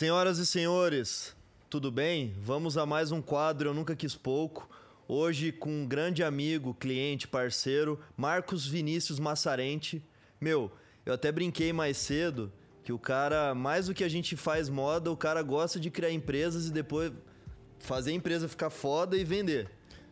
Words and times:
Senhoras 0.00 0.38
e 0.38 0.46
senhores, 0.46 1.36
tudo 1.68 1.92
bem? 1.92 2.34
Vamos 2.40 2.78
a 2.78 2.86
mais 2.86 3.12
um 3.12 3.20
quadro 3.20 3.68
Eu 3.68 3.74
Nunca 3.74 3.94
Quis 3.94 4.16
Pouco. 4.16 4.66
Hoje 5.06 5.52
com 5.52 5.82
um 5.82 5.86
grande 5.86 6.24
amigo, 6.24 6.72
cliente, 6.72 7.28
parceiro, 7.28 8.00
Marcos 8.16 8.66
Vinícius 8.66 9.20
Massarente. 9.20 10.02
Meu, 10.40 10.72
eu 11.04 11.12
até 11.12 11.30
brinquei 11.30 11.70
mais 11.70 11.98
cedo 11.98 12.50
que 12.82 12.94
o 12.94 12.98
cara, 12.98 13.54
mais 13.54 13.88
do 13.88 13.94
que 13.94 14.02
a 14.02 14.08
gente 14.08 14.36
faz 14.36 14.70
moda, 14.70 15.12
o 15.12 15.16
cara 15.18 15.42
gosta 15.42 15.78
de 15.78 15.90
criar 15.90 16.10
empresas 16.10 16.68
e 16.68 16.72
depois 16.72 17.12
fazer 17.78 18.12
a 18.12 18.14
empresa 18.14 18.48
ficar 18.48 18.70
foda 18.70 19.18
e 19.18 19.22
vender. 19.22 19.68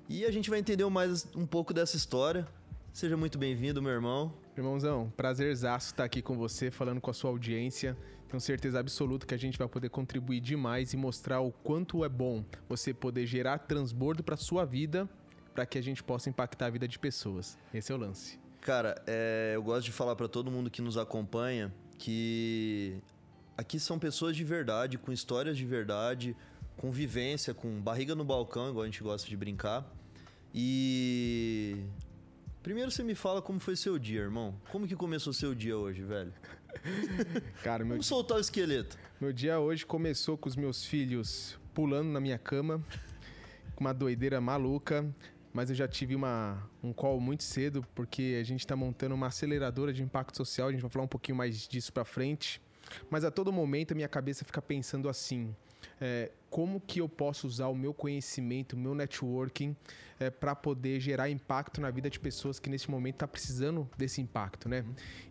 E 0.07 0.27
a 0.27 0.30
gente 0.30 0.51
vai 0.51 0.59
entender 0.59 0.84
mais 0.91 1.27
um 1.34 1.47
pouco 1.47 1.73
dessa 1.73 1.97
história. 1.97 2.47
Seja 2.93 3.16
muito 3.16 3.39
bem-vindo, 3.39 3.80
meu 3.80 3.93
irmão. 3.93 4.34
Irmãozão, 4.55 5.11
prazerzaço 5.16 5.93
estar 5.93 6.05
aqui 6.05 6.20
com 6.20 6.37
você, 6.37 6.70
falando 6.70 7.01
com 7.01 7.11
a 7.11 7.15
sua 7.15 7.30
audiência. 7.30 7.97
Tenho 8.28 8.41
certeza 8.41 8.78
absoluta 8.78 9.27
que 9.27 9.34
a 9.34 9.38
gente 9.38 9.59
vai 9.59 9.66
poder 9.66 9.88
contribuir 9.88 10.41
demais 10.41 10.92
e 10.92 10.96
mostrar 10.96 11.41
o 11.41 11.50
quanto 11.50 12.05
é 12.05 12.09
bom 12.09 12.45
você 12.68 12.92
poder 12.92 13.27
gerar 13.27 13.59
transbordo 13.59 14.23
para 14.23 14.37
sua 14.37 14.66
vida, 14.66 15.09
para 15.54 15.64
que 15.64 15.78
a 15.78 15.82
gente 15.82 16.02
possa 16.02 16.28
impactar 16.28 16.66
a 16.66 16.70
vida 16.70 16.87
de 16.87 16.98
pessoas. 16.98 17.59
Esse 17.73 17.91
é 17.91 17.95
o 17.95 17.98
lance. 17.98 18.38
Cara, 18.60 19.02
é, 19.06 19.52
eu 19.54 19.62
gosto 19.62 19.87
de 19.87 19.92
falar 19.92 20.14
para 20.14 20.28
todo 20.28 20.51
mundo 20.51 20.70
que 20.70 20.82
nos 20.82 20.98
acompanha 20.98 21.73
que 21.98 22.98
aqui 23.56 23.80
são 23.80 23.98
pessoas 23.98 24.37
de 24.37 24.45
verdade, 24.45 24.98
com 24.98 25.10
histórias 25.10 25.56
de 25.56 25.65
verdade, 25.65 26.37
com 26.76 26.92
vivência, 26.92 27.54
com 27.54 27.80
barriga 27.80 28.15
no 28.15 28.24
balcão, 28.24 28.68
igual 28.68 28.82
a 28.82 28.87
gente 28.87 29.02
gosta 29.02 29.26
de 29.26 29.37
brincar. 29.37 29.90
E 30.54 31.82
Primeiro 32.62 32.90
você 32.90 33.02
me 33.02 33.15
fala 33.15 33.40
como 33.40 33.59
foi 33.59 33.74
seu 33.76 33.98
dia, 33.98 34.20
irmão. 34.20 34.54
Como 34.70 34.87
que 34.87 34.95
começou 34.95 35.32
seu 35.32 35.54
dia 35.54 35.76
hoje, 35.76 36.02
velho? 36.02 36.32
Cara, 37.62 37.84
meu 37.84 37.95
Vamos 37.95 38.06
soltar 38.06 38.38
o 38.38 38.41
esqueleto. 38.41 38.96
Meu 39.21 39.32
dia 39.32 39.59
hoje 39.59 39.84
começou 39.84 40.37
com 40.37 40.48
os 40.48 40.57
meus 40.57 40.85
filhos 40.85 41.59
pulando 41.74 42.09
na 42.09 42.20
minha 42.20 42.38
cama, 42.38 42.82
com 43.74 43.85
uma 43.85 43.93
doideira 43.93 44.40
maluca. 44.40 45.04
Mas 45.52 45.70
eu 45.70 45.76
já 45.76 45.88
tive 45.88 46.15
uma, 46.15 46.62
um 46.82 46.93
call 46.93 47.18
muito 47.20 47.43
cedo, 47.43 47.85
porque 47.95 48.37
a 48.40 48.45
gente 48.45 48.60
está 48.60 48.76
montando 48.76 49.15
uma 49.15 49.29
aceleradora 49.29 49.93
de 49.93 50.02
impacto 50.02 50.37
social. 50.37 50.68
A 50.68 50.73
gente 50.73 50.82
vai 50.82 50.90
falar 50.90 51.04
um 51.04 51.09
pouquinho 51.09 51.37
mais 51.37 51.66
disso 51.66 51.93
para 51.93 52.04
frente. 52.04 52.60
Mas 53.10 53.24
a 53.24 53.30
todo 53.30 53.52
momento 53.52 53.92
a 53.92 53.95
minha 53.95 54.09
cabeça 54.09 54.45
fica 54.45 54.60
pensando 54.60 55.09
assim: 55.09 55.54
é, 56.01 56.30
como 56.51 56.80
que 56.80 57.01
eu 57.01 57.09
posso 57.09 57.46
usar 57.46 57.68
o 57.68 57.74
meu 57.74 57.93
conhecimento, 57.93 58.74
o 58.74 58.77
meu 58.79 58.95
networking 58.95 59.77
é, 60.18 60.30
para 60.30 60.54
poder 60.54 61.01
gerar 61.01 61.29
impacto 61.29 61.80
na 61.80 61.91
vida 61.91 62.09
de 62.10 62.18
pessoas 62.18 62.59
que 62.59 62.68
nesse 62.68 62.91
momento 62.91 63.16
está 63.16 63.29
precisando 63.29 63.88
desse 63.96 64.21
impacto, 64.21 64.69
né? 64.69 64.84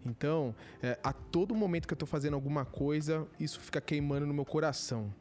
Então, 0.06 0.56
é, 0.82 0.98
a 1.04 1.12
todo 1.12 1.54
momento 1.56 1.88
que 1.88 1.94
eu 1.94 1.96
estou 1.96 2.08
fazendo 2.08 2.36
alguma 2.36 2.66
coisa, 2.66 3.28
isso 3.40 3.60
fica 3.60 3.82
queimando 3.82 4.26
no 4.26 4.34
meu 4.34 4.46
coração. 4.46 5.14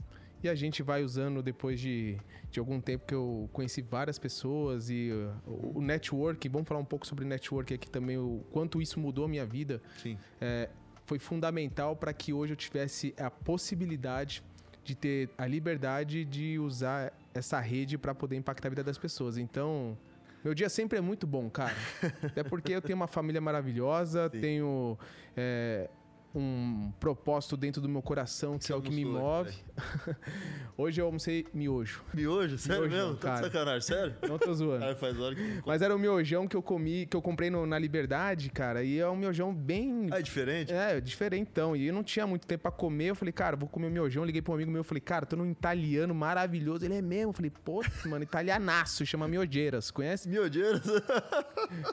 E 0.43 0.49
a 0.49 0.55
gente 0.55 0.83
vai 0.83 1.03
usando 1.03 1.43
depois 1.43 1.81
de, 1.81 2.19
de 2.51 2.61
algum 2.61 2.81
tempo 2.81 3.07
que 3.07 3.15
eu 3.15 3.49
conheci 3.53 3.81
várias 3.81 4.19
pessoas 4.19 4.91
e 4.91 5.11
uh, 5.11 5.73
o 5.75 5.81
network, 5.81 6.47
vamos 6.49 6.69
falar 6.69 6.81
um 6.81 6.85
pouco 6.85 7.07
sobre 7.07 7.25
network 7.25 7.73
aqui 7.73 7.89
também, 7.89 8.19
o 8.19 8.45
quanto 8.53 8.81
isso 8.81 9.01
mudou 9.01 9.25
a 9.25 9.29
minha 9.29 9.47
vida. 9.47 9.83
Sim. 10.03 10.19
É, 10.41 10.69
foi 11.07 11.19
fundamental 11.19 11.97
para 11.97 12.13
que 12.13 12.33
hoje 12.33 12.53
eu 12.53 12.57
tivesse 12.57 13.15
a 13.19 13.31
possibilidade 13.31 14.43
de 14.87 14.95
ter 14.95 15.31
a 15.37 15.47
liberdade 15.47 16.25
de 16.25 16.59
usar 16.59 17.13
essa 17.35 17.59
rede 17.59 17.99
para 17.99 18.15
poder 18.15 18.37
impactar 18.37 18.69
a 18.69 18.71
vida 18.71 18.85
das 18.85 18.97
pessoas. 18.97 19.37
Então, 19.37 19.99
meu 20.45 20.55
dia 20.55 20.69
sempre 20.69 20.97
é 20.99 21.01
muito 21.01 21.27
bom, 21.27 21.51
cara. 21.51 21.75
Até 22.23 22.45
porque 22.45 22.73
eu 22.73 22.81
tenho 22.81 22.97
uma 22.97 23.09
família 23.09 23.41
maravilhosa, 23.41 24.31
Sim. 24.33 24.41
tenho 24.41 24.99
é, 25.37 25.91
um 26.39 26.93
propósito 27.01 27.57
dentro 27.57 27.81
do 27.81 27.89
meu 27.89 28.03
coração, 28.03 28.59
que, 28.59 28.71
é 28.71 28.77
o 28.77 28.83
que 28.83 28.91
me 28.91 29.05
move. 29.05 29.55
Hoje 30.77 31.01
eu 31.01 31.07
almocei 31.07 31.47
miojo. 31.55 32.05
Miojo? 32.13 32.59
Sério 32.59 32.83
miojão, 32.83 33.07
mesmo? 33.07 33.17
Tá 33.17 33.37
de 33.37 33.41
sacanagem, 33.41 33.81
sério? 33.81 34.15
Não 34.29 34.39
tô 34.39 34.53
zoando. 34.53 34.95
Faz 34.97 35.19
hora 35.19 35.35
que... 35.35 35.63
Mas 35.65 35.81
era 35.81 35.97
o 35.97 35.99
miojão 35.99 36.47
que 36.47 36.55
eu 36.55 36.63
comi, 36.63 37.07
que 37.07 37.17
eu 37.17 37.23
comprei 37.23 37.49
no, 37.49 37.67
na 37.67 37.79
Liberdade, 37.79 38.51
cara, 38.51 38.85
e 38.85 38.99
é 38.99 39.09
um 39.09 39.17
miojão 39.17 39.55
bem... 39.55 40.09
Ah, 40.11 40.19
é 40.19 40.23
diferente? 40.23 40.73
É, 40.73 41.01
diferentão. 41.01 41.75
E 41.75 41.87
eu 41.87 41.95
não 41.95 42.05
tinha 42.05 42.27
muito 42.27 42.47
tempo 42.47 42.63
pra 42.63 42.71
comer, 42.71 43.11
eu 43.11 43.15
falei, 43.15 43.33
cara, 43.33 43.57
vou 43.57 43.69
comer 43.69 43.87
o 43.87 43.91
miojão. 43.91 44.25
Liguei 44.25 44.43
pra 44.43 44.53
um 44.53 44.57
amigo 44.57 44.71
meu, 44.71 44.81
eu 44.81 44.85
falei, 44.85 45.01
cara, 45.01 45.25
tô 45.25 45.37
num 45.37 45.51
italiano 45.51 46.15
maravilhoso. 46.15 46.85
Ele 46.85 46.95
é 46.95 47.03
mesmo? 47.03 47.31
Eu 47.31 47.35
falei, 47.35 47.51
pô, 47.51 47.83
mano, 48.05 48.25
italianaço, 48.25 49.07
chama 49.07 49.27
Miojeiras. 49.27 49.91
Conhece? 49.91 50.29
Miojeiras? 50.29 50.83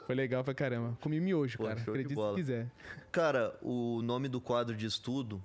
Foi 0.06 0.14
legal 0.14 0.44
pra 0.44 0.52
caramba. 0.52 0.98
Comi 1.00 1.18
miojo, 1.20 1.56
pô, 1.56 1.64
cara, 1.64 1.80
acredite 1.80 2.20
se 2.20 2.34
quiser. 2.34 2.70
Cara, 3.10 3.56
o 3.62 4.02
nome 4.02 4.28
do 4.28 4.33
quadro 4.40 4.76
de 4.76 4.86
estudo. 4.86 5.42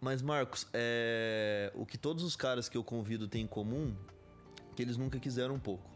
Mas, 0.00 0.22
Marcos, 0.22 0.66
é... 0.72 1.72
o 1.74 1.86
que 1.86 1.96
todos 1.96 2.22
os 2.22 2.36
caras 2.36 2.68
que 2.68 2.76
eu 2.76 2.84
convido 2.84 3.26
têm 3.26 3.42
em 3.42 3.46
comum 3.46 3.94
que 4.76 4.82
eles 4.82 4.96
nunca 4.96 5.18
quiseram 5.18 5.54
um 5.54 5.58
pouco. 5.58 5.90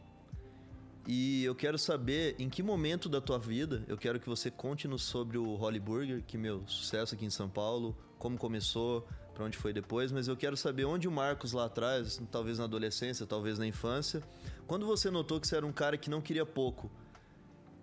E 1.06 1.44
eu 1.44 1.54
quero 1.54 1.78
saber 1.78 2.34
em 2.38 2.48
que 2.48 2.62
momento 2.62 3.08
da 3.08 3.20
tua 3.20 3.38
vida, 3.38 3.84
eu 3.86 3.96
quero 3.96 4.18
que 4.18 4.28
você 4.28 4.50
conte-nos 4.50 5.02
sobre 5.02 5.38
o 5.38 5.54
Holly 5.54 5.80
Burger, 5.80 6.22
que 6.26 6.38
meu 6.38 6.66
sucesso 6.66 7.14
aqui 7.14 7.24
em 7.24 7.30
São 7.30 7.48
Paulo, 7.48 7.96
como 8.18 8.38
começou, 8.38 9.06
para 9.34 9.44
onde 9.44 9.56
foi 9.56 9.72
depois, 9.72 10.12
mas 10.12 10.28
eu 10.28 10.36
quero 10.36 10.56
saber 10.56 10.84
onde 10.84 11.08
o 11.08 11.10
Marcos 11.10 11.52
lá 11.52 11.66
atrás, 11.66 12.20
talvez 12.30 12.58
na 12.58 12.64
adolescência, 12.64 13.26
talvez 13.26 13.58
na 13.58 13.66
infância, 13.66 14.22
quando 14.66 14.86
você 14.86 15.10
notou 15.10 15.40
que 15.40 15.48
você 15.48 15.56
era 15.56 15.66
um 15.66 15.72
cara 15.72 15.96
que 15.96 16.10
não 16.10 16.20
queria 16.20 16.44
pouco, 16.44 16.90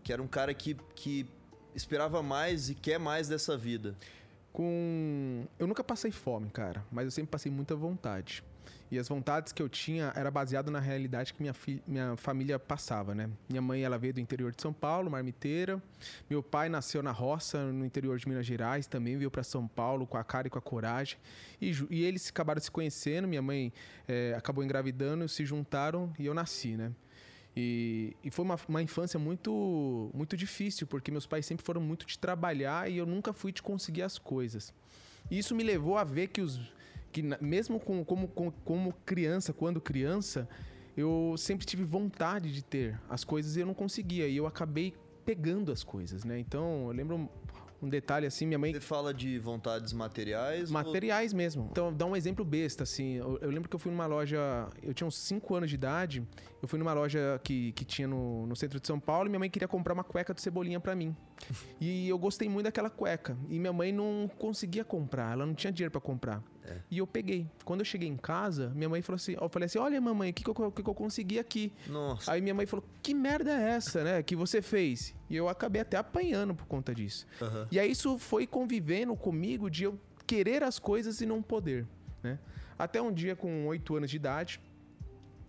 que 0.04 0.14
era 0.14 0.22
um 0.22 0.28
cara 0.28 0.54
que, 0.54 0.76
que 0.96 1.26
esperava 1.74 2.22
mais 2.22 2.70
e 2.70 2.76
quer 2.76 3.00
mais 3.00 3.28
dessa 3.28 3.58
vida 3.58 3.96
com. 4.58 5.46
Eu 5.60 5.68
nunca 5.68 5.84
passei 5.84 6.10
fome, 6.10 6.50
cara, 6.50 6.84
mas 6.92 7.06
eu 7.06 7.12
sempre 7.12 7.30
passei 7.30 7.52
muita 7.52 7.76
vontade. 7.76 8.44
E 8.90 8.98
as 8.98 9.08
vontades 9.08 9.54
que 9.54 9.62
eu 9.62 9.70
tinha 9.70 10.12
era 10.16 10.32
baseado 10.32 10.72
na 10.72 10.80
realidade 10.80 11.32
que 11.32 11.42
minha, 11.42 11.54
fi... 11.54 11.80
minha 11.86 12.18
família 12.18 12.58
passava, 12.58 13.14
né? 13.14 13.30
Minha 13.48 13.62
mãe, 13.62 13.84
ela 13.84 14.00
veio 14.00 14.16
do 14.16 14.20
interior 14.20 14.52
de 14.52 14.60
São 14.60 14.74
Paulo, 14.74 15.12
marmiteira. 15.12 15.80
Meu 16.28 16.42
pai 16.42 16.70
nasceu 16.70 17.04
na 17.04 17.12
roça, 17.12 17.72
no 17.72 17.86
interior 17.86 18.18
de 18.18 18.28
Minas 18.28 18.48
Gerais, 18.48 18.88
também 18.88 19.16
veio 19.16 19.30
para 19.30 19.44
São 19.44 19.68
Paulo 19.68 20.08
com 20.08 20.18
a 20.18 20.24
cara 20.24 20.48
e 20.48 20.50
com 20.50 20.58
a 20.58 20.62
coragem. 20.62 21.20
E, 21.62 21.72
e 21.92 22.04
eles 22.04 22.30
acabaram 22.30 22.60
se 22.60 22.72
conhecendo, 22.72 23.28
minha 23.28 23.44
mãe 23.44 23.72
é, 24.08 24.34
acabou 24.36 24.64
engravidando, 24.64 25.30
se 25.30 25.46
juntaram 25.46 26.12
e 26.18 26.26
eu 26.26 26.34
nasci, 26.34 26.76
né? 26.76 26.92
E, 27.60 28.16
e 28.24 28.30
foi 28.30 28.46
uma, 28.46 28.60
uma, 28.70 28.84
infância 28.84 29.20
muito, 29.20 30.12
muito 30.14 30.38
difícil, 30.38 30.86
porque 30.86 31.10
meus 31.10 31.26
pais 31.26 31.44
sempre 31.44 31.66
foram 31.66 31.82
muito 31.82 32.06
de 32.06 32.20
trabalhar 32.20 32.88
e 32.88 32.98
eu 32.98 33.06
nunca 33.08 33.34
fui 33.34 33.52
de 33.52 33.64
conseguir 33.64 34.04
as 34.04 34.20
coisas. 34.20 34.72
E 35.32 35.40
isso 35.40 35.56
me 35.56 35.64
levou 35.64 35.98
a 35.98 36.04
ver 36.04 36.28
que 36.28 36.40
os. 36.40 36.72
que 37.12 37.24
mesmo 37.42 37.80
com, 37.80 38.06
como, 38.06 38.28
como, 38.28 38.52
como 38.64 38.94
criança, 39.04 39.54
quando 39.54 39.82
criança, 39.82 40.48
eu 40.96 41.34
sempre 41.36 41.66
tive 41.66 41.84
vontade 41.84 42.54
de 42.54 42.64
ter 42.64 43.02
as 43.10 43.24
coisas 43.24 43.58
e 43.58 43.62
eu 43.62 43.66
não 43.66 43.74
conseguia. 43.74 44.28
E 44.28 44.38
eu 44.38 44.46
acabei 44.46 44.94
pegando 45.26 45.72
as 45.72 45.84
coisas, 45.84 46.24
né? 46.24 46.38
Então, 46.38 46.86
eu 46.86 46.92
lembro 46.92 47.28
um 47.82 47.90
detalhe 47.90 48.26
assim, 48.26 48.46
minha 48.46 48.58
mãe. 48.58 48.74
Você 48.74 48.80
fala 48.80 49.14
de 49.14 49.38
vontades 49.40 49.94
materiais? 49.94 50.72
Materiais 50.72 51.32
ou... 51.32 51.38
mesmo. 51.38 51.68
Então, 51.72 51.94
dá 51.94 52.06
um 52.06 52.16
exemplo 52.16 52.44
besta, 52.44 52.84
assim. 52.84 53.16
Eu, 53.16 53.38
eu, 53.42 53.50
lembro 53.50 53.70
que 53.70 53.76
eu 53.76 53.80
fui 53.80 53.92
numa 53.92 54.06
loja. 54.06 54.68
Eu 54.82 54.94
tinha 54.94 55.08
uns 55.08 55.18
5 55.18 55.56
anos 55.56 55.70
de 55.70 55.76
idade. 55.76 56.28
Eu 56.62 56.68
fui 56.68 56.80
numa 56.80 56.94
loja 56.94 57.40
que, 57.44 57.72
que 57.74 57.86
tinha 57.86 58.08
no, 58.08 58.48
no 58.48 58.56
centro 58.56 58.80
de 58.80 58.88
São 58.88 59.00
Paulo 59.00 59.28
e 59.28 59.30
minha 59.30 59.40
mãe 59.40 59.50
queria 59.50 59.68
comprar 59.68 59.94
uma 59.94 60.04
cueca 60.04 60.34
do 60.34 60.42
Cebolinha 60.42 60.80
para 60.80 60.96
mim. 60.96 61.16
E 61.80 62.10
eu 62.10 62.18
gostei 62.18 62.50
muito 62.50 62.66
daquela 62.66 62.90
cueca. 62.90 63.38
E 63.50 63.60
minha 63.60 63.72
mãe 63.72 63.92
não 63.92 64.30
conseguia 64.40 64.84
comprar, 64.84 65.34
ela 65.34 65.46
não 65.46 65.54
tinha 65.54 65.72
dinheiro 65.72 65.92
para 65.92 66.02
comprar. 66.02 66.42
É. 66.66 66.78
E 66.90 66.98
eu 66.98 67.08
peguei. 67.08 67.48
Quando 67.64 67.82
eu 67.82 67.86
cheguei 67.86 68.10
em 68.10 68.18
casa, 68.18 68.72
minha 68.76 68.90
mãe 68.90 69.02
falou 69.02 69.18
assim: 69.18 69.36
eu 69.40 69.48
falei 69.48 69.68
assim: 69.68 69.78
olha, 69.78 70.02
mamãe, 70.02 70.32
o 70.32 70.34
que, 70.34 70.44
que, 70.44 70.54
que 70.54 70.90
eu 70.90 70.96
consegui 70.96 71.40
aqui? 71.40 71.72
Nossa. 71.88 72.32
Aí 72.32 72.42
minha 72.42 72.54
mãe 72.54 72.66
falou: 72.66 72.84
que 73.02 73.14
merda 73.14 73.52
é 73.52 73.70
essa, 73.72 74.04
né? 74.04 74.24
Que 74.24 74.36
você 74.36 74.62
fez? 74.62 75.16
E 75.30 75.36
eu 75.36 75.48
acabei 75.48 75.82
até 75.82 75.98
apanhando 75.98 76.54
por 76.56 76.66
conta 76.66 76.94
disso. 76.94 77.26
Uhum. 77.42 77.68
E 77.72 77.80
aí 77.80 77.92
isso 77.92 78.18
foi 78.18 78.46
convivendo 78.46 79.16
comigo 79.16 79.70
de 79.70 79.84
eu 79.84 80.00
querer 80.26 80.64
as 80.64 80.78
coisas 80.80 81.22
e 81.22 81.26
não 81.26 81.42
poder. 81.42 81.88
Né? 82.22 82.38
Até 82.78 83.02
um 83.02 83.14
dia, 83.14 83.36
com 83.36 83.66
oito 83.68 83.96
anos 83.96 84.10
de 84.10 84.18
idade, 84.18 84.60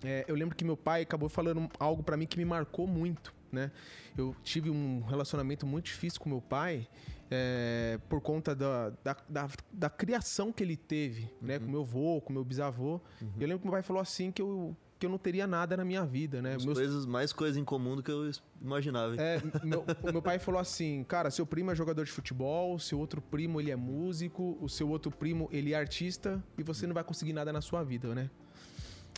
é, 0.05 0.25
eu 0.29 0.37
lembro 0.37 0.55
que 0.55 0.64
meu 0.64 0.76
pai 0.76 1.02
acabou 1.02 1.29
falando 1.29 1.69
algo 1.79 2.02
para 2.02 2.17
mim 2.17 2.26
que 2.26 2.38
me 2.38 2.44
marcou 2.44 2.87
muito. 2.87 3.34
Né? 3.50 3.70
Eu 4.16 4.34
tive 4.42 4.70
um 4.70 5.00
relacionamento 5.00 5.66
muito 5.66 5.86
difícil 5.86 6.20
com 6.20 6.28
meu 6.28 6.40
pai 6.40 6.86
é, 7.30 7.98
por 8.08 8.20
conta 8.20 8.54
da, 8.54 8.90
da, 9.02 9.16
da, 9.28 9.48
da, 9.72 9.90
criação 9.90 10.52
que 10.52 10.62
ele 10.62 10.76
teve, 10.76 11.22
né? 11.22 11.28
uhum. 11.30 11.46
né? 11.46 11.58
Com 11.58 11.66
meu 11.66 11.80
avô, 11.80 12.20
com 12.20 12.32
meu 12.32 12.44
bisavô. 12.44 13.00
Uhum. 13.20 13.32
Eu 13.38 13.48
lembro 13.48 13.58
que 13.58 13.64
meu 13.64 13.72
pai 13.72 13.82
falou 13.82 14.02
assim 14.02 14.30
que 14.30 14.42
eu 14.42 14.76
que 14.98 15.06
eu 15.06 15.10
não 15.10 15.18
teria 15.18 15.46
nada 15.46 15.76
na 15.76 15.84
minha 15.84 16.04
vida, 16.04 16.42
né? 16.42 16.56
Meus... 16.60 16.76
Coisas, 16.76 17.06
mais 17.06 17.32
coisas 17.32 17.56
em 17.56 17.64
comum 17.64 17.94
do 17.94 18.02
que 18.02 18.10
eu 18.10 18.30
imaginava. 18.60 19.14
É, 19.16 19.40
meu, 19.62 19.84
o 20.02 20.12
meu 20.12 20.20
pai 20.20 20.38
falou 20.38 20.60
assim, 20.60 21.04
cara, 21.04 21.30
seu 21.30 21.46
primo 21.46 21.70
é 21.70 21.74
jogador 21.74 22.04
de 22.04 22.10
futebol, 22.10 22.78
seu 22.78 22.98
outro 22.98 23.22
primo 23.22 23.60
ele 23.60 23.70
é 23.70 23.76
músico, 23.76 24.58
o 24.60 24.68
seu 24.68 24.88
outro 24.88 25.10
primo 25.10 25.48
ele 25.52 25.72
é 25.72 25.76
artista 25.76 26.42
e 26.56 26.62
você 26.64 26.86
não 26.86 26.94
vai 26.94 27.04
conseguir 27.04 27.32
nada 27.32 27.52
na 27.52 27.60
sua 27.60 27.84
vida, 27.84 28.12
né? 28.14 28.28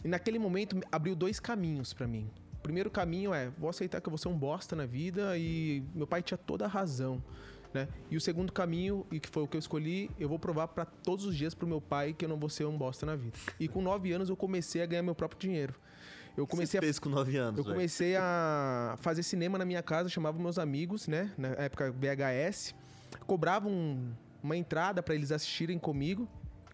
E 0.05 0.09
naquele 0.09 0.39
momento 0.39 0.79
abriu 0.93 1.15
dois 1.15 1.41
caminhos 1.41 1.93
para 1.93 2.07
mim. 2.07 2.31
O 2.61 2.63
primeiro 2.63 2.91
caminho 2.91 3.33
é, 3.33 3.49
vou 3.59 3.71
aceitar 3.71 4.01
que 4.01 4.07
eu 4.09 4.11
vou 4.11 4.19
ser 4.19 4.29
um 4.29 4.37
bosta 4.37 4.77
na 4.77 4.85
vida 4.87 5.37
e 5.39 5.83
meu 5.95 6.07
pai 6.07 6.23
tinha 6.23 6.37
toda 6.39 6.67
a 6.67 6.69
razão. 6.69 7.23
Né? 7.73 7.89
E 8.11 8.17
o 8.17 8.21
segundo 8.21 8.53
caminho, 8.53 9.07
e 9.11 9.19
que 9.19 9.29
foi 9.29 9.43
o 9.45 9.49
que 9.49 9.57
eu 9.57 9.59
escolhi, 9.59 10.11
eu 10.19 10.29
vou 10.29 10.39
provar 10.39 10.69
para 10.69 10.85
todos 10.85 11.25
os 11.25 11.35
dias 11.37 11.55
pro 11.55 11.67
meu 11.67 11.81
pai 11.81 12.13
que 12.13 12.25
eu 12.25 12.29
não 12.29 12.37
vou 12.39 12.49
ser 12.51 12.65
um 12.67 12.77
bosta 12.77 13.07
na 13.07 13.17
vida. 13.17 13.37
E 13.59 13.67
com 13.67 13.81
nove 13.81 14.13
anos 14.13 14.29
eu 14.29 14.37
comecei 14.37 14.83
a 14.83 14.87
ganhar 14.87 15.03
meu 15.03 15.15
próprio 15.15 15.39
dinheiro. 15.41 15.75
Eu 16.37 16.47
comecei 16.47 16.79
Você 16.81 16.85
fez 16.87 16.99
com 16.99 17.09
nove 17.09 17.37
anos, 17.37 17.59
Eu 17.59 17.65
velho? 17.65 17.75
comecei 17.77 18.15
a 18.17 18.97
fazer 19.01 19.23
cinema 19.23 19.57
na 19.57 19.65
minha 19.65 19.83
casa, 19.83 20.09
chamava 20.09 20.39
meus 20.39 20.59
amigos, 20.59 21.09
né? 21.09 21.33
Na 21.39 21.49
época 21.49 21.91
VHS. 21.93 22.75
Cobrava 23.27 23.69
um- 23.69 24.13
uma 24.43 24.57
entrada 24.57 25.03
para 25.03 25.15
eles 25.15 25.33
assistirem 25.33 25.79
comigo. 25.79 26.29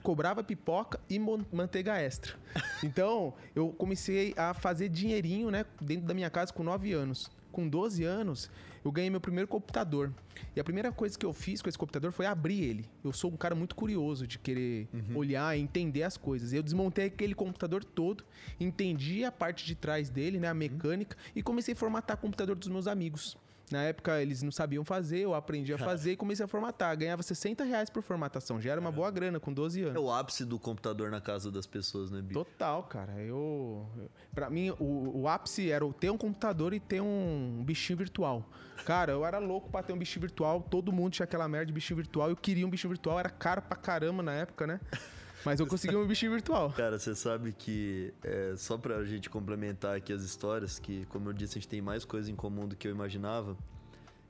Cobrava 0.07 0.45
pipoca 0.45 1.01
e 1.11 1.19
manteiga 1.19 2.01
extra. 2.01 2.37
Então, 2.85 3.35
eu 3.57 3.71
comecei 3.71 4.33
a 4.37 4.55
fazer 4.55 4.89
dinheirinho, 4.89 5.51
né? 5.51 5.67
Dentro 5.81 6.07
da 6.07 6.15
minha 6.15 6.31
casa 6.31 6.53
com 6.53 6.63
9 6.63 6.93
anos. 6.93 7.29
Com 7.51 7.69
12 7.69 8.05
anos, 8.05 8.49
eu 8.85 8.93
ganhei 8.93 9.11
meu 9.11 9.21
primeiro 9.21 9.49
computador. 9.49 10.13
E 10.55 10.61
a 10.61 10.63
primeira 10.63 10.93
coisa 10.93 11.19
que 11.19 11.27
eu 11.27 11.33
fiz 11.33 11.61
com 11.61 11.69
esse 11.69 11.77
computador 11.77 12.13
foi 12.13 12.25
abrir 12.25 12.63
ele. 12.63 12.89
Eu 13.03 13.13
sou 13.13 13.33
um 13.33 13.37
cara 13.37 13.57
muito 13.57 13.75
curioso 13.75 14.29
de 14.29 14.39
querer 14.39 14.89
olhar 15.13 15.59
e 15.59 15.61
entender 15.61 16.05
as 16.05 16.17
coisas. 16.17 16.53
Eu 16.53 16.63
desmontei 16.63 17.07
aquele 17.07 17.35
computador 17.35 17.83
todo, 17.83 18.25
entendi 18.61 19.25
a 19.25 19.33
parte 19.33 19.67
de 19.67 19.75
trás 19.75 20.09
dele, 20.09 20.39
né, 20.39 20.47
a 20.47 20.55
mecânica, 20.55 21.17
e 21.35 21.43
comecei 21.43 21.75
a 21.75 21.77
formatar 21.77 22.17
o 22.17 22.21
computador 22.21 22.55
dos 22.55 22.69
meus 22.69 22.87
amigos. 22.87 23.37
Na 23.71 23.83
época 23.83 24.21
eles 24.23 24.43
não 24.43 24.53
sabiam 24.53 24.85
fazer, 24.85 25.19
eu 25.19 25.35
aprendi 25.35 25.73
a 25.73 25.79
fazer 25.79 26.13
e 26.13 26.17
comecei 26.17 26.45
a 26.45 26.49
formatar. 26.49 26.97
Ganhava 26.97 27.23
60 27.23 27.65
reais 27.65 27.91
por 27.91 28.03
formatação, 28.03 28.61
já 28.61 28.73
era 28.73 28.81
uma 28.81 28.93
boa 28.93 29.11
grana 29.11 29.41
com 29.41 29.53
12 29.53 29.83
anos. 29.83 29.97
É 29.97 29.99
o 29.99 30.11
ápice 30.11 30.45
do 30.45 30.59
computador 30.59 31.11
na 31.11 31.21
casa 31.21 31.51
das 31.51 31.67
pessoas, 31.67 32.11
né, 32.11 32.23
bicho? 32.23 32.45
Total, 32.45 32.83
cara. 32.85 33.13
Eu. 33.21 33.87
Pra 34.35 34.49
mim, 34.49 34.71
o, 34.79 35.23
o 35.23 35.29
ápice 35.29 35.71
era 35.71 35.85
o 35.85 35.93
ter 35.93 36.11
um 36.11 36.19
computador 36.19 36.73
e 36.73 36.81
ter 36.81 37.01
um 37.01 37.63
bichinho 37.65 37.99
virtual. 37.99 38.49
Cara, 38.85 39.13
eu 39.13 39.25
era 39.25 39.39
louco 39.39 39.71
pra 39.71 39.83
ter 39.83 39.93
um 39.93 39.99
bichinho 39.99 40.21
virtual. 40.21 40.63
Todo 40.63 40.93
mundo 40.93 41.13
tinha 41.13 41.25
aquela 41.25 41.49
merda 41.49 41.67
de 41.67 41.73
bichinho 41.73 41.97
virtual. 41.97 42.29
Eu 42.29 42.37
queria 42.37 42.67
um 42.67 42.71
bichinho 42.71 42.91
virtual. 42.91 43.19
Era 43.19 43.31
caro 43.31 43.63
pra 43.63 43.77
caramba 43.77 44.23
na 44.23 44.33
época, 44.33 44.67
né? 44.67 44.81
Mas 45.47 45.61
eu 45.61 45.67
consegui 45.69 45.95
um 45.95 46.05
bichinho 46.05 46.33
virtual. 46.33 46.73
Cara, 46.77 46.99
você 46.99 47.15
sabe 47.15 47.53
que, 47.53 48.13
é, 48.25 48.55
só 48.57 48.77
pra 48.77 49.05
gente 49.05 49.31
complementar 49.31 49.97
aqui 49.97 50.13
as 50.13 50.23
histórias, 50.23 50.81
que, 50.81 51.07
como 51.07 51.29
eu 51.29 51.33
disse, 51.33 51.57
a 51.57 51.61
gente 51.61 51.69
tem 51.69 51.81
mais 51.81 52.05
coisa 52.05 52.29
em 52.29 52.35
comum 52.35 52.67
do 52.67 52.75
que 52.75 52.89
eu 52.89 52.91
imaginava, 52.91 53.57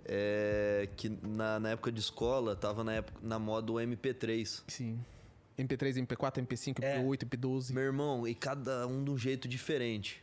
é 0.05 0.87
que 0.95 1.09
na, 1.09 1.59
na 1.59 1.71
época 1.71 1.91
de 1.91 2.01
escola, 2.01 2.55
tava 2.55 2.85
na, 2.85 2.93
época, 2.93 3.19
na 3.23 3.39
moda 3.39 3.73
o 3.73 3.77
MP3. 3.77 4.63
Sim. 4.69 5.01
MP3, 5.59 6.07
MP4, 6.07 6.47
MP5, 6.47 6.83
É. 6.83 6.99
MP8, 7.03 7.25
MP12. 7.25 7.73
Meu 7.73 7.85
irmão, 7.85 8.29
e 8.29 8.35
cada 8.35 8.87
um 8.87 9.03
de 9.03 9.11
um 9.11 9.17
jeito 9.17 9.49
diferente. 9.49 10.23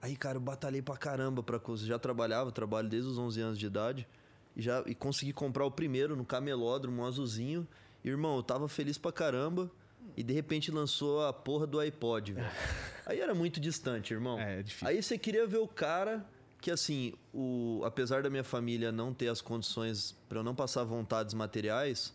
Aí, 0.00 0.14
cara, 0.14 0.36
eu 0.36 0.40
batalhei 0.40 0.80
pra 0.80 0.96
caramba 0.96 1.42
pra 1.42 1.58
coisa. 1.58 1.84
Já 1.84 1.98
trabalhava, 1.98 2.52
trabalho 2.52 2.88
desde 2.88 3.10
os 3.10 3.18
11 3.18 3.40
anos 3.40 3.58
de 3.58 3.66
idade. 3.66 4.06
E, 4.56 4.62
já, 4.62 4.84
e 4.86 4.94
consegui 4.94 5.32
comprar 5.32 5.64
o 5.64 5.72
primeiro 5.72 6.14
no 6.14 6.24
camelódromo, 6.24 7.02
um 7.02 7.04
azulzinho. 7.04 7.66
E, 8.04 8.08
irmão, 8.08 8.36
eu 8.36 8.44
tava 8.44 8.68
feliz 8.68 8.96
pra 8.96 9.10
caramba. 9.10 9.68
E 10.16 10.22
de 10.22 10.32
repente 10.32 10.70
lançou 10.70 11.24
a 11.24 11.32
porra 11.32 11.66
do 11.66 11.78
iPod, 11.78 12.32
velho. 12.32 12.50
Aí 13.06 13.20
era 13.20 13.34
muito 13.34 13.58
distante, 13.60 14.12
irmão. 14.12 14.38
É, 14.38 14.60
é 14.60 14.62
difícil. 14.62 14.88
Aí 14.88 15.02
você 15.02 15.18
queria 15.18 15.46
ver 15.46 15.58
o 15.58 15.66
cara 15.66 16.24
que, 16.60 16.70
assim, 16.70 17.14
o, 17.32 17.82
apesar 17.84 18.22
da 18.22 18.30
minha 18.30 18.44
família 18.44 18.92
não 18.92 19.14
ter 19.14 19.28
as 19.28 19.40
condições 19.40 20.16
pra 20.28 20.38
eu 20.38 20.44
não 20.44 20.54
passar 20.54 20.84
vontades 20.84 21.34
materiais, 21.34 22.14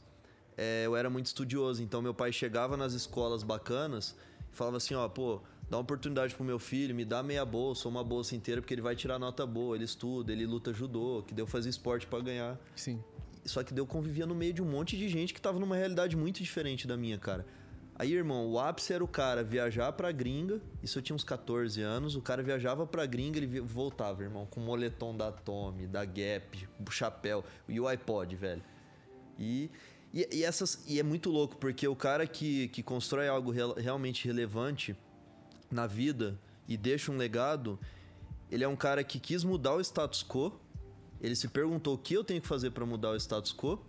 é, 0.56 0.86
eu 0.86 0.96
era 0.96 1.10
muito 1.10 1.26
estudioso. 1.26 1.82
Então, 1.82 2.02
meu 2.02 2.14
pai 2.14 2.32
chegava 2.32 2.78
nas 2.78 2.94
escolas 2.94 3.44
bacanas 3.44 4.16
e 4.52 4.56
falava 4.56 4.78
assim: 4.78 4.94
ó, 4.94 5.08
pô, 5.10 5.42
dá 5.70 5.78
uma 5.78 5.82
oportunidade 5.82 6.36
pro 6.36 6.44
meu 6.44 6.60
filho, 6.60 6.94
me 6.94 7.04
dá 7.04 7.24
meia 7.24 7.44
bolsa 7.44 7.88
ou 7.88 7.92
uma 7.92 8.04
bolsa 8.04 8.36
inteira, 8.36 8.62
porque 8.62 8.74
ele 8.74 8.82
vai 8.82 8.96
tirar 8.96 9.18
nota 9.18 9.46
boa, 9.46 9.76
ele 9.76 9.86
estuda, 9.86 10.32
ele 10.32 10.46
luta 10.46 10.72
judô, 10.72 11.24
que 11.26 11.34
deu 11.34 11.48
fazer 11.48 11.70
esporte 11.70 12.06
pra 12.08 12.20
ganhar. 12.20 12.58
Sim. 12.76 13.04
Só 13.44 13.64
que 13.64 13.78
eu 13.78 13.86
convivia 13.86 14.26
no 14.26 14.34
meio 14.34 14.54
de 14.54 14.62
um 14.62 14.66
monte 14.66 14.98
de 14.98 15.08
gente 15.08 15.34
que 15.34 15.42
tava 15.42 15.60
numa 15.60 15.76
realidade 15.76 16.16
muito 16.16 16.42
diferente 16.42 16.88
da 16.88 16.98
minha, 16.98 17.18
cara. 17.18 17.46
Aí, 17.98 18.14
irmão, 18.14 18.46
o 18.48 18.60
ápice 18.60 18.92
era 18.92 19.04
o 19.04 19.08
cara 19.08 19.42
viajar 19.42 19.92
pra 19.94 20.12
gringa. 20.12 20.62
Isso 20.84 20.98
eu 21.00 21.02
tinha 21.02 21.16
uns 21.16 21.24
14 21.24 21.82
anos. 21.82 22.16
O 22.16 22.22
cara 22.22 22.44
viajava 22.44 22.86
pra 22.86 23.06
gringa, 23.06 23.38
ele 23.38 23.62
voltava, 23.62 24.22
irmão, 24.22 24.46
com 24.46 24.60
o 24.60 24.64
moletom 24.64 25.16
da 25.16 25.32
Tommy, 25.32 25.88
da 25.88 26.04
Gap, 26.04 26.68
o 26.86 26.92
chapéu 26.92 27.44
e 27.70 27.80
o 27.80 27.88
iPod, 27.88 28.36
velho. 28.36 28.62
E, 29.40 29.72
e, 30.14 30.28
e 30.40 30.44
essas, 30.44 30.84
e 30.88 31.00
é 31.00 31.04
muito 31.04 31.30
louco, 31.30 31.56
porque 31.56 31.88
o 31.88 31.96
cara 31.96 32.28
que, 32.28 32.68
que 32.70 32.84
constrói 32.84 33.30
algo 33.30 33.50
real- 33.52 33.76
realmente 33.76 34.26
relevante 34.28 34.94
na 35.72 35.88
vida 35.88 36.38
e 36.68 36.76
deixa 36.76 37.12
um 37.14 37.18
legado, 37.18 37.80
ele 38.52 38.64
é 38.64 38.68
um 38.68 38.76
cara 38.76 39.06
que 39.06 39.20
quis 39.20 39.44
mudar 39.46 39.74
o 39.74 39.80
status 39.82 40.22
quo. 40.22 40.60
Ele 41.22 41.36
se 41.36 41.48
perguntou 41.48 41.96
o 41.96 41.98
que 41.98 42.14
eu 42.14 42.26
tenho 42.26 42.42
que 42.42 42.48
fazer 42.48 42.72
pra 42.72 42.86
mudar 42.86 43.12
o 43.12 43.16
status 43.16 43.54
quo. 43.54 43.80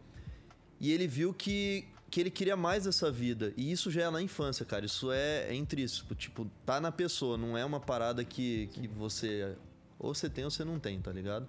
E 0.79 0.93
ele 0.93 1.09
viu 1.09 1.35
que, 1.35 1.89
que 2.11 2.21
ele 2.21 2.31
queria 2.31 2.57
mais 2.57 2.85
dessa 2.85 3.11
vida. 3.11 3.53
E 3.57 3.71
isso 3.73 3.91
já 3.91 4.03
é 4.05 4.11
na 4.11 4.23
infância, 4.23 4.65
cara. 4.65 4.87
Isso 4.87 5.11
é, 5.13 5.49
é 5.49 5.55
intrínseco. 5.55 6.15
Tipo, 6.15 6.47
tá 6.65 6.81
na 6.81 6.93
pessoa. 6.93 7.37
Não 7.37 7.57
é 7.59 7.65
uma 7.65 7.81
parada 7.81 8.25
que, 8.25 8.69
que 8.73 8.87
você... 8.89 9.57
Ou 9.99 10.15
você 10.15 10.29
tem 10.31 10.45
ou 10.45 10.51
você 10.51 10.65
não 10.65 10.79
tem, 10.79 11.01
tá 11.01 11.11
ligado? 11.13 11.47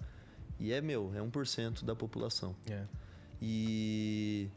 E 0.58 0.72
é 0.72 0.80
meu. 0.80 1.12
É 1.14 1.20
1% 1.20 1.84
da 1.84 1.94
população. 1.94 2.56
É. 2.68 2.82
E... 3.40 4.48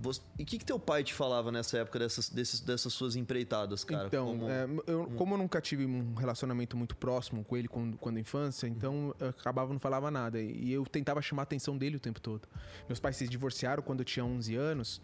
você- 0.00 0.20
E 0.38 0.42
o 0.42 0.46
que, 0.46 0.58
que 0.58 0.64
teu 0.64 0.78
pai 0.78 1.02
te 1.02 1.14
falava 1.14 1.50
nessa 1.50 1.78
época 1.78 1.98
dessas, 1.98 2.28
desses, 2.28 2.60
dessas 2.60 2.92
suas 2.92 3.16
empreitadas, 3.16 3.82
cara? 3.84 4.06
Então, 4.08 4.26
Como- 4.26 4.48
é, 4.50 4.66
eu, 4.86 5.06
como 5.16 5.34
eu 5.34 5.38
nunca 5.38 5.60
tive 5.60 5.86
um 5.86 6.14
relacionamento 6.14 6.76
muito 6.76 6.94
próximo 6.96 7.42
com 7.44 7.56
ele 7.56 7.66
quando, 7.68 7.96
quando 7.96 8.18
infância, 8.18 8.66
então 8.66 9.14
eu 9.18 9.28
acabava 9.30 9.72
não 9.72 9.80
falava 9.80 10.10
nada. 10.10 10.40
E 10.40 10.70
eu 10.72 10.84
tentava 10.84 11.22
chamar 11.22 11.42
a 11.42 11.44
atenção 11.44 11.76
dele 11.78 11.96
o 11.96 12.00
tempo 12.00 12.20
todo. 12.20 12.46
Meus 12.88 13.00
pais 13.00 13.16
se 13.16 13.26
divorciaram 13.26 13.82
quando 13.82 14.00
eu 14.00 14.04
tinha 14.04 14.24
11 14.24 14.54
anos. 14.54 15.00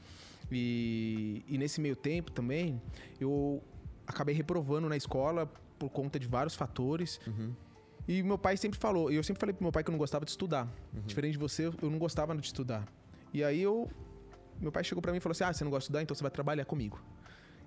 E, 0.55 1.45
e 1.49 1.59
nesse 1.59 1.81
meio 1.81 1.97
tempo 1.97 2.31
também, 2.31 2.81
eu 3.21 3.63
acabei 4.07 4.35
reprovando 4.35 4.89
na 4.89 4.97
escola 4.97 5.47
por 5.79 5.91
conta 5.91 6.19
de 6.19 6.27
vários 6.29 6.55
fatores. 6.55 7.21
Uhum. 7.27 7.53
E 8.07 8.23
meu 8.23 8.37
pai 8.39 8.57
sempre 8.57 8.79
falou, 8.79 9.11
e 9.13 9.15
eu 9.17 9.23
sempre 9.23 9.41
falei 9.41 9.53
pro 9.55 9.63
meu 9.65 9.73
pai 9.73 9.83
que 9.85 9.91
eu 9.91 9.93
não 9.93 9.99
gostava 9.99 10.25
de 10.25 10.31
estudar. 10.31 10.67
Uhum. 10.93 11.01
Diferente 11.07 11.33
de 11.33 11.39
você, 11.39 11.67
eu 11.67 11.91
não 11.91 11.99
gostava 11.99 12.35
de 12.37 12.45
estudar. 12.47 12.87
E 13.33 13.43
aí 13.43 13.61
eu. 13.63 13.91
Meu 14.61 14.71
pai 14.71 14.85
chegou 14.85 15.01
pra 15.03 15.11
mim 15.13 15.19
e 15.19 15.21
falou 15.21 15.33
assim: 15.33 15.45
Ah, 15.45 15.53
você 15.53 15.65
não 15.65 15.71
gosta 15.71 15.81
de 15.81 15.85
estudar, 15.85 16.03
então 16.03 16.15
você 16.15 16.23
vai 16.23 16.31
trabalhar 16.31 16.65
comigo. 16.65 17.01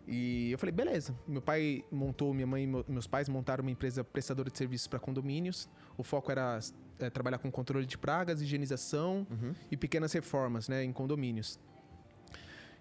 E 0.07 0.51
eu 0.51 0.59
falei, 0.59 0.71
beleza. 0.71 1.17
Meu 1.27 1.41
pai 1.41 1.83
montou, 1.91 2.31
minha 2.31 2.45
mãe 2.45 2.63
e 2.63 2.67
meu- 2.67 2.85
meus 2.87 3.07
pais 3.07 3.27
montaram 3.27 3.63
uma 3.63 3.71
empresa 3.71 4.03
prestadora 4.03 4.51
de 4.51 4.57
serviços 4.57 4.87
para 4.87 4.99
condomínios. 4.99 5.67
O 5.97 6.03
foco 6.03 6.31
era 6.31 6.59
é, 6.99 7.09
trabalhar 7.09 7.39
com 7.39 7.49
controle 7.51 7.87
de 7.87 7.97
pragas, 7.97 8.39
higienização 8.39 9.25
Uhum. 9.31 9.55
e 9.71 9.75
pequenas 9.75 10.13
reformas, 10.13 10.69
né, 10.69 10.83
em 10.83 10.93
condomínios. 10.93 11.59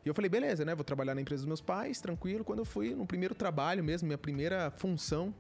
E 0.05 0.09
eu 0.09 0.15
falei, 0.15 0.29
beleza, 0.29 0.65
né? 0.65 0.75
Vou 0.75 0.85
trabalhar 0.85 1.15
na 1.15 1.21
empresa 1.21 1.43
dos 1.43 1.47
meus 1.47 1.61
pais, 1.61 2.01
tranquilo. 2.01 2.45
Quando 2.45 2.59
eu 2.59 2.65
fui 2.65 2.95
no 2.95 3.07
primeiro 3.07 3.35
trabalho 3.35 3.83
mesmo, 3.83 4.07
minha 4.07 4.19
primeira 4.19 4.71
função, 4.71 5.35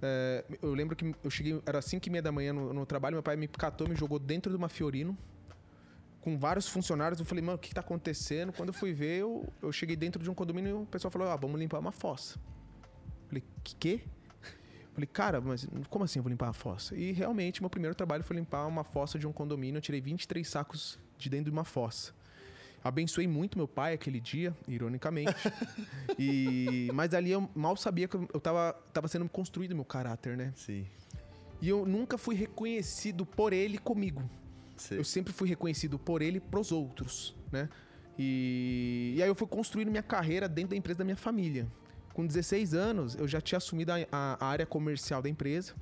é, 0.00 0.44
eu 0.62 0.72
lembro 0.72 0.94
que 0.94 1.14
eu 1.24 1.30
cheguei, 1.30 1.60
era 1.66 1.82
5 1.82 2.06
e 2.06 2.10
meia 2.10 2.22
da 2.22 2.30
manhã 2.30 2.52
no, 2.52 2.72
no 2.72 2.86
trabalho, 2.86 3.16
meu 3.16 3.22
pai 3.22 3.36
me 3.36 3.48
catou, 3.48 3.88
me 3.88 3.96
jogou 3.96 4.18
dentro 4.18 4.50
de 4.50 4.56
uma 4.56 4.68
Fiorino, 4.68 5.18
com 6.20 6.38
vários 6.38 6.68
funcionários. 6.68 7.18
Eu 7.18 7.26
falei, 7.26 7.42
mano, 7.42 7.56
o 7.56 7.58
que, 7.58 7.68
que 7.68 7.74
tá 7.74 7.80
acontecendo? 7.80 8.52
Quando 8.52 8.68
eu 8.68 8.72
fui 8.72 8.92
ver, 8.92 9.18
eu, 9.18 9.52
eu 9.60 9.72
cheguei 9.72 9.96
dentro 9.96 10.22
de 10.22 10.30
um 10.30 10.34
condomínio 10.34 10.70
e 10.70 10.82
o 10.82 10.86
pessoal 10.86 11.10
falou, 11.10 11.28
ah, 11.28 11.36
vamos 11.36 11.58
limpar 11.58 11.80
uma 11.80 11.92
fossa. 11.92 12.38
Eu 12.38 13.28
falei, 13.28 13.44
que 13.64 13.74
quê? 13.74 14.00
Eu 14.04 14.94
Falei, 14.94 15.06
cara, 15.06 15.40
mas 15.40 15.66
como 15.88 16.04
assim 16.04 16.18
eu 16.18 16.22
vou 16.22 16.30
limpar 16.30 16.48
a 16.48 16.52
fossa? 16.52 16.94
E 16.96 17.12
realmente, 17.12 17.60
meu 17.60 17.70
primeiro 17.70 17.94
trabalho 17.94 18.22
foi 18.22 18.36
limpar 18.36 18.66
uma 18.66 18.84
fossa 18.84 19.18
de 19.18 19.26
um 19.26 19.32
condomínio. 19.32 19.78
Eu 19.78 19.82
tirei 19.82 20.00
23 20.00 20.46
sacos 20.46 20.98
de 21.18 21.28
dentro 21.28 21.46
de 21.46 21.50
uma 21.50 21.64
fossa. 21.64 22.12
Abençoei 22.82 23.26
muito 23.28 23.58
meu 23.58 23.68
pai 23.68 23.92
aquele 23.94 24.20
dia, 24.20 24.56
ironicamente. 24.66 25.34
e, 26.18 26.88
mas 26.94 27.12
ali 27.14 27.30
eu 27.30 27.48
mal 27.54 27.76
sabia 27.76 28.08
que 28.08 28.16
eu 28.16 28.40
tava, 28.40 28.72
tava 28.92 29.06
sendo 29.08 29.28
construído 29.28 29.74
meu 29.74 29.84
caráter, 29.84 30.36
né? 30.36 30.52
Sim. 30.56 30.86
E 31.60 31.68
eu 31.68 31.84
nunca 31.84 32.16
fui 32.16 32.34
reconhecido 32.34 33.26
por 33.26 33.52
ele 33.52 33.76
comigo. 33.78 34.22
Sei. 34.76 34.98
Eu 34.98 35.04
sempre 35.04 35.32
fui 35.32 35.48
reconhecido 35.48 35.98
por 35.98 36.22
ele 36.22 36.40
pros 36.40 36.72
outros, 36.72 37.36
né? 37.52 37.68
E, 38.18 39.14
e 39.16 39.22
aí 39.22 39.28
eu 39.28 39.34
fui 39.34 39.46
construindo 39.46 39.90
minha 39.90 40.02
carreira 40.02 40.48
dentro 40.48 40.70
da 40.70 40.76
empresa 40.76 40.98
da 40.98 41.04
minha 41.04 41.16
família. 41.16 41.66
Com 42.14 42.26
16 42.26 42.74
anos, 42.74 43.14
eu 43.14 43.28
já 43.28 43.40
tinha 43.40 43.58
assumido 43.58 43.92
a, 43.92 43.96
a- 44.10 44.36
a 44.40 44.46
área 44.46 44.66
comercial 44.66 45.20
da 45.22 45.28
empresa, 45.28 45.74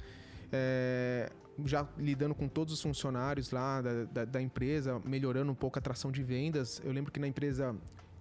é, 0.53 1.31
já 1.65 1.87
lidando 1.97 2.35
com 2.35 2.49
todos 2.49 2.73
os 2.73 2.81
funcionários 2.81 3.51
lá 3.51 3.81
da, 3.83 4.05
da- 4.05 4.25
da 4.25 4.43
empresa, 4.43 5.01
melhorando 5.05 5.51
um 5.51 5.55
pouco 5.55 5.79
a 5.79 5.81
atração 5.81 6.11
de 6.13 6.23
vendas. 6.23 6.81
Eu 6.85 6.93
lembro 6.93 7.11
que 7.13 7.19
na 7.19 7.27
empresa, 7.27 7.75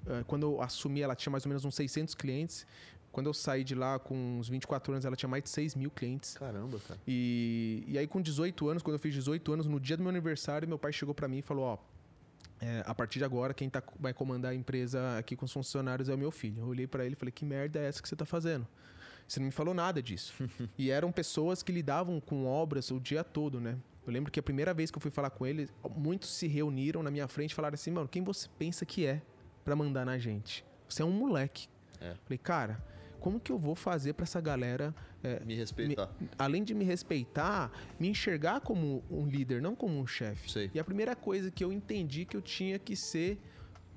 é, 0.08 0.24
quando 0.25 0.44
eu 0.44 0.62
assumi, 0.62 1.01
ela 1.01 1.15
tinha 1.15 1.32
mais 1.32 1.46
ou 1.46 1.50
menos 1.50 1.63
uns 1.65 1.75
600 1.75 2.15
clientes. 2.15 2.65
Quando 3.12 3.27
eu 3.27 3.34
saí 3.34 3.63
de 3.63 3.74
lá 3.74 3.98
com 3.98 4.38
uns 4.39 4.48
24 4.50 4.91
anos, 4.94 5.06
ela 5.06 5.15
tinha 5.15 5.29
mais 5.29 5.44
de 5.44 5.50
6 5.50 5.74
mil 5.75 5.89
clientes. 5.89 6.36
Caramba, 6.38 6.77
cara. 6.88 7.00
E, 7.08 7.84
e 7.88 7.98
aí, 7.98 8.06
com 8.06 8.22
18 8.22 8.67
anos, 8.70 8.84
quando 8.84 8.94
eu 8.96 9.00
fiz 9.00 9.13
18 9.13 9.53
anos, 9.53 9.65
no 9.65 9.79
dia 9.79 9.98
do 9.98 10.03
meu 10.03 10.10
aniversário, 10.10 10.67
meu 10.67 10.77
pai 10.77 10.91
chegou 10.94 11.15
pra 11.15 11.27
mim 11.27 11.39
e 11.39 11.41
falou: 11.41 11.63
Ó, 11.65 11.77
é, 12.60 12.84
a 12.86 12.94
partir 12.94 13.17
de 13.20 13.25
agora, 13.25 13.53
quem 13.56 13.70
tá, 13.70 13.82
vai 14.00 14.13
comandar 14.13 14.51
a 14.51 14.56
empresa 14.56 15.17
aqui 15.17 15.36
com 15.36 15.46
os 15.46 15.51
funcionários 15.53 16.10
é 16.10 16.13
o 16.13 16.17
meu 16.17 16.29
filho. 16.32 16.62
Eu 16.62 16.67
olhei 16.67 16.86
pra 16.86 17.06
ele 17.06 17.13
e 17.13 17.15
falei: 17.15 17.32
Que 17.32 17.44
merda 17.46 17.79
é 17.79 17.86
essa 17.88 18.01
que 18.01 18.08
você 18.10 18.15
tá 18.15 18.25
fazendo? 18.25 18.67
Você 19.27 19.39
não 19.39 19.46
me 19.48 19.51
falou 19.51 19.74
nada 19.74 20.01
disso. 20.01 20.34
e 20.77 20.89
eram 20.89 21.12
pessoas 21.12 21.62
que 21.62 21.72
lidavam 21.72 22.19
com 22.19 22.46
obras 22.46 22.89
o 22.91 23.00
dia 23.00 23.24
todo, 23.24 23.60
né? 23.60 23.77
Eu 24.05 24.13
lembro 24.13 24.31
que 24.31 24.39
a 24.39 24.43
primeira 24.43 24.74
vez 24.74 24.89
que 24.89 24.98
eu 24.98 25.01
fui 25.01 25.12
falar 25.12 25.29
com 25.31 25.46
ele, 25.46 25.67
muitos 25.98 26.29
se 26.29 26.48
reuniram 26.48 27.03
na 27.03 27.12
minha 27.12 27.27
frente 27.27 27.51
e 27.51 27.55
falaram 27.55 27.74
assim: 27.74 27.91
mano, 27.91 28.07
quem 28.07 28.24
você 28.24 28.48
pensa 28.57 28.86
que 28.86 29.05
é 29.05 29.22
para 29.65 29.75
mandar 29.75 30.05
na 30.05 30.17
gente? 30.17 30.63
Você 30.88 31.01
é 31.01 31.05
um 31.05 31.12
moleque. 31.12 31.67
É. 32.00 32.15
Falei, 32.24 32.38
cara, 32.38 32.81
como 33.19 33.38
que 33.38 33.51
eu 33.51 33.57
vou 33.57 33.75
fazer 33.75 34.13
para 34.13 34.24
essa 34.24 34.39
galera, 34.39 34.96
é, 35.22 35.41
Me 35.43 35.55
respeitar. 35.55 36.10
me- 36.22 36.29
além 36.39 36.63
de 36.63 36.74
me 36.74 36.86
respeitar, 36.86 37.69
me 38.00 38.07
enxergar 38.07 38.62
como 38.62 39.03
um 39.12 39.25
líder, 39.27 39.62
não 39.62 39.75
como 39.75 40.00
um 40.00 40.07
chefe? 40.07 40.48
E 40.74 40.79
a 40.79 40.84
primeira 40.86 41.13
coisa 41.13 41.51
que 41.51 41.62
eu 41.63 41.74
entendi 41.74 42.24
que 42.24 42.38
eu 42.38 42.41
tinha 42.41 42.79
que 42.79 42.96
ser 42.96 43.38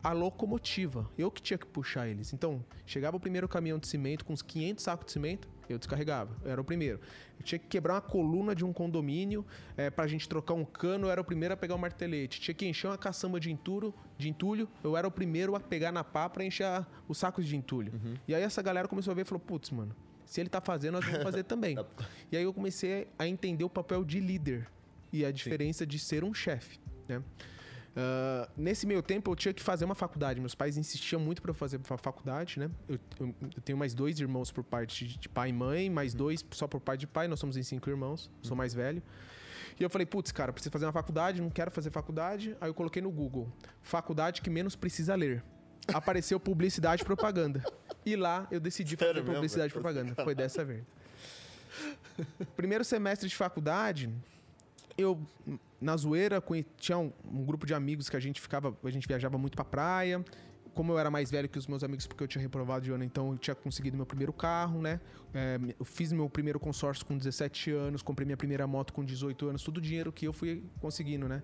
a 0.03 0.13
locomotiva. 0.13 1.09
Eu 1.19 1.31
que 1.31 1.43
tinha 1.43 1.59
que 1.59 1.67
puxar 1.67 2.09
eles. 2.09 2.33
Então, 2.33 2.65
chegava 2.87 3.17
o 3.17 3.21
primeiro 3.21 3.47
caminhão 3.49 3.79
de 3.79 3.87
cimento 3.87 4.25
com 4.25 4.33
uns 4.33 4.43
500 4.43 4.83
sacos 4.83 5.07
de 5.07 5.13
cimento, 5.13 5.49
eu 5.69 5.79
descarregava. 5.79 6.35
Eu 6.45 6.51
era 6.51 6.61
o 6.61 6.65
primeiro. 6.65 6.99
Eu 7.39 7.45
tinha 7.45 7.59
que 7.59 7.67
quebrar 7.69 7.95
uma 7.95 8.01
coluna 8.01 8.55
de 8.55 8.65
um 8.65 8.73
condomínio 8.73 9.45
é, 9.77 9.89
pra 9.91 10.07
gente 10.07 10.29
trocar 10.29 10.55
um 10.55 10.65
cano, 10.65 11.07
eu 11.07 11.11
era 11.11 11.21
o 11.21 11.25
primeiro 11.25 11.55
a 11.55 11.57
pegar 11.57 11.75
o 11.75 11.79
martelete. 11.79 12.41
Tinha 12.41 12.55
que 12.55 12.67
encher 12.67 12.89
uma 12.89 12.99
caçamba 12.99 13.39
de 13.39 13.53
entulho, 13.53 13.95
de 14.19 14.29
entulho 14.29 14.69
eu 14.83 14.97
era 14.97 15.07
o 15.07 15.11
primeiro 15.11 15.55
a 15.55 15.61
pegar 15.61 15.93
na 15.93 16.03
pá 16.03 16.29
pra 16.29 16.45
encher 16.45 16.65
a- 16.65 16.87
os 17.09 17.19
sacos 17.19 17.47
de 17.47 17.55
entulho. 17.57 17.93
E 18.27 18.35
aí 18.35 18.43
essa 18.43 18.61
galera 18.63 18.89
começou 18.89 19.13
a 19.13 19.15
ver 19.15 19.23
e 19.23 19.25
falou, 19.25 19.41
putz, 19.41 19.71
mano, 19.71 19.95
se 20.25 20.41
ele 20.41 20.49
tá 20.49 20.61
fazendo, 20.61 20.95
nós 20.95 21.05
vamos 21.05 21.23
fazer 21.23 21.45
também. 21.45 21.77
E 22.33 22.37
aí 22.37 22.43
eu 22.43 22.53
comecei 22.55 23.07
a 23.19 23.27
entender 23.29 23.63
o 23.65 23.71
papel 23.71 24.05
de 24.05 24.19
líder 24.19 24.67
e 25.13 25.25
a 25.25 25.31
diferença 25.31 25.87
de 25.87 25.99
ser 25.99 26.25
um 26.25 26.33
chefe, 26.35 26.79
né? 27.09 27.23
Ah, 27.97 28.49
nesse 28.57 28.87
meio 28.87 29.03
tempo 29.03 29.31
eu 29.31 29.37
tinha 29.37 29.53
que 29.53 29.63
fazer 29.63 29.85
uma 29.85 29.95
faculdade. 29.95 30.39
Meus 30.41 30.55
pais 30.55 30.77
insistiam 30.77 31.21
muito 31.21 31.43
para 31.43 31.51
eu 31.51 31.55
fazer 31.55 31.81
fa- 31.83 31.99
faculdade, 31.99 32.59
né? 32.61 32.71
Eu, 32.89 32.99
eu- 33.19 33.35
eu 33.57 33.63
tenho 33.63 33.77
mais 33.77 33.95
dois 33.95 34.19
irmãos 34.21 34.53
por 34.53 34.63
parte 34.65 35.07
de, 35.07 35.29
pai 35.29 35.51
e 35.51 35.53
mãe, 35.53 35.91
mais 35.91 36.15
dois 36.15 36.45
só 36.53 36.67
por 36.69 36.81
parte 36.81 37.01
de 37.01 37.07
pai. 37.07 37.27
Nós 37.29 37.41
somos 37.41 37.57
em 37.57 37.63
cinco 37.63 37.91
irmãos, 37.91 38.31
sou 38.43 38.57
mais 38.57 38.73
velho. 38.73 39.03
E 39.79 39.83
eu 39.83 39.89
falei, 39.91 40.07
putz, 40.07 40.31
cara, 40.31 40.53
preciso 40.53 40.71
fazer 40.71 40.85
uma 40.85 40.93
faculdade, 40.93 41.41
não 41.41 41.51
quero 41.51 41.71
fazer 41.71 41.91
faculdade. 41.91 42.57
Aí 42.61 42.69
eu 42.69 42.75
coloquei 42.75 43.01
no 43.03 43.11
Google, 43.11 43.51
faculdade 43.83 44.41
que 44.43 44.51
menos 44.51 44.77
precisa 44.77 45.15
ler. 45.15 45.43
Apareceu 45.93 46.39
publicidade 46.41 47.03
e 47.03 47.05
propaganda. 47.05 47.63
E 48.07 48.15
lá 48.15 48.47
eu 48.51 48.61
decidi 48.61 48.91
Sério 48.97 49.09
fazer 49.15 49.21
mesmo, 49.23 49.35
publicidade 49.35 49.71
e 49.71 49.73
propaganda. 49.73 50.15
Foi 50.23 50.35
dessa 50.35 50.65
vez. 50.65 50.85
Primeiro 52.57 52.85
semestre 52.85 53.29
de 53.29 53.35
faculdade, 53.35 54.11
eu 54.99 55.21
na 55.81 55.97
zoeira 55.97 56.43
tinha 56.77 56.99
um, 56.99 57.13
um 57.25 57.45
grupo 57.45 57.67
de 57.67 57.75
amigos 57.75 58.09
que 58.09 58.17
a 58.17 58.21
gente 58.21 58.41
ficava, 58.41 58.77
a 58.83 58.91
gente 58.91 59.09
viajava 59.09 59.39
muito 59.39 59.55
pra 59.55 59.65
praia. 59.65 60.25
Como 60.75 60.93
eu 60.93 60.99
era 60.99 61.11
mais 61.11 61.31
velho 61.31 61.49
que 61.49 61.59
os 61.59 61.67
meus 61.67 61.83
amigos, 61.83 62.07
porque 62.07 62.23
eu 62.23 62.29
tinha 62.29 62.41
reprovado 62.41 62.85
de 62.85 62.93
ano, 62.93 63.03
então 63.03 63.33
eu 63.33 63.39
tinha 63.39 63.55
conseguido 63.57 63.97
meu 63.97 64.07
primeiro 64.07 64.33
carro, 64.33 64.81
né? 64.81 65.01
É, 65.35 65.59
eu 65.79 65.85
fiz 65.85 66.13
meu 66.13 66.31
primeiro 66.31 66.61
consórcio 66.61 67.05
com 67.05 67.19
17 67.19 67.73
anos, 67.73 68.03
comprei 68.03 68.25
minha 68.25 68.37
primeira 68.37 68.67
moto 68.67 68.93
com 68.93 69.05
18 69.05 69.49
anos, 69.49 69.65
tudo 69.65 69.81
dinheiro 69.81 70.13
que 70.13 70.29
eu 70.29 70.33
fui 70.33 70.63
conseguindo, 70.81 71.27
né? 71.29 71.43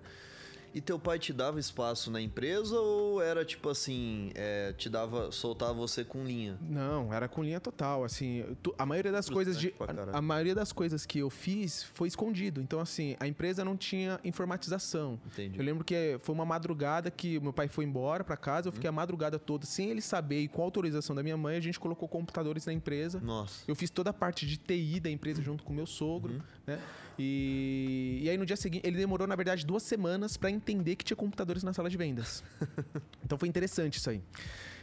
E 0.77 0.81
teu 0.81 0.99
pai 0.99 1.17
te 1.17 1.33
dava 1.33 1.59
espaço 1.59 2.11
na 2.11 2.21
empresa 2.21 2.79
ou 2.79 3.19
era 3.19 3.43
tipo 3.43 3.67
assim, 3.67 4.31
é, 4.35 4.73
te 4.73 4.87
dava, 4.89 5.31
soltava 5.31 5.73
você 5.73 6.03
com 6.03 6.23
linha? 6.23 6.55
Não, 6.61 7.11
era 7.11 7.27
com 7.27 7.43
linha 7.43 7.59
total, 7.59 8.03
assim, 8.03 8.45
tu- 8.61 8.75
a 8.77 8.85
maioria 8.85 9.11
das 9.11 9.27
coisas 9.27 9.57
de 9.59 9.73
a, 10.13 10.19
a 10.19 10.21
maioria 10.21 10.53
das 10.53 10.71
coisas 10.71 11.03
que 11.03 11.17
eu 11.17 11.31
fiz 11.31 11.81
foi 11.95 12.07
escondido. 12.07 12.61
Então 12.61 12.79
assim, 12.79 13.15
a 13.19 13.27
empresa 13.27 13.65
não 13.65 13.75
tinha 13.75 14.19
informatização. 14.23 15.19
Entendi. 15.25 15.57
Eu 15.57 15.65
lembro 15.65 15.83
que 15.83 16.17
foi 16.21 16.35
uma 16.35 16.45
madrugada 16.45 17.09
que 17.09 17.39
meu 17.39 17.51
pai 17.51 17.67
foi 17.67 17.83
embora 17.85 18.23
pra 18.23 18.37
casa, 18.37 18.67
eu 18.67 18.71
fiquei 18.71 18.87
a 18.87 18.91
madrugada 18.93 19.39
toda 19.39 19.65
sem 19.65 19.89
ele 19.89 20.01
saber 20.01 20.41
e 20.41 20.47
com 20.47 20.61
autorização 20.61 21.15
da 21.15 21.23
minha 21.23 21.37
mãe, 21.37 21.57
a 21.57 21.59
gente 21.59 21.79
colocou 21.79 22.07
computadores 22.07 22.67
na 22.67 22.73
empresa. 22.73 23.19
Nossa. 23.19 23.63
Eu 23.67 23.75
fiz 23.75 23.89
toda 23.89 24.11
a 24.11 24.13
parte 24.13 24.45
de 24.45 24.57
TI 24.57 24.99
da 24.99 25.09
empresa 25.09 25.41
junto 25.41 25.63
com 25.63 25.73
o 25.73 25.75
meu 25.75 25.87
sogro, 25.87 26.33
Uhum. 26.33 26.41
né? 26.67 26.79
E, 27.19 28.19
e 28.23 28.29
aí 28.29 28.37
no 28.37 28.45
dia 28.45 28.55
seguinte, 28.55 28.85
ele 28.85 28.97
demorou, 28.97 29.27
na 29.27 29.35
verdade, 29.35 29.65
duas 29.65 29.83
semanas 29.83 30.37
pra 30.37 30.51
entender 30.51 30.95
que 30.95 31.03
tinha 31.03 31.17
computadores 31.17 31.63
na 31.63 31.73
sala 31.73 31.89
de 31.89 31.97
vendas. 31.97 32.43
então 33.25 33.37
foi 33.37 33.47
interessante 33.49 33.97
isso 33.97 34.09
aí. 34.09 34.21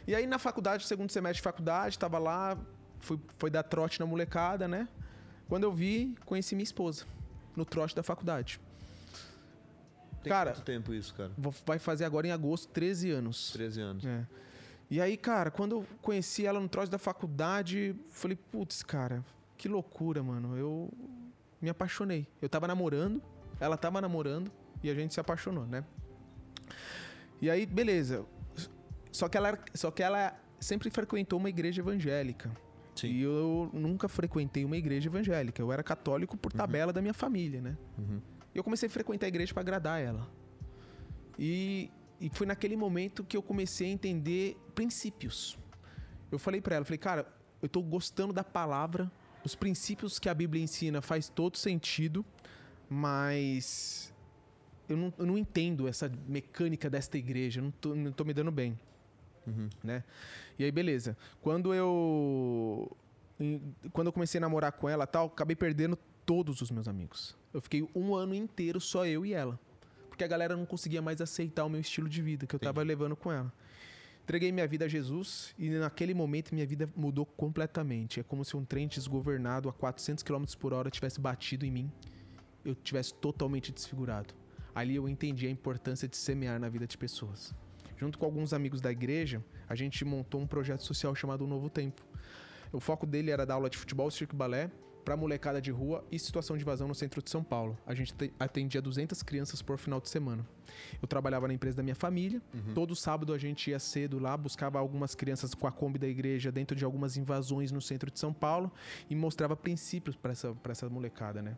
E 0.07 0.13
aí 0.13 0.27
na 0.27 0.37
faculdade, 0.37 0.85
segundo 0.85 1.11
semestre 1.11 1.37
de 1.37 1.41
faculdade, 1.41 1.97
tava 1.97 2.19
lá, 2.19 2.57
fui, 2.99 3.19
foi 3.37 3.49
dar 3.49 3.63
trote 3.63 3.99
na 3.99 4.05
molecada, 4.05 4.67
né? 4.67 4.87
Quando 5.47 5.63
eu 5.63 5.71
vi, 5.71 6.15
conheci 6.25 6.55
minha 6.55 6.63
esposa 6.63 7.05
no 7.55 7.63
trote 7.63 7.95
da 7.95 8.03
faculdade. 8.03 8.59
Tem 10.21 10.31
Cara- 10.31 10.51
quanto 10.51 10.63
tempo 10.63 10.93
isso, 10.93 11.13
cara? 11.13 11.31
Vai 11.65 11.79
fazer 11.79 12.03
agora 12.03 12.27
em 12.27 12.31
agosto 12.31 12.67
13 12.69 13.11
anos. 13.11 13.51
13 13.51 13.79
anos. 13.81 14.05
É. 14.05 14.25
E 14.89 14.99
aí, 14.99 15.15
cara, 15.17 15.49
quando 15.49 15.73
eu 15.77 15.85
conheci 16.01 16.45
ela 16.45 16.59
no 16.59 16.67
troço 16.67 16.91
da 16.91 16.97
faculdade, 16.97 17.95
falei, 18.09 18.35
putz, 18.35 18.83
cara, 18.83 19.23
que 19.57 19.67
loucura, 19.67 20.21
mano. 20.21 20.57
Eu 20.57 20.91
me 21.65 21.69
apaixonei. 21.71 22.27
Eu 22.39 22.47
tava 22.47 22.67
namorando, 22.67 23.21
ela 23.59 23.75
tava 23.75 23.99
namorando 23.99 24.51
e 24.83 24.89
a 24.89 24.93
gente 24.93 25.15
se 25.15 25.19
apaixonou, 25.19 25.65
né? 25.65 25.83
E 27.41 27.49
aí, 27.49 27.65
beleza. 27.65 28.23
Só 29.11 29.27
que 29.27 29.35
ela, 29.35 29.57
só 29.73 29.89
que 29.89 30.03
ela 30.03 30.39
sempre 30.59 30.91
frequentou 30.91 31.39
uma 31.39 31.49
igreja 31.49 31.81
evangélica. 31.81 32.51
Sim. 32.95 33.07
E 33.07 33.23
eu 33.23 33.69
nunca 33.73 34.07
frequentei 34.07 34.63
uma 34.63 34.77
igreja 34.77 35.09
evangélica. 35.09 35.59
Eu 35.59 35.71
era 35.71 35.81
católico 35.81 36.37
por 36.37 36.53
tabela 36.53 36.93
da 36.93 37.01
minha 37.01 37.13
família, 37.15 37.61
né? 37.61 37.75
Uhum. 37.97 38.21
E 38.53 38.57
eu 38.57 38.63
comecei 38.63 38.87
a 38.87 38.89
frequentar 38.91 39.25
a 39.25 39.29
igreja 39.29 39.51
para 39.51 39.61
agradar 39.61 39.99
ela. 39.99 40.29
E, 41.37 41.89
e 42.21 42.29
foi 42.29 42.45
naquele 42.45 42.77
momento 42.77 43.23
que 43.23 43.35
eu 43.35 43.41
comecei 43.41 43.87
a 43.87 43.91
entender 43.91 44.55
princípios. 44.75 45.57
Eu 46.31 46.37
falei 46.37 46.61
para 46.61 46.75
ela, 46.75 46.85
falei, 46.85 46.99
cara, 46.99 47.27
eu 47.59 47.67
tô 47.67 47.81
gostando 47.81 48.31
da 48.31 48.43
palavra, 48.43 49.11
os 49.45 49.55
princípios 49.55 50.17
que 50.17 50.27
a 50.27 50.33
Bíblia 50.33 50.61
ensina 50.63 51.01
faz 51.01 51.29
todo 51.29 51.55
sentido, 51.57 52.25
mas 52.89 54.13
eu 54.89 54.97
não, 54.97 55.13
eu 55.17 55.25
não 55.25 55.37
entendo 55.37 55.87
essa 55.87 56.11
mecânica 56.27 56.89
desta 56.89 57.17
igreja, 57.17 57.59
eu 57.59 57.65
não 57.65 57.71
tô, 57.71 57.95
não 57.95 58.11
tô 58.11 58.25
me 58.25 58.33
dando 58.33 58.51
bem 58.51 58.77
Uhum. 59.47 59.69
né? 59.83 60.03
E 60.57 60.63
aí, 60.63 60.71
beleza. 60.71 61.15
Quando 61.39 61.71
eu. 61.73 62.91
Quando 63.91 64.07
eu 64.07 64.11
comecei 64.13 64.39
a 64.39 64.41
namorar 64.41 64.71
com 64.71 64.89
ela 64.89 65.05
tal, 65.05 65.27
acabei 65.27 65.55
perdendo 65.55 65.95
todos 66.25 66.61
os 66.61 66.71
meus 66.71 66.87
amigos. 66.87 67.37
Eu 67.53 67.61
fiquei 67.61 67.87
um 67.93 68.15
ano 68.15 68.33
inteiro 68.33 68.79
só 68.79 69.05
eu 69.05 69.25
e 69.25 69.33
ela. 69.33 69.59
Porque 70.09 70.23
a 70.23 70.27
galera 70.27 70.55
não 70.55 70.65
conseguia 70.65 71.01
mais 71.01 71.21
aceitar 71.21 71.65
o 71.65 71.69
meu 71.69 71.81
estilo 71.81 72.07
de 72.07 72.21
vida 72.21 72.47
que 72.47 72.55
eu 72.55 72.59
tava 72.59 72.81
levando 72.81 73.15
com 73.15 73.31
ela. 73.31 73.53
Entreguei 74.25 74.51
minha 74.51 74.67
vida 74.67 74.85
a 74.85 74.87
Jesus 74.87 75.53
e 75.55 75.69
naquele 75.69 76.11
momento 76.11 76.51
minha 76.51 76.65
vida 76.65 76.89
mudou 76.95 77.27
completamente. 77.27 78.19
É 78.19 78.23
como 78.23 78.43
se 78.43 78.57
um 78.57 78.65
trem 78.65 78.87
desgovernado 78.87 79.69
a 79.69 79.73
400 79.73 80.23
km 80.23 80.43
por 80.59 80.73
hora 80.73 80.89
tivesse 80.89 81.21
batido 81.21 81.63
em 81.63 81.69
mim. 81.69 81.91
Eu 82.65 82.73
tivesse 82.73 83.13
totalmente 83.13 83.71
desfigurado. 83.71 84.33
Ali 84.73 84.95
eu 84.95 85.07
entendi 85.07 85.45
a 85.45 85.49
importância 85.51 86.07
de 86.07 86.17
semear 86.17 86.59
na 86.59 86.67
vida 86.67 86.87
de 86.87 86.97
pessoas. 86.97 87.53
Junto 87.97 88.17
com 88.17 88.25
alguns 88.25 88.51
amigos 88.51 88.81
da 88.81 88.91
igreja, 88.91 89.45
a 89.69 89.75
gente 89.75 90.03
montou 90.03 90.41
um 90.41 90.47
projeto 90.47 90.81
social 90.81 91.13
chamado 91.13 91.45
Novo 91.45 91.69
Tempo. 91.69 92.03
O 92.71 92.79
foco 92.79 93.05
dele 93.05 93.29
era 93.29 93.45
dar 93.45 93.53
aula 93.53 93.69
de 93.69 93.77
futebol, 93.77 94.09
circo 94.09 94.33
e 94.33 94.35
balé 94.35 94.71
para 95.05 95.15
molecada 95.15 95.61
de 95.61 95.69
rua 95.71 96.03
e 96.11 96.17
situação 96.19 96.57
de 96.57 96.63
evasão 96.63 96.87
no 96.87 96.95
centro 96.95 97.21
de 97.21 97.29
São 97.29 97.43
Paulo. 97.43 97.77
A 97.85 97.93
gente 97.93 98.13
te- 98.13 98.33
atendia 98.39 98.81
200 98.81 99.21
crianças 99.23 99.61
por 99.61 99.77
final 99.77 100.01
de 100.01 100.09
semana. 100.09 100.45
Eu 101.01 101.07
trabalhava 101.07 101.47
na 101.47 101.53
empresa 101.53 101.77
da 101.77 101.83
minha 101.83 101.95
família. 101.95 102.41
Todo 102.73 102.95
sábado 102.95 103.31
a 103.31 103.37
gente 103.37 103.69
ia 103.69 103.79
cedo 103.79 104.17
lá, 104.19 104.35
buscava 104.35 104.79
algumas 104.79 105.13
crianças 105.13 105.53
com 105.53 105.67
a 105.67 105.71
Kombi 105.71 105.99
da 105.99 106.07
igreja 106.07 106.51
dentro 106.51 106.75
de 106.75 106.83
algumas 106.83 107.15
invasões 107.17 107.71
no 107.71 107.79
centro 107.81 108.09
de 108.11 108.19
São 108.19 108.33
Paulo 108.33 108.71
e 109.09 109.15
mostrava 109.15 109.55
princípios 109.55 110.15
para 110.15 110.31
essa, 110.31 110.53
pra 110.55 110.71
essa 110.71 110.89
molecada, 110.89 111.41
né? 111.41 111.55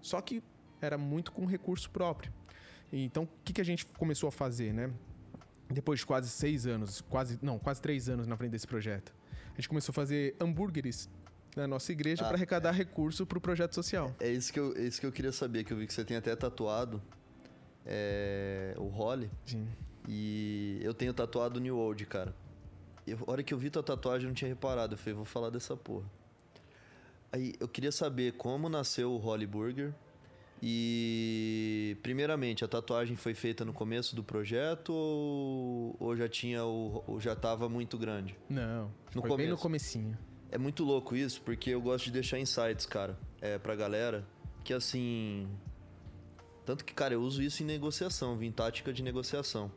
Só 0.00 0.20
que 0.20 0.42
era 0.80 0.96
muito 0.96 1.30
com 1.32 1.44
recurso 1.44 1.90
próprio. 1.90 2.32
Então, 2.92 3.24
o 3.24 3.28
que, 3.44 3.52
que 3.52 3.60
a 3.60 3.64
gente 3.64 3.84
começou 3.84 4.28
a 4.28 4.32
fazer, 4.32 4.72
né? 4.72 4.90
Depois 5.68 6.00
de 6.00 6.06
quase 6.06 6.30
seis 6.30 6.66
anos, 6.66 7.00
quase 7.02 7.38
não, 7.42 7.58
quase 7.58 7.82
três 7.82 8.08
anos 8.08 8.26
na 8.26 8.36
frente 8.36 8.52
desse 8.52 8.66
projeto, 8.66 9.12
a 9.52 9.56
gente 9.56 9.68
começou 9.68 9.92
a 9.92 9.94
fazer 9.94 10.36
hambúrgueres 10.40 11.10
na 11.56 11.66
nossa 11.66 11.90
igreja 11.90 12.22
Ah, 12.22 12.28
para 12.28 12.36
arrecadar 12.36 12.70
recurso 12.72 13.24
para 13.26 13.38
o 13.38 13.40
projeto 13.40 13.74
social. 13.74 14.14
É 14.20 14.30
isso 14.30 14.52
que, 14.52 14.60
eu, 14.60 14.74
é 14.76 14.82
isso 14.82 15.00
que 15.00 15.06
eu 15.06 15.10
queria 15.12 15.32
saber, 15.32 15.64
que 15.64 15.72
eu 15.72 15.76
vi 15.76 15.86
que 15.86 15.94
você 15.94 16.04
tem 16.04 16.16
até 16.16 16.36
tatuado 16.36 17.02
é, 17.84 18.74
o 18.76 18.84
Holly. 18.88 19.30
Sim. 19.46 19.66
E 20.08 20.78
eu 20.82 20.92
tenho 20.94 21.12
tatuado 21.14 21.58
o 21.58 21.62
New 21.62 21.76
Old, 21.78 22.04
cara. 22.06 22.34
E 23.06 23.12
a 23.12 23.16
hora 23.26 23.42
que 23.42 23.54
eu 23.54 23.58
vi 23.58 23.70
tua 23.70 23.82
tatuagem, 23.82 24.24
eu 24.26 24.28
não 24.28 24.34
tinha 24.34 24.48
reparado. 24.48 24.94
Eu 24.94 24.98
falei, 24.98 25.14
vou 25.14 25.24
falar 25.24 25.50
dessa 25.50 25.76
porra. 25.76 26.04
Aí 27.32 27.54
eu 27.58 27.66
queria 27.66 27.90
saber 27.90 28.32
como 28.34 28.68
nasceu 28.68 29.12
o 29.12 29.16
Holly 29.16 29.46
Burger. 29.46 29.92
E 30.62 31.96
primeiramente, 32.02 32.64
a 32.64 32.68
tatuagem 32.68 33.14
foi 33.16 33.34
feita 33.34 33.64
no 33.64 33.72
começo 33.72 34.16
do 34.16 34.22
projeto 34.24 34.92
ou, 34.92 35.96
ou 35.98 36.16
já 36.16 36.28
tinha 36.28 36.64
o, 36.64 37.04
ou 37.06 37.20
já 37.20 37.36
tava 37.36 37.68
muito 37.68 37.96
grande? 37.98 38.34
Não, 38.48 38.90
No 39.14 39.22
foi 39.22 39.36
bem 39.36 39.48
no 39.48 39.56
começo. 39.56 39.62
comecinho. 39.62 40.18
É 40.50 40.58
muito 40.58 40.84
louco 40.84 41.16
isso, 41.16 41.40
porque 41.42 41.70
eu 41.70 41.80
gosto 41.80 42.04
de 42.06 42.12
deixar 42.12 42.38
insights, 42.38 42.86
cara, 42.86 43.18
é, 43.40 43.58
pra 43.58 43.74
galera, 43.74 44.26
que 44.64 44.72
assim. 44.72 45.48
Tanto 46.64 46.84
que, 46.84 46.94
cara, 46.94 47.14
eu 47.14 47.22
uso 47.22 47.42
isso 47.42 47.62
em 47.62 47.66
negociação, 47.66 48.36
vim 48.36 48.50
tática 48.50 48.92
de 48.92 49.02
negociação. 49.02 49.70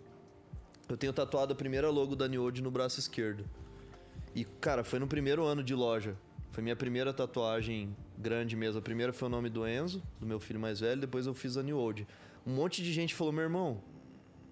Eu 0.88 0.98
tenho 0.98 1.14
tatuado 1.14 1.54
a 1.54 1.56
primeira 1.56 1.90
logo 1.90 2.16
da 2.16 2.28
New 2.28 2.44
Old 2.44 2.62
no 2.64 2.72
braço 2.72 3.00
esquerdo. 3.00 3.46
E, 4.34 4.44
cara, 4.44 4.84
foi 4.84 4.98
no 5.00 5.08
primeiro 5.08 5.44
ano 5.46 5.64
de 5.64 5.76
loja. 5.76 6.18
Foi 6.52 6.64
minha 6.64 6.76
primeira 6.76 7.14
tatuagem 7.14 7.96
grande 8.18 8.56
mesmo. 8.56 8.80
A 8.80 8.82
primeira 8.82 9.14
foi 9.14 9.28
o 9.28 9.32
nome 9.32 9.50
do 9.50 9.68
Enzo, 9.68 10.02
do 10.20 10.26
meu 10.26 10.40
filho 10.40 10.60
mais 10.60 10.80
velho, 10.80 11.02
depois 11.02 11.28
eu 11.28 11.34
fiz 11.34 11.58
a 11.58 11.64
New 11.64 11.78
Old. 11.78 12.08
Um 12.46 12.54
monte 12.54 12.82
de 12.82 12.92
gente 12.92 13.14
falou: 13.14 13.32
meu 13.32 13.44
irmão, 13.44 13.84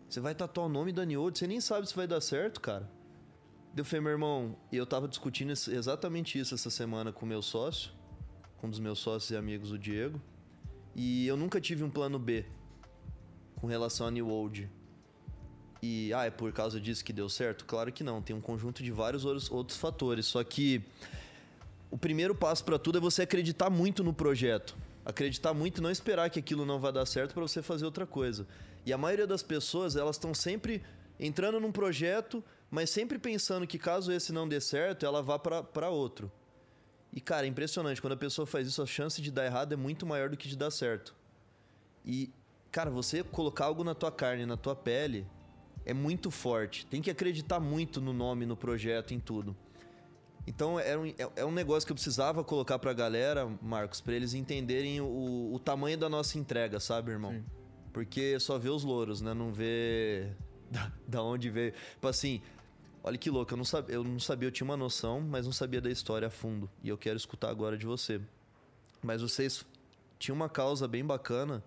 você 0.07 0.19
vai 0.19 0.35
tatuar 0.35 0.67
o 0.67 0.69
nome 0.69 0.91
da 0.91 1.03
New 1.05 1.21
Old, 1.21 1.37
você 1.37 1.47
nem 1.47 1.59
sabe 1.59 1.87
se 1.87 1.95
vai 1.95 2.07
dar 2.07 2.21
certo, 2.21 2.61
cara. 2.61 2.89
Eu 3.77 3.85
falei, 3.85 4.01
meu 4.01 4.11
irmão, 4.11 4.57
e 4.71 4.77
eu 4.77 4.87
tava 4.87 5.07
discutindo 5.07 5.51
exatamente 5.51 6.39
isso 6.39 6.55
essa 6.55 6.69
semana 6.71 7.13
com 7.13 7.27
o 7.27 7.29
meu 7.29 7.43
sócio, 7.43 7.91
com 8.57 8.65
um 8.65 8.69
dos 8.71 8.79
meus 8.79 8.97
sócios 8.97 9.29
e 9.29 9.35
amigos, 9.35 9.71
o 9.71 9.77
Diego. 9.77 10.19
E 10.95 11.27
eu 11.27 11.37
nunca 11.37 11.61
tive 11.61 11.83
um 11.83 11.89
plano 11.89 12.17
B 12.17 12.43
com 13.55 13.67
relação 13.67 14.07
a 14.07 14.11
New 14.11 14.29
Old. 14.29 14.67
E, 15.79 16.11
ah, 16.11 16.25
é 16.25 16.31
por 16.31 16.51
causa 16.51 16.81
disso 16.81 17.05
que 17.05 17.13
deu 17.13 17.29
certo? 17.29 17.65
Claro 17.65 17.91
que 17.91 18.03
não. 18.03 18.19
Tem 18.19 18.35
um 18.35 18.41
conjunto 18.41 18.81
de 18.81 18.91
vários 18.91 19.25
outros 19.25 19.77
fatores. 19.77 20.25
Só 20.25 20.43
que 20.43 20.81
o 21.91 21.99
primeiro 21.99 22.33
passo 22.33 22.65
para 22.65 22.79
tudo 22.79 22.97
é 22.97 23.01
você 23.01 23.21
acreditar 23.21 23.69
muito 23.69 24.03
no 24.03 24.11
projeto. 24.11 24.75
Acreditar 25.05 25.53
muito 25.53 25.77
e 25.77 25.81
não 25.81 25.91
esperar 25.91 26.31
que 26.31 26.39
aquilo 26.39 26.65
não 26.65 26.79
vai 26.79 26.91
dar 26.91 27.05
certo 27.05 27.35
para 27.35 27.43
você 27.43 27.61
fazer 27.61 27.85
outra 27.85 28.07
coisa. 28.07 28.47
E 28.87 28.91
a 28.91 28.97
maioria 28.97 29.27
das 29.27 29.43
pessoas, 29.43 29.95
elas 29.95 30.15
estão 30.15 30.33
sempre 30.33 30.81
entrando 31.19 31.59
num 31.59 31.71
projeto, 31.71 32.43
mas 32.69 32.89
sempre 32.89 33.17
pensando 33.17 33.65
que 33.65 33.79
caso 33.79 34.11
esse 34.11 34.33
não 34.33 34.47
dê 34.47 34.59
certo, 34.59 35.05
ela 35.05 35.21
vá 35.23 35.39
para 35.39 35.89
outro. 35.89 36.31
E, 37.11 37.21
cara, 37.21 37.45
é 37.45 37.49
impressionante. 37.49 38.01
Quando 38.01 38.13
a 38.13 38.17
pessoa 38.17 38.45
faz 38.45 38.67
isso, 38.67 38.81
a 38.81 38.85
chance 38.85 39.21
de 39.21 39.31
dar 39.31 39.45
errado 39.45 39.73
é 39.73 39.75
muito 39.75 40.05
maior 40.05 40.29
do 40.29 40.37
que 40.37 40.47
de 40.47 40.57
dar 40.57 40.69
certo. 40.69 41.15
E, 42.05 42.31
cara, 42.71 42.89
você 42.91 43.23
colocar 43.23 43.65
algo 43.65 43.83
na 43.83 43.95
tua 43.95 44.11
carne, 44.11 44.45
na 44.45 44.57
tua 44.57 44.75
pele, 44.75 45.25
é 45.85 45.93
muito 45.93 46.29
forte. 46.29 46.85
Tem 46.85 47.01
que 47.01 47.09
acreditar 47.09 47.59
muito 47.59 48.01
no 48.01 48.11
nome, 48.11 48.45
no 48.45 48.57
projeto, 48.57 49.13
em 49.13 49.19
tudo. 49.19 49.55
Então, 50.45 50.79
é 50.79 50.97
um, 50.97 51.13
é 51.35 51.45
um 51.45 51.51
negócio 51.51 51.85
que 51.85 51.91
eu 51.91 51.95
precisava 51.95 52.43
colocar 52.43 52.79
pra 52.79 52.93
galera, 52.93 53.49
Marcos, 53.61 53.99
para 53.99 54.13
eles 54.13 54.33
entenderem 54.33 55.01
o, 55.01 55.53
o 55.53 55.59
tamanho 55.59 55.97
da 55.97 56.07
nossa 56.07 56.37
entrega, 56.37 56.79
sabe, 56.79 57.11
irmão? 57.11 57.31
Sim. 57.31 57.43
Porque 57.91 58.39
só 58.39 58.57
vê 58.57 58.69
os 58.69 58.83
louros, 58.83 59.21
né? 59.21 59.33
Não 59.33 59.51
vê 59.51 60.31
da, 60.71 60.91
da 61.07 61.23
onde 61.23 61.49
veio. 61.49 61.71
Tipo 61.71 62.07
assim, 62.07 62.41
Olha 63.07 63.17
que 63.17 63.29
louco, 63.29 63.53
eu 63.53 63.57
não, 63.57 63.63
sabia, 63.63 63.95
eu 63.95 64.03
não 64.03 64.19
sabia, 64.19 64.47
eu 64.47 64.51
tinha 64.51 64.65
uma 64.65 64.75
noção, 64.75 65.21
mas 65.21 65.45
não 65.45 65.53
sabia 65.53 65.79
da 65.79 65.89
história 65.89 66.27
a 66.27 66.29
fundo. 66.29 66.69
E 66.83 66.89
eu 66.89 66.97
quero 66.97 67.15
escutar 67.15 67.49
agora 67.49 67.77
de 67.77 67.85
você. 67.85 68.19
Mas 69.01 69.21
vocês 69.21 69.65
tinham 70.19 70.35
uma 70.35 70.49
causa 70.49 70.89
bem 70.89 71.05
bacana 71.05 71.63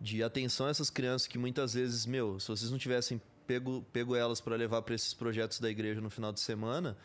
de 0.00 0.22
atenção 0.22 0.66
a 0.66 0.70
essas 0.70 0.88
crianças 0.88 1.26
que 1.26 1.38
muitas 1.38 1.74
vezes, 1.74 2.06
meu, 2.06 2.38
se 2.38 2.46
vocês 2.46 2.70
não 2.70 2.78
tivessem 2.78 3.20
pego, 3.48 3.84
pego 3.92 4.14
elas 4.14 4.40
para 4.40 4.54
levar 4.54 4.80
para 4.82 4.94
esses 4.94 5.12
projetos 5.12 5.58
da 5.58 5.68
igreja 5.68 6.00
no 6.00 6.08
final 6.08 6.32
de 6.32 6.38
semana, 6.38 6.96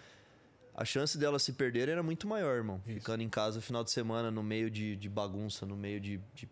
a 0.75 0.85
chance 0.85 1.17
delas 1.17 1.41
se 1.41 1.53
perderem 1.53 1.93
era 1.93 2.03
muito 2.03 2.27
maior, 2.27 2.55
irmão. 2.57 2.83
Isso. 2.85 2.99
Ficando 2.99 3.23
em 3.23 3.29
casa 3.29 3.55
no 3.55 3.63
final 3.63 3.83
de 3.83 3.89
semana, 3.89 4.29
no 4.29 4.43
meio 4.43 4.69
de, 4.69 4.95
de 4.95 5.09
bagunça, 5.09 5.65
no 5.65 5.75
meio 5.75 5.99
de, 5.99 6.21
de 6.35 6.47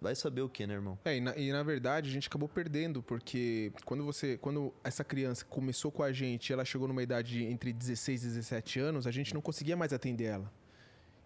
vai 0.00 0.14
saber 0.14 0.42
o 0.42 0.48
que, 0.48 0.66
né, 0.66 0.74
irmão? 0.74 0.98
É, 1.04 1.16
e 1.16 1.20
na, 1.20 1.36
e 1.36 1.52
na, 1.52 1.62
verdade 1.62 2.08
a 2.08 2.12
gente 2.12 2.28
acabou 2.28 2.48
perdendo, 2.48 3.02
porque 3.02 3.72
quando 3.84 4.04
você. 4.04 4.36
Quando 4.38 4.72
essa 4.84 5.04
criança 5.04 5.44
começou 5.44 5.90
com 5.90 6.02
a 6.02 6.12
gente 6.12 6.52
ela 6.52 6.64
chegou 6.64 6.86
numa 6.86 7.02
idade 7.02 7.38
de 7.38 7.44
entre 7.44 7.72
16 7.72 8.24
e 8.24 8.26
17 8.28 8.80
anos, 8.80 9.06
a 9.06 9.10
gente 9.10 9.34
não 9.34 9.40
conseguia 9.40 9.76
mais 9.76 9.92
atender 9.92 10.24
ela. 10.24 10.52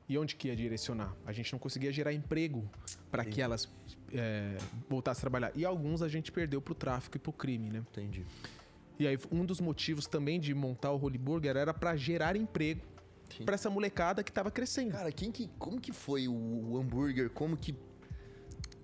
E 0.09 0.19
onde 0.19 0.35
que 0.35 0.49
ia 0.49 0.57
direcionar? 0.57 1.15
A 1.25 1.33
gente 1.33 1.53
não 1.53 1.59
conseguia 1.61 1.93
gerar 1.93 2.13
emprego 2.13 2.69
para 3.13 3.25
que 3.25 3.41
elas 3.41 3.69
é, 4.13 4.57
voltassem 4.89 5.21
a 5.21 5.23
trabalhar. 5.23 5.53
E 5.55 5.65
alguns 5.65 6.03
a 6.03 6.09
gente 6.09 6.33
perdeu 6.33 6.61
pro 6.61 6.75
tráfico 6.75 7.17
e 7.17 7.21
pro 7.21 7.33
crime, 7.33 7.71
né? 7.71 7.79
Entendi. 7.79 8.27
E 8.99 9.07
aí, 9.07 9.17
um 9.31 9.47
dos 9.47 9.61
motivos 9.61 10.09
também 10.09 10.41
de 10.41 10.53
montar 10.53 10.91
o 10.91 11.01
Holy 11.01 11.17
Burger 11.17 11.57
era 11.57 11.73
para 11.73 11.95
gerar 11.95 12.35
emprego 12.35 12.81
para 13.45 13.55
essa 13.55 13.71
molecada 13.71 14.25
que 14.25 14.33
tava 14.33 14.51
crescendo. 14.51 14.93
Cara, 14.93 15.13
quem 15.13 15.31
que, 15.31 15.49
como 15.59 15.81
que 15.81 15.93
foi 15.93 16.27
o, 16.27 16.33
o 16.33 16.79
hambúrguer? 16.79 17.31
Como 17.31 17.57
que 17.57 17.75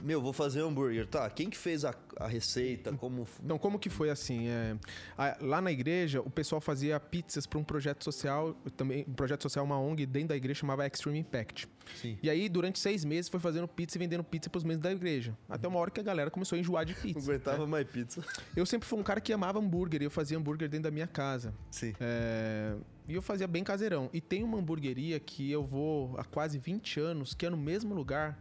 meu, 0.03 0.21
vou 0.21 0.33
fazer 0.33 0.61
hambúrguer. 0.61 1.07
Tá, 1.07 1.29
quem 1.31 1.49
que 1.49 1.57
fez 1.57 1.85
a, 1.85 1.95
a 2.19 2.27
receita? 2.27 2.93
Como... 2.93 3.27
Não, 3.43 3.59
como 3.59 3.79
que 3.79 3.89
foi 3.89 4.11
assim? 4.11 4.49
É, 4.49 4.77
a, 5.17 5.37
lá 5.41 5.61
na 5.61 5.73
igreja, 5.73 6.21
o 6.21 6.31
pessoal 6.31 6.61
fazia 6.61 6.99
pizzas 7.01 7.47
para 7.47 7.59
um 7.59 7.65
projeto 7.65 8.05
social, 8.05 8.55
também 8.77 9.05
um 9.09 9.13
projeto 9.13 9.43
social, 9.43 9.65
uma 9.65 9.79
ONG 9.79 10.07
dentro 10.07 10.29
da 10.29 10.37
igreja 10.37 10.61
chamava 10.61 10.87
Extreme 10.87 11.19
Impact. 11.19 11.69
Sim. 12.01 12.19
E 12.23 12.29
aí, 12.29 12.49
durante 12.49 12.79
seis 12.79 13.05
meses, 13.05 13.29
foi 13.29 13.41
fazendo 13.41 13.67
pizza 13.69 13.97
e 13.97 13.99
vendendo 13.99 14.25
pizza 14.25 14.51
para 14.51 14.59
os 14.59 14.65
membros 14.65 14.83
da 14.83 14.93
igreja. 14.93 15.37
Até 15.49 15.69
uma 15.69 15.79
hora 15.79 15.91
que 15.91 16.01
a 16.01 16.03
galera 16.03 16.31
começou 16.31 16.57
a 16.57 16.59
enjoar 16.59 16.85
de 16.85 16.95
pizza. 16.95 17.19
Não 17.19 17.27
aguentava 17.27 17.65
né? 17.65 17.67
mais 17.67 17.89
pizza. 17.89 18.25
Eu 18.57 18.67
sempre 18.67 18.89
fui 18.89 18.99
um 18.99 19.03
cara 19.03 19.21
que 19.21 19.33
amava 19.33 19.59
hambúrguer 19.59 20.03
e 20.03 20.05
eu 20.05 20.11
fazia 20.11 20.37
hambúrguer 20.37 20.69
dentro 20.69 20.85
da 20.85 20.91
minha 20.91 21.07
casa. 21.07 21.55
Sim. 21.71 21.95
É, 22.01 22.75
e 23.09 23.15
eu 23.15 23.23
fazia 23.23 23.47
bem 23.47 23.63
caseirão. 23.63 24.11
E 24.13 24.21
tem 24.21 24.43
uma 24.43 24.59
hamburgueria 24.59 25.21
que 25.21 25.51
eu 25.51 25.65
vou 25.65 26.17
há 26.19 26.25
quase 26.25 26.59
20 26.59 27.01
anos, 27.01 27.35
que 27.35 27.47
é 27.47 27.51
no 27.51 27.57
mesmo 27.57 27.95
lugar 27.95 28.39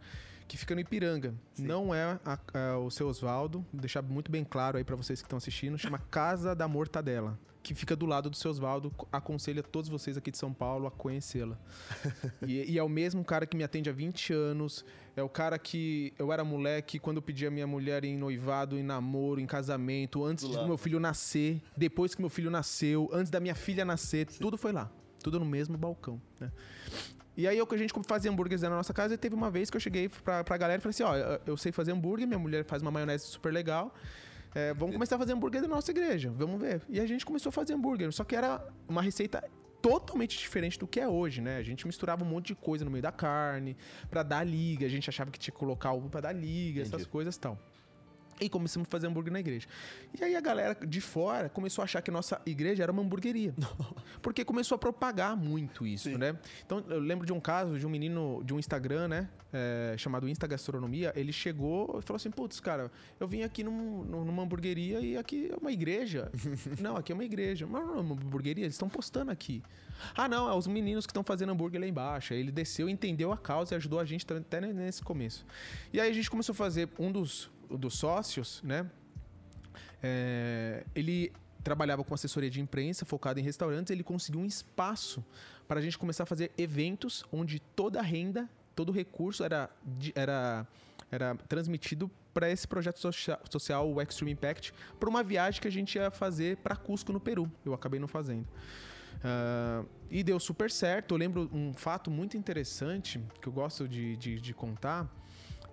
que 0.48 0.56
fica 0.56 0.74
no 0.74 0.80
Ipiranga. 0.80 1.34
Sim. 1.54 1.66
Não 1.66 1.94
é 1.94 2.18
a, 2.24 2.38
a, 2.54 2.78
o 2.78 2.90
seu 2.90 3.08
Osvaldo, 3.08 3.64
deixar 3.72 4.02
muito 4.02 4.30
bem 4.30 4.44
claro 4.44 4.78
aí 4.78 4.84
para 4.84 4.96
vocês 4.96 5.20
que 5.20 5.26
estão 5.26 5.36
assistindo, 5.36 5.78
chama 5.78 5.98
Casa 5.98 6.54
da 6.54 6.68
Mortadela, 6.68 7.38
que 7.62 7.74
fica 7.74 7.96
do 7.96 8.06
lado 8.06 8.30
do 8.30 8.36
seu 8.36 8.50
Osvaldo. 8.50 8.92
Aconselho 9.10 9.60
a 9.60 9.62
todos 9.62 9.88
vocês 9.88 10.16
aqui 10.16 10.30
de 10.30 10.38
São 10.38 10.52
Paulo 10.52 10.86
a 10.86 10.90
conhecê-la. 10.90 11.58
e, 12.46 12.72
e, 12.72 12.78
é 12.78 12.82
o 12.82 12.88
mesmo 12.88 13.24
cara 13.24 13.46
que 13.46 13.56
me 13.56 13.64
atende 13.64 13.90
há 13.90 13.92
20 13.92 14.32
anos, 14.32 14.84
é 15.16 15.22
o 15.22 15.28
cara 15.28 15.58
que 15.58 16.14
eu 16.18 16.32
era 16.32 16.44
moleque 16.44 16.98
quando 16.98 17.16
eu 17.16 17.22
pedi 17.22 17.46
a 17.46 17.50
minha 17.50 17.66
mulher 17.66 18.04
em 18.04 18.16
noivado, 18.16 18.78
em 18.78 18.82
namoro, 18.82 19.40
em 19.40 19.46
casamento, 19.46 20.24
antes 20.24 20.44
do, 20.44 20.56
do 20.56 20.66
meu 20.66 20.78
filho 20.78 21.00
nascer, 21.00 21.60
depois 21.76 22.14
que 22.14 22.20
meu 22.20 22.30
filho 22.30 22.50
nasceu, 22.50 23.10
antes 23.12 23.30
da 23.30 23.40
minha 23.40 23.54
filha 23.54 23.84
nascer, 23.84 24.30
Sim. 24.30 24.38
tudo 24.40 24.56
foi 24.56 24.72
lá. 24.72 24.90
Tudo 25.22 25.40
no 25.40 25.46
mesmo 25.46 25.76
balcão, 25.76 26.22
né? 26.38 26.52
E 27.36 27.46
aí, 27.46 27.58
a 27.60 27.76
gente 27.76 27.92
fazia 28.06 28.30
hambúrgueres 28.30 28.62
na 28.62 28.70
nossa 28.70 28.94
casa, 28.94 29.14
e 29.14 29.18
teve 29.18 29.34
uma 29.34 29.50
vez 29.50 29.68
que 29.68 29.76
eu 29.76 29.80
cheguei 29.80 30.08
pra, 30.08 30.42
pra 30.42 30.56
galera 30.56 30.80
e 30.80 30.82
falei 30.82 30.90
assim: 30.90 31.02
ó, 31.02 31.38
eu 31.46 31.56
sei 31.56 31.70
fazer 31.70 31.92
hambúrguer, 31.92 32.26
minha 32.26 32.38
mulher 32.38 32.64
faz 32.64 32.80
uma 32.80 32.90
maionese 32.90 33.26
super 33.26 33.52
legal. 33.52 33.94
É, 34.54 34.72
vamos 34.72 34.94
começar 34.94 35.16
a 35.16 35.18
fazer 35.18 35.34
hambúrguer 35.34 35.60
na 35.60 35.68
nossa 35.68 35.90
igreja, 35.90 36.32
vamos 36.34 36.58
ver. 36.58 36.80
E 36.88 36.98
a 36.98 37.06
gente 37.06 37.26
começou 37.26 37.50
a 37.50 37.52
fazer 37.52 37.74
hambúrguer, 37.74 38.10
só 38.10 38.24
que 38.24 38.34
era 38.34 38.66
uma 38.88 39.02
receita 39.02 39.44
totalmente 39.82 40.38
diferente 40.38 40.78
do 40.78 40.86
que 40.86 40.98
é 40.98 41.06
hoje, 41.06 41.42
né? 41.42 41.58
A 41.58 41.62
gente 41.62 41.86
misturava 41.86 42.24
um 42.24 42.26
monte 42.26 42.46
de 42.46 42.54
coisa 42.54 42.82
no 42.82 42.90
meio 42.90 43.02
da 43.02 43.12
carne 43.12 43.76
para 44.08 44.22
dar 44.22 44.42
liga, 44.42 44.86
a 44.86 44.88
gente 44.88 45.08
achava 45.10 45.30
que 45.30 45.38
tinha 45.38 45.52
que 45.52 45.58
colocar 45.58 45.92
ovo 45.92 46.08
para 46.08 46.22
dar 46.22 46.32
liga, 46.32 46.80
Entendi. 46.80 46.94
essas 46.96 47.06
coisas 47.06 47.36
e 47.36 47.40
tal. 47.40 47.58
E 48.40 48.48
começamos 48.48 48.86
a 48.86 48.90
fazer 48.90 49.06
hambúrguer 49.06 49.32
na 49.32 49.40
igreja. 49.40 49.66
E 50.18 50.22
aí 50.22 50.36
a 50.36 50.40
galera 50.40 50.74
de 50.74 51.00
fora 51.00 51.48
começou 51.48 51.82
a 51.82 51.84
achar 51.84 52.02
que 52.02 52.10
nossa 52.10 52.40
igreja 52.44 52.82
era 52.82 52.92
uma 52.92 53.02
hamburgueria. 53.02 53.54
Porque 54.20 54.44
começou 54.44 54.76
a 54.76 54.78
propagar 54.78 55.36
muito 55.36 55.86
isso, 55.86 56.10
Sim. 56.10 56.18
né? 56.18 56.38
Então 56.64 56.84
eu 56.88 56.98
lembro 56.98 57.26
de 57.26 57.32
um 57.32 57.40
caso 57.40 57.78
de 57.78 57.86
um 57.86 57.90
menino 57.90 58.42
de 58.44 58.52
um 58.52 58.58
Instagram, 58.58 59.08
né? 59.08 59.28
É, 59.52 59.94
chamado 59.96 60.28
Insta 60.28 60.46
Gastronomia. 60.46 61.12
Ele 61.16 61.32
chegou 61.32 61.98
e 61.98 62.02
falou 62.02 62.16
assim: 62.16 62.30
Putz, 62.30 62.60
cara, 62.60 62.90
eu 63.18 63.26
vim 63.26 63.42
aqui 63.42 63.64
num, 63.64 64.04
numa 64.04 64.42
hamburgueria 64.42 65.00
e 65.00 65.16
aqui 65.16 65.50
é 65.52 65.56
uma 65.56 65.72
igreja. 65.72 66.30
não, 66.80 66.96
aqui 66.96 67.12
é 67.12 67.14
uma 67.14 67.24
igreja. 67.24 67.66
Mas 67.66 67.82
não 67.86 67.96
é 67.96 68.00
uma 68.00 68.14
hamburgueria, 68.14 68.64
eles 68.64 68.74
estão 68.74 68.88
postando 68.88 69.30
aqui. 69.30 69.62
Ah, 70.14 70.28
não, 70.28 70.48
é 70.48 70.54
os 70.54 70.66
meninos 70.66 71.06
que 71.06 71.10
estão 71.10 71.24
fazendo 71.24 71.52
hambúrguer 71.52 71.80
lá 71.80 71.86
embaixo. 71.86 72.32
Aí 72.32 72.40
ele 72.40 72.52
desceu, 72.52 72.88
entendeu 72.88 73.32
a 73.32 73.36
causa 73.36 73.74
e 73.74 73.76
ajudou 73.76 73.98
a 73.98 74.04
gente 74.04 74.26
até 74.30 74.60
nesse 74.60 75.02
começo. 75.02 75.46
E 75.92 76.00
aí 76.00 76.10
a 76.10 76.12
gente 76.12 76.30
começou 76.30 76.52
a 76.52 76.56
fazer 76.56 76.88
um 76.98 77.10
dos 77.10 77.50
dos 77.70 77.94
sócios, 77.94 78.62
né? 78.62 78.90
É, 80.02 80.84
ele 80.94 81.32
trabalhava 81.62 82.04
com 82.04 82.14
assessoria 82.14 82.48
de 82.48 82.60
imprensa 82.60 83.04
focada 83.04 83.40
em 83.40 83.42
restaurantes. 83.42 83.90
Ele 83.90 84.04
conseguiu 84.04 84.40
um 84.40 84.46
espaço 84.46 85.24
para 85.66 85.80
a 85.80 85.82
gente 85.82 85.98
começar 85.98 86.22
a 86.22 86.26
fazer 86.26 86.52
eventos 86.56 87.24
onde 87.32 87.58
toda 87.58 87.98
a 87.98 88.02
renda, 88.02 88.48
todo 88.74 88.90
o 88.90 88.92
recurso 88.92 89.42
era, 89.42 89.68
era, 90.14 90.66
era 91.10 91.34
transmitido 91.48 92.08
para 92.32 92.50
esse 92.50 92.68
projeto 92.68 93.00
social, 93.50 93.90
o 93.90 94.00
Extreme 94.00 94.32
Impact, 94.32 94.72
para 95.00 95.08
uma 95.08 95.24
viagem 95.24 95.60
que 95.60 95.66
a 95.66 95.72
gente 95.72 95.96
ia 95.96 96.10
fazer 96.10 96.58
para 96.58 96.76
Cusco, 96.76 97.12
no 97.12 97.18
Peru. 97.18 97.50
Eu 97.64 97.74
acabei 97.74 97.98
não 97.98 98.06
fazendo. 98.06 98.46
Uh, 99.16 99.88
e 100.10 100.22
deu 100.22 100.38
super 100.38 100.70
certo. 100.70 101.14
Eu 101.14 101.18
lembro 101.18 101.50
um 101.52 101.72
fato 101.72 102.10
muito 102.10 102.36
interessante 102.36 103.20
que 103.40 103.48
eu 103.48 103.52
gosto 103.52 103.88
de, 103.88 104.16
de, 104.16 104.40
de 104.40 104.54
contar 104.54 105.10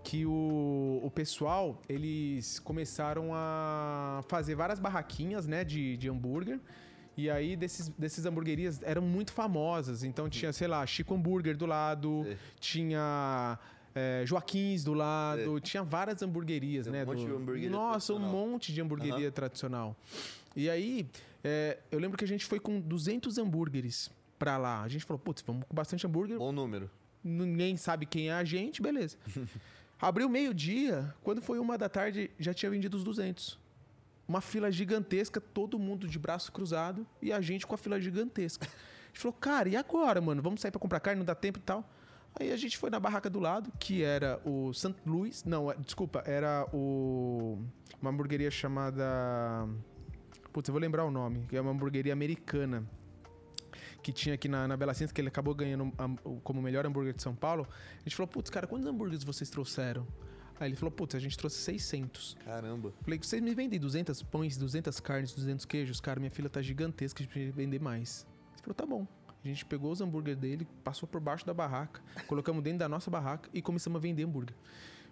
que 0.04 0.26
o, 0.26 1.00
o 1.02 1.10
pessoal, 1.10 1.82
eles 1.88 2.60
começaram 2.60 3.32
a 3.34 4.22
fazer 4.28 4.56
várias 4.56 4.80
barraquinhas, 4.80 5.48
né, 5.48 5.64
de, 5.64 5.96
de 5.98 6.10
hambúrguer. 6.10 6.60
E 7.16 7.30
aí, 7.30 7.56
desses, 7.56 7.90
desses 7.90 8.26
hamburguerias 8.26 8.82
eram 8.84 9.02
muito 9.02 9.32
famosas. 9.32 10.04
Então, 10.04 10.28
tinha, 10.28 10.52
sei 10.52 10.68
lá, 10.68 10.86
Chico 10.86 11.14
Hambúrguer 11.14 11.56
do 11.56 11.66
lado, 11.66 12.26
é. 12.28 12.36
tinha 12.60 13.60
é, 13.94 14.24
Joaquins 14.26 14.84
do 14.84 14.94
lado, 14.94 15.58
é. 15.58 15.62
tinha 15.62 15.84
várias 15.84 16.22
hamburguerias, 16.24 16.86
Tem 16.86 16.94
né? 16.94 17.04
Um 17.04 17.06
monte 17.06 17.20
do... 17.20 17.26
de 17.28 17.32
hamburgueria 17.34 17.70
Nossa, 17.70 18.14
um 18.14 18.20
monte 18.20 18.74
de 18.74 18.82
hamburgueria 18.82 19.28
uhum. 19.28 19.32
tradicional. 19.32 19.96
E 20.56 20.70
aí, 20.70 21.08
é, 21.44 21.78
eu 21.92 22.00
lembro 22.00 22.18
que 22.18 22.26
a 22.26 22.28
gente 22.28 22.46
foi 22.46 22.60
com 22.60 22.80
200 22.80 23.38
hambúrgueres 23.38 24.10
pra 24.40 24.58
lá. 24.58 24.82
A 24.82 24.88
gente 24.88 25.06
falou, 25.06 25.20
putz, 25.20 25.44
vamos 25.46 25.66
com 25.68 25.76
bastante 25.76 26.06
hambúrguer. 26.08 26.38
Bom 26.38 26.52
número. 26.52 26.90
Ninguém 27.24 27.78
sabe 27.78 28.06
quem 28.06 28.30
é 28.30 28.34
a 28.34 28.44
gente, 28.44 28.82
beleza. 28.82 29.18
Abriu 30.02 30.28
meio-dia, 30.28 31.14
quando 31.24 31.42
foi 31.42 31.60
uma 31.60 31.78
da 31.78 31.88
tarde, 31.88 32.30
já 32.38 32.54
tinha 32.54 32.70
vendido 32.70 32.98
os 32.98 33.04
200. 33.04 33.58
Uma 34.28 34.42
fila 34.42 34.72
gigantesca, 34.72 35.40
todo 35.40 35.78
mundo 35.80 36.08
de 36.08 36.18
braço 36.20 36.52
cruzado 36.52 37.06
e 37.22 37.32
a 37.32 37.40
gente 37.42 37.66
com 37.68 37.76
a 37.76 37.78
fila 37.78 38.00
gigantesca. 38.00 38.66
gente 39.08 39.20
falou, 39.20 39.34
cara, 39.34 39.70
e 39.70 39.76
agora, 39.76 40.20
mano? 40.20 40.42
Vamos 40.42 40.62
sair 40.62 40.72
pra 40.72 40.80
comprar 40.80 41.00
carne, 41.00 41.20
não 41.20 41.26
dá 41.26 41.36
tempo 41.36 41.60
e 41.60 41.62
tal. 41.62 41.88
Aí 42.40 42.52
a 42.52 42.58
gente 42.58 42.78
foi 42.78 42.90
na 42.90 43.00
barraca 43.00 43.30
do 43.30 43.40
lado, 43.40 43.72
que 43.80 44.02
era 44.02 44.42
o 44.44 44.74
St. 44.74 44.96
Louis. 45.06 45.44
Não, 45.44 45.70
é- 45.72 45.76
desculpa, 45.78 46.24
era 46.26 46.68
o. 46.74 47.60
Uma 48.02 48.10
hamburgueria 48.10 48.50
chamada. 48.50 49.04
Putz, 50.52 50.68
eu 50.68 50.74
vou 50.74 50.82
lembrar 50.82 51.06
o 51.06 51.12
nome, 51.12 51.46
que 51.48 51.56
é 51.56 51.62
uma 51.62 51.72
hamburgueria 51.72 52.12
americana. 52.12 52.84
Que 54.04 54.12
tinha 54.12 54.36
aqui 54.36 54.48
na, 54.50 54.68
na 54.68 54.76
Bela 54.78 54.94
Cinta, 54.94 55.14
que 55.14 55.22
ele 55.22 55.30
acabou 55.30 55.56
ganhando 55.56 55.92
o- 56.26 56.40
como 56.42 56.60
o 56.60 56.64
melhor 56.64 56.86
hambúrguer 56.86 57.14
de 57.14 57.24
São 57.24 57.34
Paulo. 57.34 57.66
A 57.96 58.04
gente 58.04 58.16
falou, 58.16 58.28
putz, 58.28 58.50
cara, 58.50 58.68
quantos 58.68 58.86
hambúrgueres 58.86 59.24
vocês 59.24 59.50
trouxeram? 59.50 60.06
Aí 60.60 60.70
ele 60.70 60.76
falou, 60.76 60.92
putz, 60.92 61.16
a 61.16 61.20
gente 61.20 61.38
trouxe 61.38 61.58
600. 61.60 62.36
Caramba. 62.46 62.94
Falei, 63.02 63.18
vocês 63.18 63.42
me 63.42 63.56
vendem 63.56 63.80
200 63.80 64.22
pães, 64.24 64.58
200 64.58 65.00
carnes, 65.00 65.34
200 65.34 65.66
queijos? 65.66 66.00
Cara, 66.02 66.20
minha 66.20 66.30
filha 66.30 66.50
tá 66.50 66.62
gigantesca, 66.62 67.20
a 67.20 67.24
gente 67.24 67.32
precisa 67.32 67.54
vender 67.56 67.80
mais. 67.82 68.28
Ele 68.56 68.62
falou, 68.62 68.76
tá 68.76 68.86
bom. 68.86 69.08
A 69.44 69.48
gente 69.48 69.66
pegou 69.66 69.92
os 69.92 70.00
hambúrguer 70.02 70.36
dele, 70.36 70.68
passou 70.84 71.08
por 71.08 71.20
baixo 71.20 71.46
da 71.46 71.54
barraca, 71.54 72.02
colocamos 72.28 72.62
dentro 72.64 72.80
da 72.80 72.88
nossa 72.90 73.10
barraca 73.10 73.50
e 73.54 73.62
começamos 73.62 73.98
a 73.98 74.00
vender 74.02 74.24
hambúrguer. 74.24 74.56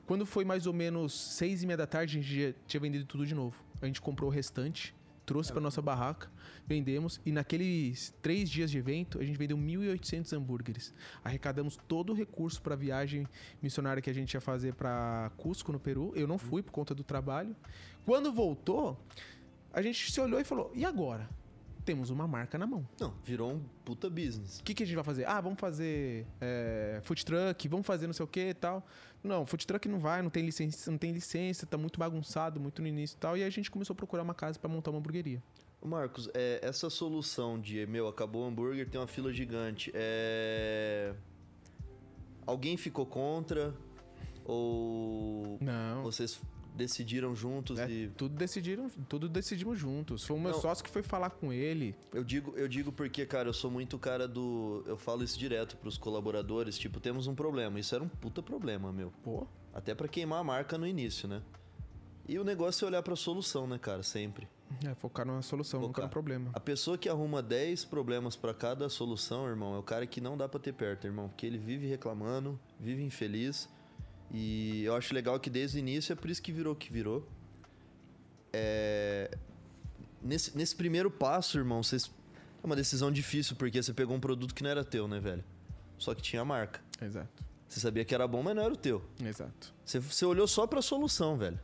Quando 0.05 0.25
foi 0.25 0.43
mais 0.45 0.67
ou 0.67 0.73
menos 0.73 1.13
seis 1.13 1.63
e 1.63 1.65
meia 1.65 1.77
da 1.77 1.87
tarde, 1.87 2.17
a 2.17 2.21
gente 2.21 2.55
tinha 2.67 2.79
vendido 2.81 3.05
tudo 3.05 3.25
de 3.25 3.33
novo. 3.33 3.55
A 3.81 3.85
gente 3.87 4.01
comprou 4.01 4.29
o 4.29 4.33
restante, 4.33 4.93
trouxe 5.25 5.51
pra 5.51 5.61
nossa 5.61 5.81
barraca, 5.81 6.29
vendemos 6.65 7.19
e 7.25 7.31
naqueles 7.31 8.13
três 8.21 8.49
dias 8.49 8.71
de 8.71 8.77
evento 8.77 9.19
a 9.19 9.23
gente 9.23 9.37
vendeu 9.37 9.57
1.800 9.57 10.33
hambúrgueres. 10.35 10.93
Arrecadamos 11.23 11.77
todo 11.87 12.11
o 12.11 12.15
recurso 12.15 12.61
para 12.61 12.73
a 12.73 12.77
viagem 12.77 13.27
missionária 13.61 14.01
que 14.01 14.09
a 14.09 14.13
gente 14.13 14.33
ia 14.33 14.41
fazer 14.41 14.73
para 14.75 15.31
Cusco, 15.37 15.71
no 15.71 15.79
Peru. 15.79 16.11
Eu 16.15 16.27
não 16.27 16.37
fui 16.37 16.61
por 16.61 16.71
conta 16.71 16.93
do 16.93 17.03
trabalho. 17.03 17.55
Quando 18.05 18.31
voltou, 18.31 18.97
a 19.73 19.81
gente 19.81 20.11
se 20.11 20.19
olhou 20.19 20.39
e 20.39 20.43
falou: 20.43 20.71
e 20.73 20.85
agora? 20.85 21.29
Temos 21.83 22.11
uma 22.11 22.27
marca 22.27 22.59
na 22.59 22.67
mão. 22.67 22.87
Não, 22.99 23.11
virou 23.23 23.53
um 23.53 23.63
puta 23.83 24.07
business. 24.07 24.59
O 24.59 24.63
que, 24.63 24.73
que 24.73 24.83
a 24.83 24.85
gente 24.85 24.95
vai 24.95 25.03
fazer? 25.03 25.27
Ah, 25.27 25.41
vamos 25.41 25.59
fazer 25.59 26.27
é, 26.39 26.99
food 27.01 27.25
truck, 27.25 27.67
vamos 27.67 27.87
fazer 27.87 28.05
não 28.05 28.13
sei 28.13 28.23
o 28.23 28.27
que 28.27 28.49
e 28.49 28.53
tal. 28.53 28.85
Não, 29.23 29.45
food 29.45 29.67
truck 29.67 29.87
não 29.87 29.99
vai, 29.99 30.21
não 30.21 30.29
tem 30.29 30.43
licença, 30.43 30.89
não 30.89 30.97
tem 30.97 31.11
licença, 31.11 31.65
tá 31.65 31.77
muito 31.77 31.99
bagunçado, 31.99 32.59
muito 32.59 32.81
no 32.81 32.87
início 32.87 33.15
e 33.15 33.19
tal. 33.19 33.37
E 33.37 33.43
a 33.43 33.49
gente 33.49 33.69
começou 33.69 33.93
a 33.93 33.97
procurar 33.97 34.23
uma 34.23 34.33
casa 34.33 34.57
para 34.57 34.69
montar 34.69 34.91
uma 34.91 34.99
hamburgueria. 34.99 35.41
Marcos, 35.83 36.29
é, 36.33 36.59
essa 36.61 36.89
solução 36.89 37.59
de, 37.59 37.85
meu, 37.87 38.07
acabou 38.07 38.43
o 38.43 38.47
hambúrguer, 38.47 38.87
tem 38.87 38.99
uma 38.99 39.07
fila 39.07 39.33
gigante. 39.33 39.91
É... 39.95 41.13
Alguém 42.45 42.77
ficou 42.77 43.05
contra? 43.05 43.73
Ou 44.45 45.57
Não. 45.59 46.03
vocês 46.03 46.39
decidiram 46.81 47.35
juntos 47.35 47.77
É, 47.79 47.89
e... 47.89 48.07
tudo 48.09 48.35
decidiram, 48.35 48.89
tudo 49.07 49.29
decidimos 49.29 49.77
juntos. 49.77 50.25
Foi 50.25 50.35
o 50.35 50.39
meu 50.39 50.51
Não. 50.51 50.59
sócio 50.59 50.83
que 50.83 50.89
foi 50.89 51.03
falar 51.03 51.29
com 51.31 51.53
ele. 51.53 51.95
Eu 52.13 52.23
digo, 52.23 52.53
eu 52.57 52.67
digo 52.67 52.91
porque, 52.91 53.25
cara, 53.25 53.49
eu 53.49 53.53
sou 53.53 53.69
muito 53.69 53.99
cara 53.99 54.27
do... 54.27 54.83
Eu 54.87 54.97
falo 54.97 55.23
isso 55.23 55.37
direto 55.37 55.77
pros 55.77 55.97
colaboradores, 55.97 56.77
tipo, 56.77 56.99
temos 56.99 57.27
um 57.27 57.35
problema. 57.35 57.79
Isso 57.79 57.93
era 57.93 58.03
um 58.03 58.07
puta 58.09 58.41
problema, 58.41 58.91
meu. 58.91 59.11
Pô, 59.23 59.45
Até 59.73 59.93
pra 59.95 60.07
queimar 60.07 60.39
a 60.39 60.43
marca 60.43 60.77
no 60.77 60.85
início, 60.87 61.27
né? 61.27 61.41
E 62.27 62.37
o 62.39 62.43
negócio 62.43 62.85
é 62.85 62.87
olhar 62.87 63.03
pra 63.03 63.15
solução, 63.15 63.65
né, 63.67 63.77
cara? 63.77 64.03
Sempre. 64.03 64.47
é, 64.85 64.93
focar 64.95 65.25
numa 65.25 65.41
solução, 65.41 65.79
nunca 65.81 65.93
Focar. 65.95 66.05
no 66.05 66.09
problema. 66.11 66.49
A 66.53 66.59
pessoa 66.59 66.97
que 66.97 67.09
arruma 67.09 67.41
10 67.41 67.85
problemas 67.85 68.35
pra 68.35 68.53
cada 68.53 68.87
solução, 68.89 69.47
irmão, 69.47 69.75
é 69.75 69.79
o 69.79 69.83
cara 69.83 70.05
que 70.07 70.21
não 70.21 70.37
dá 70.37 70.47
pra 70.47 70.59
ter 70.59 70.73
perto, 70.73 71.05
irmão. 71.07 71.27
Porque 71.29 71.45
ele 71.45 71.57
vive 71.57 71.87
reclamando, 71.87 72.57
vive 72.79 73.03
infeliz. 73.03 73.67
E 74.33 74.83
eu 74.83 74.95
acho 74.95 75.13
legal 75.13 75.39
que 75.39 75.49
desde 75.49 75.77
o 75.77 75.79
início 75.79 76.13
é 76.13 76.15
por 76.15 76.29
isso 76.29 76.41
que 76.41 76.51
virou 76.51 76.73
o 76.73 76.75
que 76.75 76.91
virou. 76.91 77.27
É... 78.53 79.37
Nesse, 80.21 80.55
nesse 80.55 80.75
primeiro 80.75 81.09
passo, 81.09 81.57
irmão, 81.57 81.81
vocês... 81.83 82.09
é 82.63 82.65
uma 82.65 82.75
decisão 82.75 83.11
difícil, 83.11 83.55
porque 83.55 83.81
você 83.81 83.93
pegou 83.93 84.15
um 84.15 84.19
produto 84.19 84.53
que 84.53 84.63
não 84.63 84.69
era 84.69 84.83
teu, 84.83 85.07
né, 85.07 85.19
velho? 85.19 85.43
Só 85.97 86.13
que 86.15 86.21
tinha 86.21 86.41
a 86.41 86.45
marca. 86.45 86.79
Exato, 87.01 87.43
Você 87.67 87.79
sabia 87.79 88.05
que 88.05 88.13
era 88.13 88.27
bom, 88.27 88.41
mas 88.43 88.55
não 88.55 88.63
era 88.63 88.73
o 88.73 88.77
teu. 88.77 89.03
exato. 89.19 89.73
Você, 89.83 89.99
você 89.99 90.25
olhou 90.25 90.47
só 90.47 90.65
pra 90.67 90.81
solução, 90.81 91.37
velho. 91.37 91.59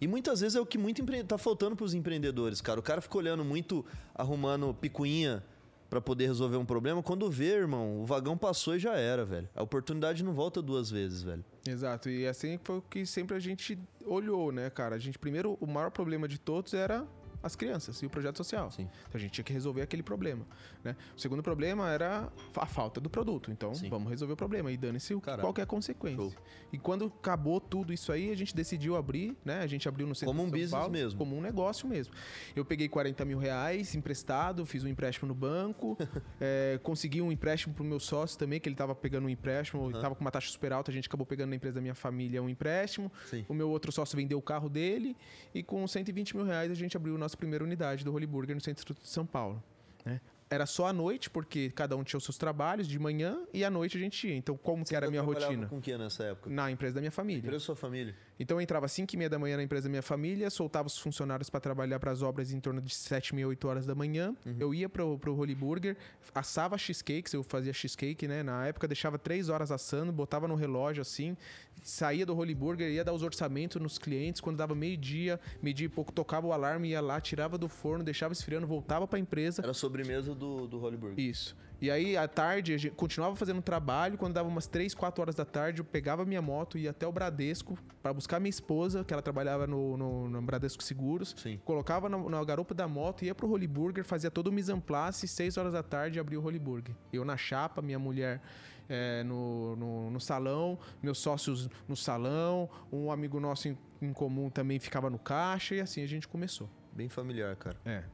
E 0.00 0.06
muitas 0.06 0.40
vezes 0.40 0.54
é 0.56 0.60
o 0.60 0.66
que 0.66 0.76
muito 0.76 1.00
empre... 1.00 1.24
tá 1.24 1.38
faltando 1.38 1.74
pros 1.74 1.94
empreendedores, 1.94 2.60
cara. 2.60 2.78
O 2.78 2.82
cara 2.82 3.00
fica 3.00 3.16
olhando 3.16 3.44
muito, 3.44 3.84
arrumando 4.14 4.74
picuinha 4.74 5.42
pra 5.88 6.00
poder 6.00 6.26
resolver 6.26 6.56
um 6.56 6.64
problema. 6.64 7.02
Quando 7.02 7.30
vê, 7.30 7.54
irmão, 7.54 8.00
o 8.00 8.04
vagão 8.04 8.36
passou 8.36 8.76
e 8.76 8.78
já 8.78 8.94
era, 8.96 9.24
velho. 9.24 9.48
A 9.54 9.62
oportunidade 9.62 10.24
não 10.24 10.32
volta 10.32 10.60
duas 10.60 10.90
vezes, 10.90 11.22
velho. 11.22 11.44
Exato. 11.66 12.08
E 12.08 12.26
assim 12.26 12.58
foi 12.62 12.78
o 12.78 12.82
que 12.82 13.06
sempre 13.06 13.36
a 13.36 13.40
gente 13.40 13.78
olhou, 14.04 14.52
né, 14.52 14.70
cara? 14.70 14.96
A 14.96 14.98
gente, 14.98 15.18
primeiro, 15.18 15.56
o 15.60 15.66
maior 15.66 15.90
problema 15.90 16.28
de 16.28 16.38
todos 16.38 16.74
era 16.74 17.06
as 17.46 17.56
crianças 17.56 17.96
e 18.02 18.06
o 18.06 18.10
projeto 18.10 18.36
social. 18.36 18.70
Sim. 18.70 18.82
Então 19.08 19.12
a 19.14 19.18
gente 19.18 19.32
tinha 19.32 19.44
que 19.44 19.52
resolver 19.52 19.82
aquele 19.82 20.02
problema, 20.02 20.46
né? 20.84 20.96
O 21.16 21.20
segundo 21.20 21.42
problema 21.42 21.90
era 21.90 22.30
a 22.56 22.66
falta 22.66 23.00
do 23.00 23.08
produto. 23.08 23.50
Então 23.50 23.74
Sim. 23.74 23.88
vamos 23.88 24.10
resolver 24.10 24.34
o 24.34 24.36
problema 24.36 24.70
e 24.70 24.76
dane-se 24.76 25.14
o- 25.14 25.20
Caralho. 25.20 25.42
qual 25.42 25.54
que 25.54 25.60
a 25.60 25.66
consequência. 25.66 26.16
Show. 26.16 26.32
E 26.72 26.78
quando 26.78 27.06
acabou 27.06 27.60
tudo 27.60 27.92
isso 27.92 28.12
aí, 28.12 28.30
a 28.30 28.36
gente 28.36 28.54
decidiu 28.54 28.96
abrir, 28.96 29.36
né? 29.44 29.60
A 29.60 29.66
gente 29.66 29.88
abriu 29.88 30.06
no 30.06 30.14
centro 30.14 30.34
Como 30.34 30.42
um 30.46 30.50
business 30.50 30.70
Paulo, 30.70 30.92
mesmo. 30.92 31.18
Como 31.18 31.36
um 31.36 31.40
negócio 31.40 31.88
mesmo. 31.88 32.12
Eu 32.54 32.64
peguei 32.64 32.88
40 32.88 33.24
mil 33.24 33.38
reais 33.38 33.94
emprestado, 33.94 34.64
fiz 34.66 34.84
um 34.84 34.88
empréstimo 34.88 35.28
no 35.28 35.34
banco, 35.34 35.96
é, 36.40 36.78
consegui 36.82 37.20
um 37.22 37.30
empréstimo 37.32 37.74
pro 37.74 37.84
meu 37.84 38.00
sócio 38.00 38.38
também, 38.38 38.58
que 38.60 38.68
ele 38.68 38.76
tava 38.76 38.94
pegando 38.94 39.26
um 39.26 39.30
empréstimo, 39.30 39.90
tava 39.92 40.14
com 40.14 40.20
uma 40.20 40.30
taxa 40.30 40.50
super 40.50 40.72
alta, 40.72 40.90
a 40.90 40.94
gente 40.94 41.06
acabou 41.08 41.26
pegando 41.26 41.50
na 41.50 41.56
empresa 41.56 41.76
da 41.76 41.80
minha 41.80 41.94
família 41.94 42.42
um 42.42 42.48
empréstimo. 42.48 43.10
Sim. 43.26 43.44
O 43.48 43.54
meu 43.54 43.68
outro 43.70 43.90
sócio 43.92 44.16
vendeu 44.16 44.38
o 44.38 44.42
carro 44.42 44.68
dele 44.68 45.16
e 45.54 45.62
com 45.62 45.86
120 45.86 46.36
mil 46.36 46.44
reais 46.44 46.70
a 46.70 46.74
gente 46.74 46.96
abriu 46.96 47.14
a 47.14 47.18
nossa 47.36 47.38
primeira 47.38 47.62
unidade 47.62 48.04
do 48.04 48.12
Holy 48.12 48.26
Burger 48.26 48.54
no 48.54 48.60
centro 48.60 48.94
de 48.94 49.08
São 49.08 49.26
Paulo. 49.26 49.62
né? 50.04 50.20
Era 50.48 50.64
só 50.64 50.86
à 50.86 50.92
noite, 50.92 51.28
porque 51.28 51.70
cada 51.70 51.96
um 51.96 52.04
tinha 52.04 52.18
os 52.18 52.24
seus 52.24 52.38
trabalhos 52.38 52.86
de 52.86 52.98
manhã 53.00 53.44
e 53.52 53.64
à 53.64 53.70
noite 53.70 53.96
a 53.96 54.00
gente 54.00 54.28
ia. 54.28 54.36
Então, 54.36 54.56
como 54.56 54.84
que 54.84 54.94
era 54.94 55.06
a 55.06 55.10
minha 55.10 55.20
rotina? 55.20 55.66
com 55.66 55.78
o 55.78 55.80
que 55.80 55.96
nessa 55.98 56.22
época? 56.22 56.48
Na 56.48 56.70
empresa 56.70 56.94
da 56.94 57.00
minha 57.00 57.10
família. 57.10 57.40
Empresa 57.40 57.56
da 57.56 57.64
sua 57.64 57.74
família. 57.76 58.14
Então 58.38 58.58
eu 58.58 58.60
entrava 58.60 58.86
às 58.86 58.92
5 58.92 59.14
e 59.14 59.16
meia 59.16 59.30
da 59.30 59.38
manhã 59.38 59.56
na 59.56 59.62
empresa 59.62 59.84
da 59.84 59.90
minha 59.90 60.02
família, 60.02 60.50
soltava 60.50 60.86
os 60.86 60.98
funcionários 60.98 61.48
para 61.48 61.60
trabalhar 61.60 61.98
para 61.98 62.10
as 62.10 62.22
obras 62.22 62.52
em 62.52 62.60
torno 62.60 62.80
de 62.80 62.94
7 62.94 63.28
e 63.28 63.34
meia, 63.34 63.48
8 63.48 63.68
horas 63.68 63.86
da 63.86 63.94
manhã. 63.94 64.34
Eu 64.58 64.74
ia 64.74 64.88
pro, 64.88 65.18
pro 65.18 65.34
Holy 65.34 65.54
Burger, 65.54 65.96
assava 66.34 66.76
cheesecakes, 66.76 67.32
eu 67.32 67.42
fazia 67.42 67.72
cheesecake, 67.72 68.28
né? 68.28 68.42
Na 68.42 68.66
época 68.66 68.86
deixava 68.86 69.18
3 69.18 69.48
horas 69.48 69.70
assando, 69.70 70.12
botava 70.12 70.46
no 70.46 70.54
relógio 70.54 71.00
assim, 71.00 71.36
saía 71.82 72.26
do 72.26 72.36
Holy 72.36 72.54
Burger, 72.54 72.90
ia 72.90 73.04
dar 73.04 73.12
os 73.12 73.22
orçamentos 73.22 73.80
nos 73.80 73.98
clientes. 73.98 74.40
Quando 74.40 74.56
dava 74.56 74.74
meio-dia, 74.74 75.40
meio-dia 75.62 75.86
e 75.86 75.88
pouco, 75.88 76.12
tocava 76.12 76.46
o 76.46 76.52
alarme, 76.52 76.88
ia 76.88 77.00
lá, 77.00 77.20
tirava 77.20 77.56
do 77.56 77.68
forno, 77.68 78.04
deixava 78.04 78.32
esfriando, 78.32 78.66
voltava 78.66 79.06
para 79.06 79.18
a 79.18 79.20
empresa. 79.20 79.62
Era 79.62 79.70
a 79.70 79.74
sobremesa 79.74 80.34
do, 80.34 80.66
do 80.66 80.78
Hollyburg. 80.78 81.20
Isso. 81.20 81.56
E 81.80 81.90
aí, 81.90 82.16
à 82.16 82.26
tarde, 82.26 82.72
a 82.72 82.78
gente 82.78 82.94
continuava 82.94 83.36
fazendo 83.36 83.60
trabalho. 83.60 84.16
Quando 84.16 84.34
dava 84.34 84.48
umas 84.48 84.66
3, 84.66 84.94
4 84.94 85.20
horas 85.20 85.34
da 85.34 85.44
tarde, 85.44 85.80
eu 85.80 85.84
pegava 85.84 86.24
minha 86.24 86.40
moto 86.40 86.78
e 86.78 86.82
ia 86.82 86.90
até 86.90 87.06
o 87.06 87.12
Bradesco 87.12 87.78
para 88.02 88.12
buscar 88.12 88.40
minha 88.40 88.50
esposa, 88.50 89.04
que 89.04 89.12
ela 89.12 89.22
trabalhava 89.22 89.66
no, 89.66 89.96
no, 89.96 90.28
no 90.28 90.42
Bradesco 90.42 90.82
Seguros. 90.82 91.34
Sim. 91.36 91.60
Colocava 91.64 92.08
na, 92.08 92.16
na 92.16 92.44
garupa 92.44 92.74
da 92.74 92.88
moto, 92.88 93.24
ia 93.24 93.34
pro 93.34 93.50
Holy 93.50 93.66
Burger, 93.66 94.04
fazia 94.04 94.30
todo 94.30 94.48
o 94.48 94.52
mise 94.52 94.72
en 94.72 94.80
place, 94.80 95.28
6 95.28 95.56
horas 95.58 95.72
da 95.72 95.82
tarde 95.82 96.18
abria 96.18 96.40
o 96.40 96.44
Holy 96.44 96.58
Burger. 96.58 96.94
Eu 97.12 97.24
na 97.24 97.36
chapa, 97.36 97.82
minha 97.82 97.98
mulher 97.98 98.40
é, 98.88 99.22
no, 99.24 99.76
no, 99.76 100.10
no 100.10 100.20
salão, 100.20 100.78
meus 101.02 101.18
sócios 101.18 101.68
no 101.86 101.96
salão, 101.96 102.70
um 102.90 103.10
amigo 103.10 103.38
nosso 103.38 103.68
em, 103.68 103.78
em 104.00 104.12
comum 104.12 104.48
também 104.48 104.78
ficava 104.78 105.10
no 105.10 105.18
caixa 105.18 105.74
e 105.74 105.80
assim 105.80 106.02
a 106.02 106.06
gente 106.06 106.26
começou. 106.26 106.70
Bem 106.92 107.08
familiar, 107.08 107.54
cara. 107.56 107.76
É. 107.84 108.04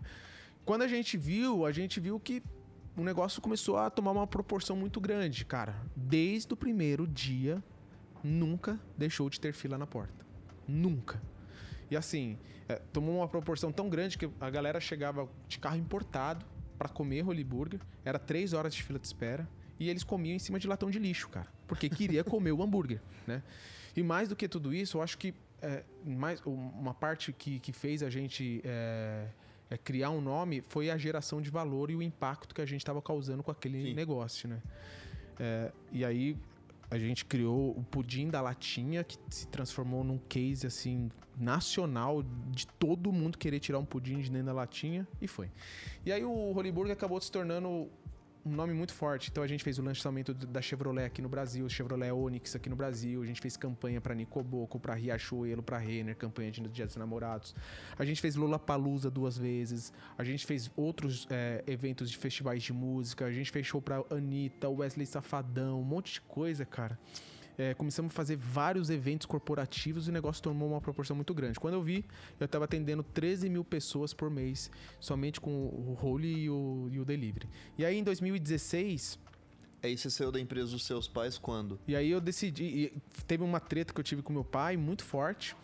Quando 0.65 0.83
a 0.83 0.89
gente 0.89 1.17
viu, 1.17 1.65
a 1.65 1.73
gente 1.73 2.01
viu 2.01 2.19
que 2.19 2.43
o 2.97 3.03
negócio 3.03 3.41
começou 3.41 3.77
a 3.79 3.89
tomar 3.89 4.13
uma 4.13 4.27
proporção 4.27 4.77
muito 4.77 5.01
grande, 5.01 5.45
cara. 5.45 5.75
Desde 5.97 6.53
o 6.53 6.57
primeiro 6.57 7.07
dia, 7.07 7.63
nunca 8.23 8.79
deixou 8.97 9.29
de 9.31 9.41
ter 9.41 9.53
fila 9.53 9.79
na 9.79 9.87
porta. 9.87 10.25
Nunca. 10.69 11.21
E 11.91 11.97
assim, 11.97 12.39
é, 12.69 12.77
tomou 12.93 13.17
uma 13.17 13.29
proporção 13.29 13.73
tão 13.73 13.89
grande 13.89 14.17
que 14.19 14.29
a 14.41 14.51
galera 14.51 14.81
chegava 14.81 15.29
de 15.49 15.59
carro 15.59 15.77
importado 15.77 16.45
pra 16.79 16.89
comer 16.89 17.27
Holy 17.27 17.45
Burger. 17.45 17.81
Era 18.05 18.19
três 18.19 18.53
horas 18.53 18.75
de 18.75 18.83
fila 18.83 18.99
de 18.99 19.07
espera. 19.07 19.49
E 19.79 19.89
eles 19.89 20.05
comiam 20.05 20.35
em 20.37 20.39
cima 20.39 20.59
de 20.59 20.69
latão 20.69 20.91
de 20.91 20.99
lixo, 20.99 21.29
cara. 21.29 21.49
Porque 21.67 21.89
queria 21.89 22.23
comer 22.23 22.53
o 22.53 22.63
hambúrguer, 22.63 23.01
né? 23.27 23.43
E 23.97 24.03
mais 24.03 24.29
do 24.29 24.37
que 24.37 24.49
tudo 24.49 24.73
isso, 24.73 24.99
eu 24.99 25.03
acho 25.03 25.19
que 25.19 25.35
é, 25.61 25.85
mais, 26.05 26.43
uma 26.45 26.95
parte 26.95 27.33
que, 27.33 27.59
que 27.61 27.73
fez 27.73 28.03
a 28.03 28.11
gente 28.11 28.61
é, 28.65 29.29
é, 29.73 29.79
criar 29.79 30.11
um 30.11 30.21
nome 30.21 30.63
foi 30.69 30.91
a 30.91 30.99
geração 30.99 31.41
de 31.41 31.51
valor 31.51 31.91
e 31.91 31.97
o 31.97 32.03
impacto 32.03 32.55
que 32.55 32.61
a 32.61 32.67
gente 32.67 32.81
estava 32.81 33.01
causando 33.01 33.43
com 33.43 33.51
aquele 33.51 33.83
Sim. 33.83 33.95
negócio, 33.95 34.47
né? 34.47 34.61
É, 35.41 35.73
e 35.91 36.05
aí 36.05 36.37
a 36.91 36.99
gente 36.99 37.25
criou 37.25 37.71
o 37.71 37.83
pudim 37.83 38.29
da 38.29 38.43
latinha 38.43 39.03
que 39.03 39.17
se 39.31 39.49
transformou 39.49 40.05
num 40.05 40.19
case 40.19 40.67
assim 40.67 41.09
nacional 41.39 42.23
de 42.51 42.67
todo 42.67 43.11
mundo 43.11 43.39
querer 43.39 43.61
tirar 43.61 43.79
um 43.79 43.85
pudim 43.85 44.21
de 44.21 44.31
dentro 44.31 44.47
da 44.49 44.53
latinha 44.53 45.09
e 45.23 45.27
foi. 45.27 45.51
E 46.05 46.13
aí 46.13 46.23
o 46.23 46.55
Holy 46.55 46.71
Burger 46.71 46.93
acabou 46.93 47.19
se 47.19 47.33
tornando 47.33 47.89
um 48.45 48.53
nome 48.53 48.73
muito 48.73 48.93
forte. 48.93 49.31
Então 49.31 49.43
a 49.43 49.47
gente 49.47 49.63
fez 49.63 49.79
o 49.79 49.83
lançamento 49.83 50.35
da 50.35 50.61
Chevrolet 50.61 51.05
aqui 51.05 51.23
no 51.23 51.29
Brasil, 51.29 51.69
Chevrolet 51.69 52.11
Onix 52.11 52.57
aqui 52.57 52.69
no 52.69 52.77
Brasil. 52.77 53.23
A 53.23 53.27
gente 53.27 53.41
fez 53.41 53.57
campanha 53.57 54.01
para 54.01 54.15
Nicoboco, 54.15 54.81
para 54.81 54.95
Riachuelo, 54.95 55.63
para 55.63 55.79
Renner, 55.79 56.17
campanha 56.17 56.51
de 56.51 56.61
Dia 56.63 56.87
dos 56.87 56.97
Namorados. 56.97 57.55
A 57.99 58.05
gente 58.05 58.21
fez 58.21 58.35
Lula 58.35 58.59
Palusa 58.59 59.11
duas 59.11 59.39
vezes. 59.39 59.93
A 60.19 60.25
gente 60.25 60.45
fez 60.45 60.71
outros 60.77 61.27
é, 61.31 61.63
eventos 61.67 62.11
de 62.11 62.17
festivais 62.17 62.63
de 62.63 62.73
música. 62.73 63.25
A 63.27 63.33
gente 63.33 63.51
fez 63.51 63.67
show 63.67 63.81
pra 63.81 64.05
Anitta, 64.11 64.69
Wesley 64.69 65.07
Safadão, 65.07 65.81
um 65.81 65.85
monte 65.85 66.15
de 66.15 66.21
coisa, 66.23 66.65
cara. 66.65 66.99
É, 67.59 67.75
começamos 67.75 68.13
a 68.13 68.15
fazer 68.15 68.37
vários 68.37 68.89
eventos 68.89 69.27
corporativos 69.27 70.07
e 70.07 70.11
o 70.11 70.13
negócio 70.13 70.43
tomou 70.43 70.71
uma 70.71 70.81
proporção 70.81 71.15
muito 71.15 71.35
grande. 71.35 71.61
Quando 71.61 71.75
eu 71.75 71.83
vi, 71.83 72.05
eu 72.41 72.47
estava 72.47 72.65
atendendo 72.65 73.03
13 73.03 73.49
mil 73.49 73.65
pessoas 73.65 74.15
por 74.15 74.31
mês, 74.31 74.71
somente 74.99 75.41
com 75.41 75.51
o 75.51 75.95
role 75.99 76.33
e 76.33 76.51
o, 76.51 76.89
e 76.91 76.99
o 76.99 77.05
delivery. 77.05 77.49
E 77.77 77.85
aí 77.85 77.97
em 77.97 78.03
2016. 78.03 79.19
Aí 79.83 79.99
você 79.99 80.09
saiu 80.09 80.31
da 80.31 80.41
empresa 80.41 80.71
dos 80.71 80.85
seus 80.85 81.09
pais 81.09 81.37
quando? 81.37 81.79
E 81.87 81.97
aí 81.97 82.11
eu 82.11 82.21
decidi. 82.21 82.93
teve 83.27 83.43
uma 83.43 83.61
treta 83.61 83.93
que 83.93 83.99
eu 83.99 84.05
tive 84.05 84.23
com 84.23 84.33
meu 84.33 84.45
pai, 84.45 84.77
muito 84.77 85.05
forte. 85.05 85.57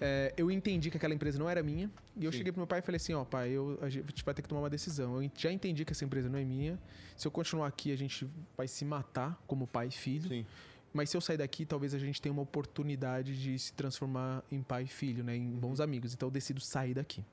É, 0.00 0.34
eu 0.36 0.50
entendi 0.50 0.90
que 0.90 0.96
aquela 0.96 1.14
empresa 1.14 1.38
não 1.38 1.48
era 1.48 1.62
minha. 1.62 1.90
E 2.16 2.24
eu 2.24 2.32
Sim. 2.32 2.38
cheguei 2.38 2.52
pro 2.52 2.60
meu 2.60 2.66
pai 2.66 2.80
e 2.80 2.82
falei 2.82 2.96
assim: 2.96 3.14
Ó, 3.14 3.24
pai, 3.24 3.50
eu, 3.50 3.78
a 3.80 3.88
gente 3.88 4.24
vai 4.24 4.34
ter 4.34 4.42
que 4.42 4.48
tomar 4.48 4.62
uma 4.62 4.70
decisão. 4.70 5.22
Eu 5.22 5.30
já 5.36 5.52
entendi 5.52 5.84
que 5.84 5.92
essa 5.92 6.04
empresa 6.04 6.28
não 6.28 6.38
é 6.38 6.44
minha. 6.44 6.78
Se 7.16 7.26
eu 7.26 7.30
continuar 7.30 7.66
aqui, 7.66 7.92
a 7.92 7.96
gente 7.96 8.28
vai 8.56 8.68
se 8.68 8.84
matar 8.84 9.40
como 9.46 9.66
pai 9.66 9.88
e 9.88 9.90
filho. 9.90 10.28
Sim. 10.28 10.46
Mas 10.94 11.10
se 11.10 11.16
eu 11.16 11.20
sair 11.20 11.36
daqui, 11.36 11.66
talvez 11.66 11.92
a 11.92 11.98
gente 11.98 12.22
tenha 12.22 12.32
uma 12.32 12.42
oportunidade 12.42 13.36
de 13.36 13.58
se 13.58 13.72
transformar 13.72 14.44
em 14.48 14.62
pai 14.62 14.84
e 14.84 14.86
filho, 14.86 15.24
né? 15.24 15.36
Em 15.36 15.50
bons 15.50 15.80
amigos. 15.80 16.14
Então 16.14 16.28
eu 16.28 16.30
decido 16.30 16.60
sair 16.60 16.94
daqui. 16.94 17.24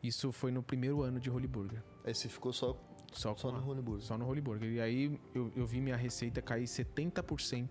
Isso 0.00 0.30
foi 0.30 0.52
no 0.52 0.62
primeiro 0.62 1.02
ano 1.02 1.18
de 1.18 1.28
Holy 1.28 1.48
Burger. 1.48 1.82
Aí 2.04 2.14
você 2.14 2.28
ficou 2.28 2.52
só, 2.52 2.80
só, 3.12 3.36
só 3.36 3.50
no 3.50 3.68
Holy 3.68 3.82
Burger? 3.82 4.04
Só 4.04 4.16
no 4.16 4.24
Holy 4.24 4.40
Burger. 4.40 4.70
E 4.70 4.80
aí 4.80 5.20
eu, 5.34 5.52
eu 5.56 5.66
vi 5.66 5.80
minha 5.80 5.96
receita 5.96 6.40
cair 6.40 6.64
70% 6.64 7.68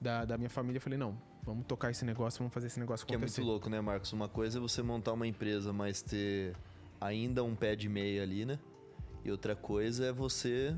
da, 0.00 0.24
da 0.24 0.38
minha 0.38 0.48
família. 0.48 0.78
Eu 0.78 0.80
falei, 0.80 0.96
não, 0.96 1.20
vamos 1.42 1.66
tocar 1.66 1.90
esse 1.90 2.04
negócio, 2.04 2.38
vamos 2.38 2.54
fazer 2.54 2.68
esse 2.68 2.78
negócio 2.78 3.02
acontecer. 3.02 3.34
Que 3.34 3.40
é 3.40 3.44
muito 3.44 3.50
louco, 3.50 3.68
né, 3.68 3.80
Marcos? 3.80 4.12
Uma 4.12 4.28
coisa 4.28 4.58
é 4.58 4.60
você 4.60 4.80
montar 4.80 5.12
uma 5.12 5.26
empresa, 5.26 5.72
mas 5.72 6.02
ter 6.02 6.54
ainda 7.00 7.42
um 7.42 7.56
pé 7.56 7.74
de 7.74 7.88
meia 7.88 8.22
ali, 8.22 8.46
né? 8.46 8.60
E 9.24 9.30
outra 9.32 9.56
coisa 9.56 10.06
é 10.06 10.12
você 10.12 10.76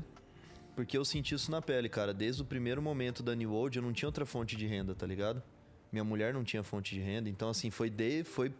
porque 0.81 0.97
eu 0.97 1.05
senti 1.05 1.35
isso 1.35 1.51
na 1.51 1.61
pele, 1.61 1.87
cara. 1.87 2.11
Desde 2.11 2.41
o 2.41 2.45
primeiro 2.45 2.81
momento 2.81 3.21
da 3.21 3.35
New 3.35 3.53
Old, 3.53 3.77
eu 3.77 3.83
não 3.83 3.93
tinha 3.93 4.09
outra 4.09 4.25
fonte 4.25 4.55
de 4.55 4.65
renda, 4.65 4.95
tá 4.95 5.05
ligado? 5.05 5.41
Minha 5.91 6.03
mulher 6.03 6.33
não 6.33 6.43
tinha 6.43 6.63
fonte 6.63 6.95
de 6.95 6.99
renda. 6.99 7.29
Então, 7.29 7.49
assim, 7.49 7.69
foi 7.69 7.87
de. 7.87 8.23
Foi. 8.23 8.51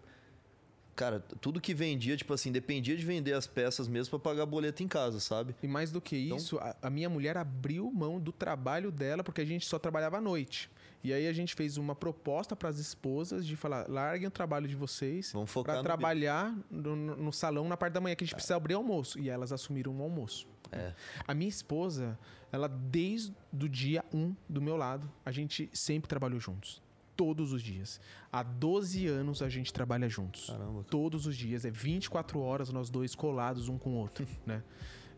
Cara, 0.95 1.19
tudo 1.19 1.60
que 1.60 1.73
vendia, 1.73 2.15
tipo 2.15 2.31
assim, 2.31 2.51
dependia 2.51 2.95
de 2.95 3.03
vender 3.03 3.34
as 3.34 3.47
peças 3.47 3.88
mesmo 3.88 4.12
para 4.12 4.19
pagar 4.19 4.45
boleto 4.45 4.84
em 4.84 4.88
casa, 4.88 5.19
sabe? 5.19 5.55
E 5.63 5.67
mais 5.67 5.91
do 5.91 5.99
que 5.99 6.15
então... 6.25 6.38
isso, 6.38 6.60
a, 6.60 6.75
a 6.79 6.89
minha 6.91 7.10
mulher 7.10 7.38
abriu 7.38 7.91
mão 7.91 8.19
do 8.19 8.31
trabalho 8.31 8.91
dela 8.91 9.23
porque 9.23 9.41
a 9.41 9.45
gente 9.45 9.65
só 9.65 9.79
trabalhava 9.79 10.17
à 10.17 10.21
noite. 10.21 10.69
E 11.04 11.12
aí 11.12 11.28
a 11.28 11.34
gente 11.34 11.56
fez 11.56 11.78
uma 11.78 11.96
proposta 11.96 12.56
para 12.56 12.70
as 12.70 12.78
esposas 12.78 13.46
de 13.46 13.56
falar: 13.56 13.90
larguem 13.90 14.28
o 14.28 14.32
trabalho 14.32 14.68
de 14.68 14.76
vocês 14.76 15.34
para 15.64 15.82
trabalhar 15.82 16.56
no, 16.70 16.96
no, 16.96 17.34
salão 17.34 17.68
na 17.68 17.76
parte 17.76 17.94
da 17.94 18.02
manhã 18.02 18.16
que 18.16 18.24
a 18.24 18.28
gente 18.28 18.36
precisa 18.36 18.56
abrir 18.56 18.76
almoço. 18.76 19.20
E 19.20 19.30
elas 19.30 19.52
assumiram 19.52 19.98
o 19.98 20.02
almoço. 20.02 20.48
É. 20.72 20.94
A 21.28 21.34
minha 21.34 21.50
esposa, 21.50 22.18
ela 22.52 22.68
desde 22.68 23.34
o 23.52 23.68
dia 23.68 24.06
1 24.14 24.18
um, 24.18 24.36
do 24.48 24.62
meu 24.62 24.78
lado, 24.78 25.12
a 25.26 25.32
gente 25.32 25.70
sempre 25.74 26.08
trabalhou 26.08 26.40
juntos. 26.40 26.82
Todos 27.16 27.52
os 27.52 27.62
dias. 27.62 28.00
Há 28.32 28.42
12 28.42 29.06
anos 29.08 29.42
a 29.42 29.50
gente 29.50 29.74
trabalha 29.74 30.08
juntos. 30.08 30.48
Caramba. 30.48 30.84
Todos 30.90 31.26
os 31.26 31.36
dias. 31.36 31.66
É 31.66 31.72
24 31.72 32.40
horas 32.40 32.72
nós 32.72 32.90
dois 32.90 33.14
colados 33.14 33.68
um 33.68 33.78
com 33.78 33.92
o 33.92 33.98
outro, 33.98 34.26
né? 34.46 34.64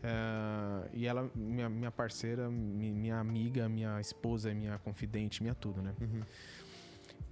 É, 0.04 0.90
e 0.92 1.06
ela, 1.06 1.30
minha, 1.34 1.66
minha 1.66 1.90
parceira, 1.90 2.50
minha 2.50 3.18
amiga, 3.18 3.66
minha 3.70 3.98
esposa, 3.98 4.52
minha 4.52 4.78
confidente, 4.78 5.42
minha 5.42 5.54
tudo, 5.54 5.80
né? 5.80 5.94
Uhum. 5.98 6.20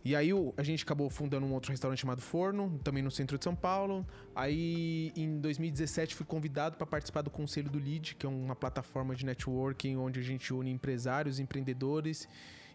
E 0.04 0.16
aí 0.16 0.30
a 0.56 0.62
gente 0.62 0.82
acabou 0.82 1.08
fundando 1.08 1.46
um 1.46 1.52
outro 1.52 1.70
restaurante 1.70 2.00
chamado 2.00 2.20
Forno, 2.20 2.80
também 2.82 3.02
no 3.02 3.10
centro 3.10 3.38
de 3.38 3.44
São 3.44 3.54
Paulo. 3.54 4.04
Aí 4.34 5.12
em 5.14 5.38
2017 5.38 6.14
fui 6.14 6.26
convidado 6.26 6.76
para 6.76 6.86
participar 6.86 7.22
do 7.22 7.30
Conselho 7.30 7.70
do 7.70 7.78
Lead, 7.78 8.16
que 8.16 8.26
é 8.26 8.28
uma 8.28 8.56
plataforma 8.56 9.14
de 9.14 9.24
networking 9.24 9.96
onde 9.96 10.18
a 10.18 10.22
gente 10.22 10.52
une 10.52 10.72
empresários, 10.72 11.38
empreendedores, 11.38 12.26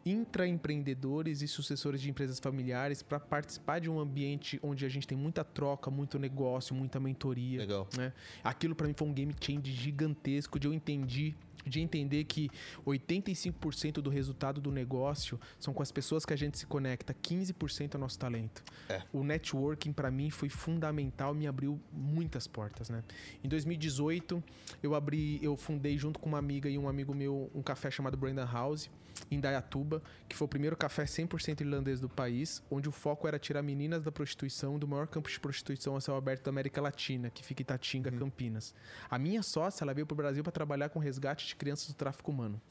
intraempreendedores 0.10 1.41
e 1.41 1.48
sucessores 1.48 2.02
de 2.02 2.10
empresas 2.10 2.39
familiares 2.39 3.02
para 3.02 3.20
participar 3.20 3.80
de 3.80 3.89
um 3.89 4.00
ambiente 4.00 4.60
onde 4.63 4.86
a 4.86 4.89
gente 4.89 5.08
tem 5.08 5.17
muita 5.17 5.43
troca, 5.43 5.89
muito 5.89 6.17
negócio, 6.17 6.76
muita 6.76 7.00
mentoria. 7.00 7.60
Legal. 7.60 7.88
Né? 7.98 8.13
Aquilo 8.43 8.76
para 8.76 8.88
mim 8.88 8.93
foi 8.93 9.08
um 9.08 9.13
game 9.13 9.36
change 9.39 9.72
gigantesco 9.72 10.60
de 10.60 10.67
eu 10.67 10.74
entendi 10.74 11.36
de 11.67 11.82
entender 11.82 12.24
que 12.24 12.50
85% 12.86 13.93
do 13.93 14.10
resultado 14.10 14.62
do 14.62 14.72
negócio 14.72 15.39
são 15.60 15.74
com 15.74 15.84
as 15.84 15.91
pessoas 15.91 16.26
que 16.26 16.34
a 16.34 16.36
gente 16.36 16.58
se 16.58 16.65
conecta, 16.65 17.13
15% 17.13 17.96
é 17.96 17.98
nosso 17.98 18.17
talento. 18.17 18.63
É. 18.89 19.02
O 19.12 19.24
networking 19.24 19.91
para 19.91 20.10
mim 20.10 20.30
foi 20.30 20.50
fundamental, 20.50 21.34
me 21.34 21.48
abriu 21.48 21.80
muitas 21.91 22.48
portas, 22.48 22.89
né? 22.89 23.04
Em 23.43 23.48
2018, 23.48 24.43
eu 24.82 24.96
abri, 24.96 25.39
eu 25.41 25.56
fundei 25.58 25.98
junto 25.98 26.20
com 26.20 26.30
uma 26.30 26.38
amiga 26.38 26.70
e 26.70 26.78
um 26.78 26.88
amigo 26.88 27.13
meu 27.13 27.52
um 27.54 27.62
café 27.62 27.91
chamado 27.91 28.17
Brandon 28.17 28.46
House 28.46 28.89
em 29.30 29.39
Dayatuba, 29.39 30.01
que 30.27 30.36
foi 30.36 30.45
o 30.45 30.47
primeiro 30.47 30.75
café 30.75 31.03
100% 31.03 31.62
irlandês 31.62 31.99
do 31.99 32.10
país, 32.10 32.63
onde 32.69 32.88
o 32.88 32.91
foco 32.91 33.27
era 33.27 33.39
tirar 33.39 33.62
meninas 33.62 34.03
da 34.03 34.12
prostituição 34.12 34.77
do 34.77 34.88
maior 34.88 35.08
campo 35.08 35.30
de 35.30 35.39
prostituição 35.39 35.95
a 35.95 36.01
céu 36.01 36.15
aberto 36.15 36.43
da 36.43 36.49
América 36.49 36.82
Latina, 36.82 37.30
que 37.30 37.43
fica 37.43 37.62
em 37.62 37.63
Itatinga, 37.63 38.12
uhum. 38.12 38.19
Campinas. 38.19 38.73
A 39.10 39.17
minha 39.17 39.43
sócia, 39.43 39.84
ela 39.84 39.93
veio 39.93 40.06
para 40.06 40.13
o 40.13 40.17
Brasil 40.17 40.43
para 40.43 40.51
trabalhar 40.51 40.89
com 40.89 40.99
resgate 40.99 41.47
de 41.47 41.56
crianças 41.56 41.88
do 41.88 41.93
tráfico 41.93 42.32
humano. 42.32 42.62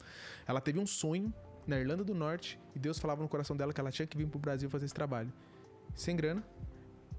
Ela 0.45 0.61
teve 0.61 0.79
um 0.79 0.85
sonho 0.85 1.33
na 1.65 1.79
Irlanda 1.79 2.03
do 2.03 2.13
Norte 2.13 2.59
e 2.75 2.79
Deus 2.79 2.97
falava 2.97 3.21
no 3.21 3.27
coração 3.27 3.55
dela 3.55 3.73
que 3.73 3.81
ela 3.81 3.91
tinha 3.91 4.07
que 4.07 4.17
vir 4.17 4.27
para 4.27 4.37
o 4.37 4.41
Brasil 4.41 4.69
fazer 4.69 4.85
esse 4.85 4.93
trabalho. 4.93 5.31
Sem 5.95 6.15
grana, 6.15 6.43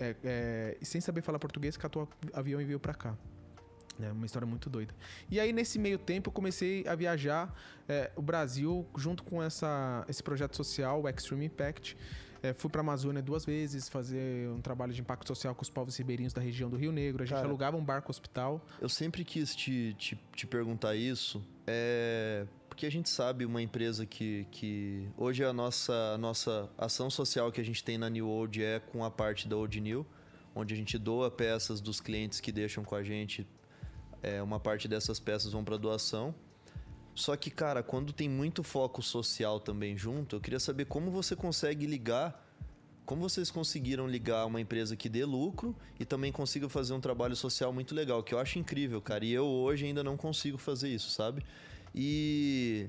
é, 0.01 0.15
é, 0.23 0.77
e 0.81 0.85
sem 0.85 1.01
saber 1.01 1.23
falar 1.23 1.39
português, 1.39 1.77
catou 1.77 2.05
o 2.05 2.39
avião 2.39 2.61
e 2.61 2.65
veio 2.65 2.79
para 2.79 2.95
cá. 2.95 3.17
É 4.01 4.13
uma 4.13 4.27
história 4.27 4.47
muito 4.47 4.71
doida. 4.71 4.95
E 5.31 5.41
aí, 5.41 5.53
nesse 5.53 5.79
meio 5.79 5.99
tempo, 5.99 6.29
eu 6.29 6.33
comecei 6.33 6.87
a 6.87 6.95
viajar 6.95 7.55
é, 7.89 8.11
o 8.15 8.23
Brasil 8.23 8.87
junto 8.97 9.23
com 9.23 9.43
essa, 9.43 10.05
esse 10.09 10.23
projeto 10.23 10.57
social, 10.57 11.03
o 11.03 11.09
Extreme 11.09 11.47
Impact. 11.47 11.97
É, 12.43 12.53
fui 12.53 12.71
para 12.71 12.81
a 12.81 12.83
Amazônia 12.83 13.21
duas 13.21 13.45
vezes 13.45 13.89
fazer 13.89 14.49
um 14.51 14.61
trabalho 14.61 14.93
de 14.93 15.01
impacto 15.01 15.27
social 15.27 15.55
com 15.55 15.63
os 15.63 15.71
povos 15.71 15.97
ribeirinhos 15.97 16.33
da 16.33 16.41
região 16.41 16.71
do 16.71 16.77
Rio 16.77 16.93
Negro. 16.93 17.23
A 17.23 17.27
gente 17.27 17.35
Cara, 17.35 17.49
alugava 17.49 17.77
um 17.77 17.85
barco 17.85 18.11
hospital. 18.11 18.65
Eu 18.81 18.89
sempre 18.89 19.25
quis 19.25 19.55
te, 19.57 19.95
te, 19.99 20.17
te 20.35 20.47
perguntar 20.47 20.95
isso. 20.95 21.45
É, 21.67 22.47
porque 22.69 22.87
a 22.87 22.91
gente 22.91 23.09
sabe 23.09 23.45
uma 23.45 23.61
empresa 23.61 24.07
que, 24.07 24.47
que 24.53 25.09
hoje 25.17 25.45
a 25.45 25.53
nossa, 25.53 26.15
a 26.15 26.19
nossa 26.19 26.71
ação 26.79 27.11
social 27.11 27.51
que 27.51 27.61
a 27.61 27.65
gente 27.65 27.83
tem 27.83 27.99
na 27.99 28.09
New 28.09 28.29
Old 28.29 28.63
é 28.63 28.79
com 28.79 29.05
a 29.05 29.11
parte 29.11 29.49
da 29.49 29.57
Old 29.57 29.81
New, 29.81 30.07
onde 30.55 30.75
a 30.75 30.77
gente 30.77 30.97
doa 30.97 31.29
peças 31.29 31.81
dos 31.81 32.01
clientes 32.01 32.39
que 32.39 32.53
deixam 32.53 32.85
com 32.85 32.95
a 32.95 33.03
gente 33.03 33.45
é, 34.23 34.43
uma 34.43 34.59
parte 34.59 34.89
dessas 34.89 35.21
peças 35.21 35.53
vão 35.53 35.65
para 35.65 35.77
doação. 35.77 36.35
Só 37.15 37.37
que, 37.37 37.51
cara, 37.51 37.83
quando 37.83 38.13
tem 38.13 38.29
muito 38.29 38.63
foco 38.63 39.03
social 39.03 39.59
também 39.59 39.97
junto, 39.97 40.37
eu 40.37 40.41
queria 40.41 40.61
saber 40.61 40.85
como 40.85 41.11
você 41.11 41.35
consegue 41.35 41.87
ligar. 41.87 42.47
Como 43.05 43.23
vocês 43.23 43.51
conseguiram 43.51 44.07
ligar 44.07 44.45
uma 44.45 44.61
empresa 44.61 44.95
que 44.95 45.09
dê 45.09 45.25
lucro 45.25 45.75
e 45.99 46.05
também 46.05 46.31
consiga 46.31 46.69
fazer 46.69 46.93
um 46.93 47.01
trabalho 47.01 47.35
social 47.35 47.73
muito 47.73 47.95
legal, 47.95 48.23
que 48.23 48.35
eu 48.35 48.39
acho 48.39 48.59
incrível, 48.59 49.01
cara. 49.01 49.25
E 49.25 49.33
eu 49.33 49.47
hoje 49.47 49.87
ainda 49.87 50.05
não 50.05 50.17
consigo 50.17 50.59
fazer 50.59 50.91
isso, 50.91 51.11
sabe? 51.11 51.43
E 51.95 52.89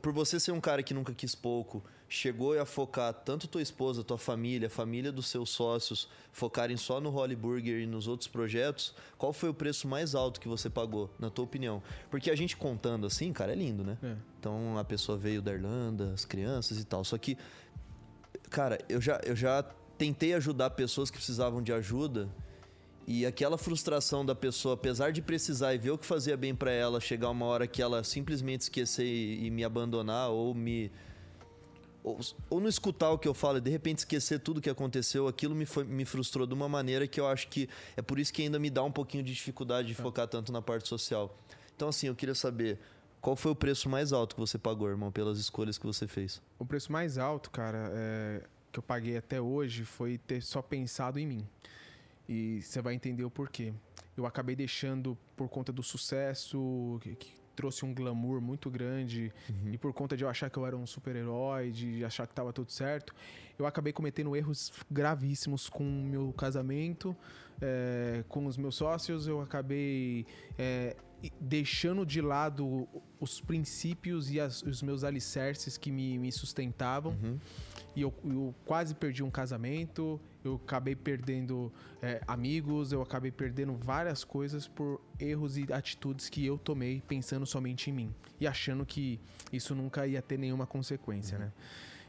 por 0.00 0.12
você 0.12 0.40
ser 0.40 0.52
um 0.52 0.60
cara 0.60 0.82
que 0.82 0.94
nunca 0.94 1.14
quis 1.14 1.34
pouco, 1.34 1.84
chegou 2.08 2.58
a 2.58 2.64
focar 2.64 3.12
tanto 3.12 3.48
tua 3.48 3.62
esposa, 3.62 4.04
tua 4.04 4.18
família, 4.18 4.68
a 4.68 4.70
família 4.70 5.10
dos 5.10 5.26
seus 5.26 5.50
sócios, 5.50 6.08
focarem 6.32 6.76
só 6.76 7.00
no 7.00 7.10
Holly 7.10 7.34
Burger 7.34 7.80
e 7.80 7.86
nos 7.86 8.06
outros 8.06 8.28
projetos, 8.28 8.94
qual 9.18 9.32
foi 9.32 9.48
o 9.48 9.54
preço 9.54 9.88
mais 9.88 10.14
alto 10.14 10.40
que 10.40 10.48
você 10.48 10.70
pagou, 10.70 11.10
na 11.18 11.30
tua 11.30 11.44
opinião? 11.44 11.82
Porque 12.10 12.30
a 12.30 12.36
gente 12.36 12.56
contando 12.56 13.06
assim, 13.06 13.32
cara, 13.32 13.52
é 13.52 13.56
lindo, 13.56 13.82
né? 13.82 13.98
É. 14.02 14.16
Então 14.38 14.78
a 14.78 14.84
pessoa 14.84 15.18
veio 15.18 15.42
da 15.42 15.52
Irlanda, 15.52 16.12
as 16.12 16.24
crianças 16.24 16.78
e 16.78 16.84
tal. 16.84 17.04
Só 17.04 17.18
que, 17.18 17.36
cara, 18.50 18.78
eu 18.88 19.00
já, 19.00 19.20
eu 19.24 19.34
já 19.34 19.62
tentei 19.98 20.34
ajudar 20.34 20.70
pessoas 20.70 21.10
que 21.10 21.16
precisavam 21.16 21.62
de 21.62 21.72
ajuda. 21.72 22.28
E 23.08 23.24
aquela 23.24 23.56
frustração 23.56 24.26
da 24.26 24.34
pessoa, 24.34 24.74
apesar 24.74 25.12
de 25.12 25.22
precisar 25.22 25.72
e 25.74 25.78
ver 25.78 25.90
o 25.90 25.98
que 25.98 26.04
fazia 26.04 26.36
bem 26.36 26.54
para 26.54 26.72
ela, 26.72 27.00
chegar 27.00 27.30
uma 27.30 27.46
hora 27.46 27.66
que 27.66 27.80
ela 27.80 28.02
simplesmente 28.02 28.62
esquecer 28.62 29.04
e, 29.04 29.46
e 29.46 29.50
me 29.50 29.62
abandonar 29.62 30.30
ou 30.30 30.52
me 30.52 30.90
ou, 32.06 32.20
ou 32.48 32.60
não 32.60 32.68
escutar 32.68 33.10
o 33.10 33.18
que 33.18 33.26
eu 33.26 33.34
falo 33.34 33.58
e 33.58 33.60
de 33.60 33.68
repente 33.68 33.98
esquecer 33.98 34.38
tudo 34.38 34.60
que 34.60 34.70
aconteceu, 34.70 35.26
aquilo 35.26 35.56
me, 35.56 35.66
foi, 35.66 35.82
me 35.82 36.04
frustrou 36.04 36.46
de 36.46 36.54
uma 36.54 36.68
maneira 36.68 37.08
que 37.08 37.18
eu 37.18 37.26
acho 37.26 37.48
que 37.48 37.68
é 37.96 38.00
por 38.00 38.20
isso 38.20 38.32
que 38.32 38.42
ainda 38.42 38.60
me 38.60 38.70
dá 38.70 38.84
um 38.84 38.92
pouquinho 38.92 39.24
de 39.24 39.34
dificuldade 39.34 39.88
de 39.88 39.94
é. 39.94 39.96
focar 39.96 40.28
tanto 40.28 40.52
na 40.52 40.62
parte 40.62 40.86
social. 40.86 41.36
Então, 41.74 41.88
assim, 41.88 42.06
eu 42.06 42.14
queria 42.14 42.34
saber 42.34 42.78
qual 43.20 43.34
foi 43.34 43.50
o 43.50 43.56
preço 43.56 43.88
mais 43.88 44.12
alto 44.12 44.36
que 44.36 44.40
você 44.40 44.56
pagou, 44.56 44.88
irmão, 44.88 45.10
pelas 45.10 45.36
escolhas 45.36 45.78
que 45.78 45.84
você 45.84 46.06
fez? 46.06 46.40
O 46.60 46.64
preço 46.64 46.92
mais 46.92 47.18
alto, 47.18 47.50
cara, 47.50 47.90
é, 47.92 48.42
que 48.70 48.78
eu 48.78 48.82
paguei 48.84 49.16
até 49.16 49.40
hoje 49.40 49.84
foi 49.84 50.16
ter 50.16 50.40
só 50.42 50.62
pensado 50.62 51.18
em 51.18 51.26
mim. 51.26 51.48
E 52.28 52.62
você 52.62 52.80
vai 52.80 52.94
entender 52.94 53.24
o 53.24 53.30
porquê. 53.30 53.74
Eu 54.16 54.26
acabei 54.26 54.54
deixando, 54.54 55.18
por 55.36 55.48
conta 55.48 55.72
do 55.72 55.82
sucesso, 55.82 57.00
trouxe 57.56 57.84
um 57.84 57.92
glamour 57.94 58.40
muito 58.40 58.70
grande 58.70 59.32
Uhum. 59.48 59.72
e 59.72 59.78
por 59.78 59.92
conta 59.92 60.16
de 60.16 60.22
eu 60.22 60.28
achar 60.28 60.48
que 60.50 60.58
eu 60.58 60.66
era 60.66 60.76
um 60.76 60.86
super-herói, 60.86 61.70
de 61.70 62.04
achar 62.04 62.26
que 62.26 62.34
tava 62.34 62.52
tudo 62.52 62.70
certo, 62.70 63.14
eu 63.58 63.66
acabei 63.66 63.92
cometendo 63.92 64.36
erros 64.36 64.70
gravíssimos 64.90 65.68
com 65.68 65.82
o 65.82 66.04
meu 66.04 66.32
casamento, 66.36 67.16
é, 67.60 68.22
com 68.28 68.44
os 68.46 68.56
meus 68.56 68.74
sócios, 68.76 69.26
eu 69.26 69.40
acabei 69.40 70.26
é, 70.58 70.94
deixando 71.40 72.04
de 72.04 72.20
lado 72.20 72.86
os 73.18 73.40
princípios 73.40 74.30
e 74.30 74.38
as- 74.38 74.62
os 74.62 74.82
meus 74.82 75.02
alicerces 75.04 75.76
que 75.78 75.90
me, 75.90 76.18
me 76.18 76.30
sustentavam. 76.30 77.12
Uhum. 77.22 77.38
E 77.94 78.02
eu, 78.02 78.12
eu 78.24 78.54
quase 78.66 78.94
perdi 78.94 79.22
um 79.22 79.30
casamento, 79.30 80.20
eu 80.44 80.56
acabei 80.62 80.94
perdendo 80.94 81.72
é, 82.02 82.20
amigos, 82.28 82.92
eu 82.92 83.00
acabei 83.00 83.30
perdendo 83.30 83.74
várias 83.74 84.22
coisas 84.22 84.68
por 84.68 85.00
erros 85.18 85.56
e 85.56 85.72
atitudes 85.72 86.28
que 86.28 86.44
eu 86.44 86.58
tomei 86.58 87.02
pensando 87.08 87.46
somente 87.46 87.88
em 87.88 87.92
mim. 87.94 88.14
E 88.38 88.46
achando 88.46 88.84
que 88.84 89.18
isso 89.50 89.74
nunca 89.74 90.06
ia 90.06 90.20
ter 90.20 90.38
nenhuma 90.38 90.66
consequência, 90.66 91.38
né? 91.38 91.52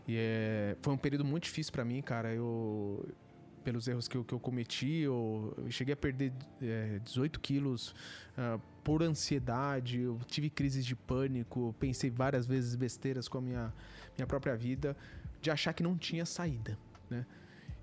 E 0.06 0.15
é, 0.17 0.76
foi 0.82 0.93
um 0.93 0.98
período 0.98 1.24
muito 1.24 1.43
difícil 1.43 1.72
pra 1.72 1.86
mim, 1.86 2.02
cara. 2.02 2.34
Eu, 2.34 3.08
pelos 3.68 3.86
erros 3.86 4.08
que 4.08 4.16
eu, 4.16 4.24
que 4.24 4.34
eu 4.34 4.40
cometi, 4.40 5.00
eu, 5.00 5.54
eu 5.58 5.70
cheguei 5.70 5.94
a 5.94 5.98
perder 5.98 6.32
é, 6.62 7.02
18 7.04 7.38
quilos 7.42 7.94
ah, 8.38 8.58
por 8.82 9.04
ansiedade, 9.04 10.00
eu 10.00 10.18
tive 10.26 10.50
crises 10.50 10.86
de 10.86 10.96
pânico, 10.96 11.76
pensei 11.78 12.10
várias 12.10 12.48
vezes 12.48 12.78
besteiras 12.78 13.28
com 13.28 13.40
a 13.40 13.42
minha, 13.42 13.74
minha 14.18 14.26
própria 14.26 14.56
vida, 14.56 14.96
de 15.42 15.52
achar 15.52 15.74
que 15.74 15.84
não 15.84 15.98
tinha 15.98 16.26
saída, 16.26 16.80
né? 17.10 17.26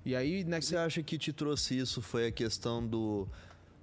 E 0.07 0.17
aí, 0.17 0.43
né, 0.43 0.59
Você 0.59 0.75
acha 0.75 1.03
que 1.03 1.19
te 1.19 1.35
trouxe 1.35 1.77
isso 1.77 2.01
foi 2.01 2.29
a 2.29 2.33
questão 2.33 2.87
do 2.87 3.29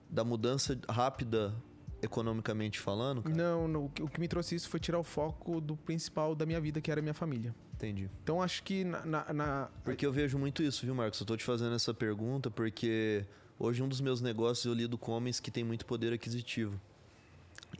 da 0.10 0.24
mudança 0.24 0.80
rápida 0.90 1.54
economicamente 2.02 2.80
falando? 2.80 3.22
cara? 3.22 3.36
não, 3.36 3.68
o 3.86 3.90
que- 4.10 4.20
me 4.20 4.28
trouxe 4.28 4.56
isso 4.56 4.68
foi 4.70 4.80
tirar 4.80 5.00
o 5.00 5.04
foco 5.04 5.60
do 5.62 5.76
principal 5.78 6.34
da 6.36 6.46
minha 6.46 6.60
vida, 6.60 6.82
que 6.82 6.90
era 6.92 7.00
a 7.00 7.04
minha 7.04 7.14
família. 7.14 7.54
Entendi. 7.74 8.10
Então 8.24 8.42
acho 8.42 8.62
que 8.64 8.84
na- 8.84 9.06
na- 9.06 9.34
na, 9.34 9.70
Porque 9.84 10.06
eu 10.06 10.12
vejo 10.12 10.38
muito 10.38 10.62
isso, 10.64 10.86
viu, 10.86 10.94
Marcos? 10.96 11.20
Eu 11.20 11.26
tô 11.26 11.36
te 11.38 11.44
fazendo 11.44 11.74
essa 11.76 11.94
pergunta 11.94 12.50
porque 12.52 13.26
hoje 13.60 13.82
um 13.82 13.88
dos 13.88 14.00
meus 14.02 14.22
negócios 14.22 14.66
eu 14.66 14.74
lido 14.74 14.98
com 14.98 15.12
homens 15.12 15.40
que 15.40 15.50
têm 15.52 15.64
muito 15.64 15.86
poder 15.86 16.14
aquisitivo. 16.14 16.80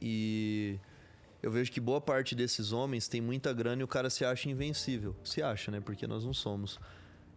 E 0.00 0.78
eu 1.42 1.50
vejo 1.50 1.70
que 1.70 1.80
boa 1.80 2.00
parte 2.00 2.34
desses 2.34 2.72
homens 2.72 3.08
tem 3.08 3.20
muita 3.20 3.52
grana 3.52 3.82
e 3.82 3.84
o 3.84 3.88
cara 3.88 4.10
se 4.10 4.24
acha 4.24 4.48
invencível. 4.48 5.14
Se 5.24 5.42
acha, 5.42 5.70
né? 5.70 5.80
Porque 5.80 6.06
nós 6.06 6.24
não 6.24 6.34
somos. 6.34 6.78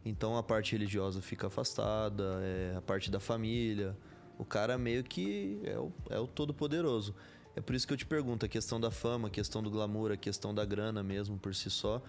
Então 0.04 0.38
a 0.38 0.44
parte 0.44 0.72
religiosa 0.74 1.22
fica 1.22 1.48
afastada, 1.48 2.40
é, 2.42 2.76
a 2.78 2.82
parte 2.82 3.10
da 3.10 3.20
família. 3.20 3.96
O 4.38 4.46
cara 4.46 4.78
meio 4.78 5.04
que 5.04 5.60
é 5.64 5.78
o, 5.78 5.92
é 6.10 6.20
o 6.20 6.28
todo-poderoso. 6.28 7.16
É 7.56 7.62
por 7.62 7.74
isso 7.76 7.88
que 7.88 7.94
eu 7.94 7.98
te 7.98 8.06
pergunto, 8.06 8.46
a 8.46 8.50
questão 8.50 8.80
da 8.80 8.92
fama, 8.92 9.30
a 9.30 9.32
questão 9.32 9.64
do 9.64 9.72
glamour, 9.72 10.12
a 10.12 10.18
questão 10.18 10.54
da 10.54 10.66
grana 10.66 11.02
mesmo 11.02 11.38
por 11.38 11.56
si 11.56 11.70
só, 11.70 12.02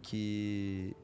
que 0.00 0.96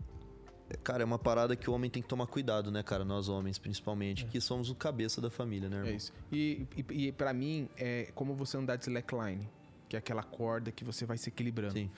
Cara, 0.78 1.02
é 1.02 1.04
uma 1.04 1.18
parada 1.18 1.56
que 1.56 1.68
o 1.68 1.72
homem 1.72 1.90
tem 1.90 2.02
que 2.02 2.08
tomar 2.08 2.26
cuidado, 2.26 2.70
né, 2.70 2.82
cara? 2.82 3.04
Nós 3.04 3.28
homens, 3.28 3.58
principalmente, 3.58 4.26
que 4.26 4.40
somos 4.40 4.70
o 4.70 4.74
cabeça 4.74 5.20
da 5.20 5.30
família, 5.30 5.68
né, 5.68 5.76
irmão? 5.78 5.92
É 5.92 5.96
isso. 5.96 6.12
E, 6.30 6.66
e, 6.76 7.06
e 7.06 7.12
para 7.12 7.32
mim, 7.32 7.68
é 7.76 8.10
como 8.14 8.34
você 8.34 8.56
andar 8.56 8.76
de 8.76 8.82
slackline, 8.82 9.48
que 9.88 9.96
é 9.96 9.98
aquela 9.98 10.22
corda 10.22 10.70
que 10.70 10.84
você 10.84 11.04
vai 11.04 11.18
se 11.18 11.28
equilibrando. 11.28 11.74
Sim. 11.74 11.90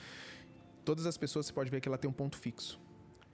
Todas 0.84 1.06
as 1.06 1.16
pessoas, 1.16 1.46
você 1.46 1.52
pode 1.52 1.70
ver 1.70 1.80
que 1.80 1.88
ela 1.88 1.98
tem 1.98 2.08
um 2.08 2.14
ponto 2.14 2.36
fixo. 2.36 2.80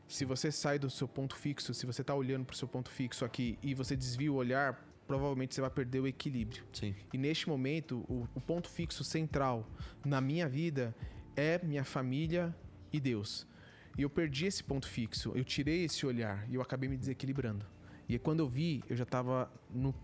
Se 0.08 0.24
você 0.24 0.50
sai 0.50 0.78
do 0.78 0.90
seu 0.90 1.06
ponto 1.06 1.36
fixo, 1.36 1.72
se 1.72 1.86
você 1.86 2.02
tá 2.02 2.14
olhando 2.14 2.44
pro 2.44 2.56
seu 2.56 2.66
ponto 2.66 2.90
fixo 2.90 3.24
aqui 3.24 3.58
e 3.62 3.74
você 3.74 3.94
desvia 3.94 4.32
o 4.32 4.34
olhar, 4.34 4.87
provavelmente 5.08 5.54
você 5.54 5.62
vai 5.62 5.70
perder 5.70 6.00
o 6.00 6.06
equilíbrio. 6.06 6.62
Sim. 6.72 6.94
E 7.12 7.18
neste 7.18 7.48
momento, 7.48 8.04
o, 8.08 8.28
o 8.34 8.40
ponto 8.40 8.68
fixo 8.68 9.02
central 9.02 9.66
na 10.04 10.20
minha 10.20 10.46
vida 10.46 10.94
é 11.34 11.58
minha 11.64 11.82
família 11.82 12.54
e 12.92 13.00
Deus. 13.00 13.46
E 13.96 14.02
eu 14.02 14.10
perdi 14.10 14.46
esse 14.46 14.62
ponto 14.62 14.86
fixo, 14.86 15.32
eu 15.34 15.42
tirei 15.42 15.84
esse 15.84 16.06
olhar 16.06 16.48
e 16.48 16.54
eu 16.54 16.62
acabei 16.62 16.88
me 16.88 16.96
desequilibrando. 16.96 17.66
E 18.08 18.18
quando 18.18 18.40
eu 18.40 18.48
vi, 18.48 18.84
eu 18.88 18.96
já 18.96 19.04
tava 19.04 19.50
no, 19.70 19.94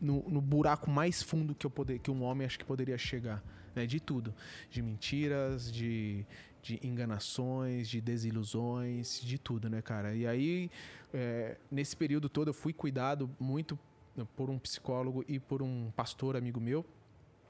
no, 0.00 0.28
no 0.28 0.40
buraco 0.40 0.90
mais 0.90 1.22
fundo 1.22 1.54
que, 1.54 1.64
eu 1.64 1.70
poder, 1.70 2.00
que 2.00 2.10
um 2.10 2.22
homem 2.22 2.44
acho 2.44 2.58
que 2.58 2.64
poderia 2.64 2.98
chegar. 2.98 3.42
Né? 3.74 3.86
De 3.86 4.00
tudo. 4.00 4.34
De 4.68 4.82
mentiras, 4.82 5.72
de, 5.72 6.26
de 6.60 6.78
enganações, 6.82 7.88
de 7.88 8.00
desilusões, 8.00 9.20
de 9.20 9.38
tudo, 9.38 9.70
né, 9.70 9.80
cara? 9.80 10.14
E 10.14 10.26
aí, 10.26 10.70
é, 11.14 11.56
nesse 11.70 11.96
período 11.96 12.28
todo, 12.28 12.48
eu 12.48 12.54
fui 12.54 12.72
cuidado 12.72 13.30
muito 13.40 13.78
por 14.26 14.50
um 14.50 14.58
psicólogo 14.58 15.24
e 15.28 15.38
por 15.38 15.62
um 15.62 15.90
pastor 15.96 16.36
amigo 16.36 16.60
meu, 16.60 16.84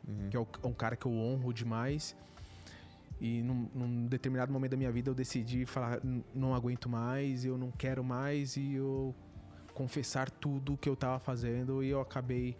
Uhum. 0.06 0.28
que 0.30 0.36
é 0.36 0.40
o- 0.40 0.46
um 0.64 0.72
cara 0.72 0.96
que 0.96 1.06
eu 1.06 1.12
honro 1.12 1.52
demais. 1.52 2.16
E 3.20 3.42
num, 3.42 3.68
num 3.74 4.06
determinado 4.06 4.52
momento 4.52 4.70
da 4.72 4.76
minha 4.76 4.92
vida 4.92 5.10
eu 5.10 5.14
decidi 5.14 5.66
falar, 5.66 6.02
"N- 6.04 6.24
não 6.34 6.54
aguento 6.54 6.88
mais, 6.88 7.44
eu 7.44 7.58
não 7.58 7.70
quero 7.72 8.04
mais 8.04 8.56
e 8.56 8.74
eu 8.74 9.14
confessar 9.74 10.30
tudo 10.30 10.76
que 10.76 10.88
eu 10.88 10.96
tava 10.96 11.18
fazendo 11.18 11.82
e 11.82 11.88
eu 11.88 12.00
acabei 12.00 12.56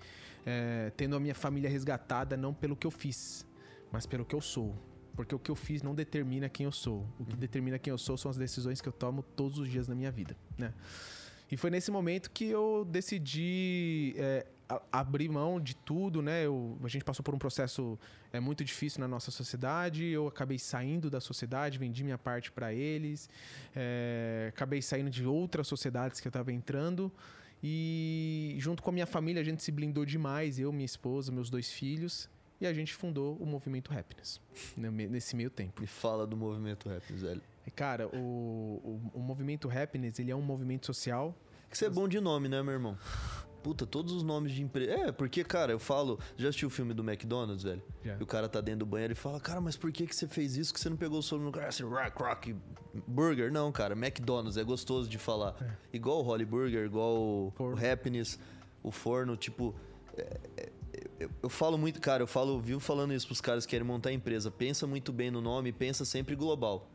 é, 0.47 0.90
tendo 0.97 1.14
a 1.14 1.21
minha 1.21 1.35
família 1.35 1.68
resgatada 1.68 2.37
não 2.37 2.55
pelo 2.55 2.75
que 2.75 2.87
eu 2.87 2.90
fiz, 2.90 3.47
mas 3.92 4.07
pelo 4.07 4.25
que 4.25 4.35
eu 4.35 4.40
sou. 4.40 4.75
Porque 5.14 5.35
o 5.35 5.38
que 5.38 5.51
eu 5.51 5.55
fiz 5.57 5.83
não 5.83 5.94
determina 5.94 6.49
quem 6.49 6.64
eu 6.64 6.73
sou. 6.73 7.05
O 7.18 7.25
que 7.25 7.37
determina 7.37 7.79
quem 7.79 7.90
eu 7.90 7.99
sou 7.99 8.16
são 8.16 8.31
as 8.31 8.37
decisões 8.37 8.81
que 8.81 8.88
eu 8.88 8.92
tomo 8.92 9.23
todos 9.23 9.59
os 9.59 9.68
dias 9.68 9.88
na 9.88 9.94
minha 9.94 10.11
vida, 10.11 10.37
né? 10.57 10.73
E 11.51 11.57
foi 11.57 11.71
nesse 11.71 11.91
momento 11.91 12.31
que 12.31 12.45
eu 12.47 12.87
decidi 12.91 14.15
é, 14.19 14.47
abrir 14.93 15.29
mão 15.31 15.59
de 15.59 15.75
tudo, 15.75 16.21
né? 16.21 16.45
Eu- 16.45 16.77
a 16.85 16.89
gente 16.89 17.05
passou 17.05 17.23
por 17.23 17.35
um 17.35 17.39
processo 17.39 17.99
é, 18.33 18.39
muito 18.39 18.63
difícil 18.63 19.01
na 19.01 19.09
nossa 19.09 19.31
sociedade. 19.31 20.05
Eu 20.05 20.27
acabei 20.29 20.59
saindo 20.59 21.09
da 21.09 21.21
sociedade, 21.21 21.79
vendi 21.79 22.05
minha 22.05 22.19
parte 22.19 22.53
para 22.53 22.73
eles. 22.75 23.29
é, 23.75 24.47
acabei 24.55 24.83
saindo 24.83 25.09
de 25.11 25.25
outras 25.25 25.67
sociedades 25.67 26.21
que 26.21 26.27
eu 26.29 26.31
estava 26.31 26.53
entrando. 26.53 27.11
E 27.63 28.55
junto 28.59 28.83
com 28.83 28.91
a 28.91 28.93
minha 28.93 29.07
família, 29.07 29.41
a 29.43 29.45
gente 29.45 29.63
se 29.63 29.73
blindou 29.73 30.05
demais. 30.05 30.59
Eu, 30.59 30.71
minha 30.73 30.85
esposa, 30.85 31.33
meus 31.33 31.49
dois 31.51 31.71
filhos. 31.73 32.29
E 32.61 32.67
a 32.67 32.73
gente 32.73 32.93
fundou 32.93 33.37
o 33.37 33.47
movimento 33.47 33.93
Happiness 33.97 34.41
né, 34.77 34.91
nesse 34.91 35.37
meio 35.37 35.49
tempo. 35.49 35.81
Me 35.81 35.87
fala 35.87 36.27
do 36.27 36.37
movimento 36.37 36.89
rap, 36.89 37.13
velho. 37.13 37.41
Cara, 37.70 38.09
o, 38.09 38.20
o, 39.14 39.18
o 39.18 39.20
movimento 39.20 39.70
Happiness, 39.70 40.18
ele 40.18 40.31
é 40.31 40.37
um 40.37 40.42
movimento 40.42 40.87
social 40.87 41.35
Que 41.70 41.76
você 41.76 41.87
é 41.87 41.90
bom 41.90 42.09
de 42.09 42.20
nome, 42.20 42.48
né, 42.48 42.62
meu 42.62 42.72
irmão? 42.72 42.98
Puta, 43.62 43.85
todos 43.85 44.12
os 44.12 44.22
nomes 44.22 44.52
de 44.52 44.62
empresa. 44.62 44.92
É, 44.92 45.12
porque, 45.12 45.42
cara, 45.42 45.72
eu 45.72 45.78
falo. 45.78 46.18
Já 46.37 46.48
assistiu 46.48 46.68
o 46.68 46.70
filme 46.70 46.94
do 46.94 47.02
McDonald's, 47.02 47.64
velho? 47.64 47.83
Já. 48.04 48.16
E 48.18 48.22
o 48.22 48.26
cara 48.26 48.48
tá 48.48 48.61
dentro 48.61 48.81
do 48.81 48.87
banheiro 48.87 49.12
e 49.12 49.16
fala, 49.16 49.40
cara, 49.40 49.61
mas 49.61 49.76
por 49.76 49.90
que, 49.90 50.07
que 50.07 50.14
você 50.14 50.28
fez 50.28 50.57
isso? 50.57 50.72
Que 50.72 50.81
você 50.81 50.88
não 50.88 50.96
pegou 50.96 51.18
o 51.18 51.22
solo 51.22 51.42
no 51.42 51.52
cara? 51.52 51.68
Assim, 51.68 51.83
rock, 51.83 52.22
rock, 52.22 52.57
burger? 53.07 53.52
Não, 53.52 53.70
cara, 53.72 53.94
McDonald's, 53.94 54.57
é 54.57 54.62
gostoso 54.62 55.09
de 55.09 55.18
falar. 55.18 55.57
Igual 55.92 56.20
o 56.20 56.22
Holly 56.22 56.44
Burger, 56.44 56.85
igual 56.87 57.16
o, 57.16 57.52
o 57.59 57.74
Happiness, 57.92 58.38
o 58.83 58.92
forno, 58.92 59.37
tipo. 59.37 59.74
é, 60.16 60.40
é, 60.57 60.70
eu, 61.18 61.31
eu 61.42 61.48
falo 61.48 61.76
muito, 61.76 62.00
cara, 62.00 62.22
eu 62.22 62.26
falo, 62.26 62.54
eu 62.54 62.61
vivo 62.61 62.81
falando 62.81 63.12
isso 63.12 63.26
pros 63.26 63.40
caras 63.40 63.66
que 63.66 63.70
querem 63.70 63.87
montar 63.87 64.12
empresa. 64.12 64.50
Pensa 64.50 64.87
muito 64.87 65.12
bem 65.12 65.31
no 65.31 65.40
nome, 65.40 65.72
pensa 65.72 66.04
sempre 66.04 66.35
global. 66.35 66.88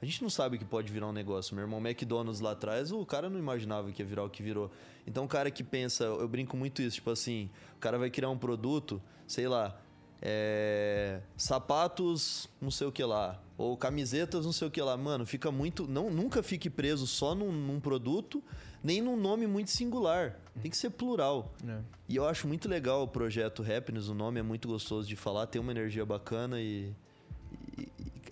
A 0.00 0.04
gente 0.04 0.22
não 0.22 0.30
sabe 0.30 0.56
o 0.56 0.58
que 0.58 0.64
pode 0.64 0.92
virar 0.92 1.06
um 1.06 1.12
negócio. 1.12 1.54
Meu 1.54 1.64
irmão 1.64 1.80
McDonald's 1.80 2.40
lá 2.40 2.52
atrás, 2.52 2.92
o 2.92 3.04
cara 3.06 3.30
não 3.30 3.38
imaginava 3.38 3.90
que 3.90 4.02
ia 4.02 4.06
virar 4.06 4.24
o 4.24 4.30
que 4.30 4.42
virou. 4.42 4.70
Então, 5.06 5.24
o 5.24 5.28
cara 5.28 5.50
que 5.50 5.64
pensa, 5.64 6.04
eu 6.04 6.28
brinco 6.28 6.56
muito 6.56 6.82
isso, 6.82 6.96
tipo 6.96 7.10
assim, 7.10 7.48
o 7.76 7.78
cara 7.78 7.98
vai 7.98 8.10
criar 8.10 8.28
um 8.28 8.36
produto, 8.36 9.00
sei 9.26 9.48
lá, 9.48 9.80
é, 10.20 11.20
sapatos, 11.36 12.48
não 12.60 12.70
sei 12.70 12.86
o 12.86 12.92
que 12.92 13.04
lá, 13.04 13.40
ou 13.56 13.76
camisetas, 13.76 14.44
não 14.44 14.52
sei 14.52 14.68
o 14.68 14.70
que 14.70 14.80
lá. 14.80 14.96
Mano, 14.96 15.24
fica 15.24 15.50
muito. 15.50 15.86
Não, 15.86 16.10
nunca 16.10 16.42
fique 16.42 16.68
preso 16.68 17.06
só 17.06 17.34
num, 17.34 17.52
num 17.52 17.80
produto, 17.80 18.42
nem 18.82 19.00
num 19.00 19.16
nome 19.16 19.46
muito 19.46 19.70
singular. 19.70 20.38
Tem 20.60 20.70
que 20.70 20.76
ser 20.76 20.90
plural. 20.90 21.54
né? 21.62 21.82
E 22.08 22.16
eu 22.16 22.26
acho 22.26 22.46
muito 22.46 22.68
legal 22.68 23.02
o 23.02 23.08
projeto 23.08 23.62
Happiness, 23.62 24.08
o 24.08 24.14
nome 24.14 24.40
é 24.40 24.42
muito 24.42 24.68
gostoso 24.68 25.08
de 25.08 25.16
falar, 25.16 25.46
tem 25.46 25.60
uma 25.60 25.72
energia 25.72 26.04
bacana 26.04 26.60
e 26.60 26.94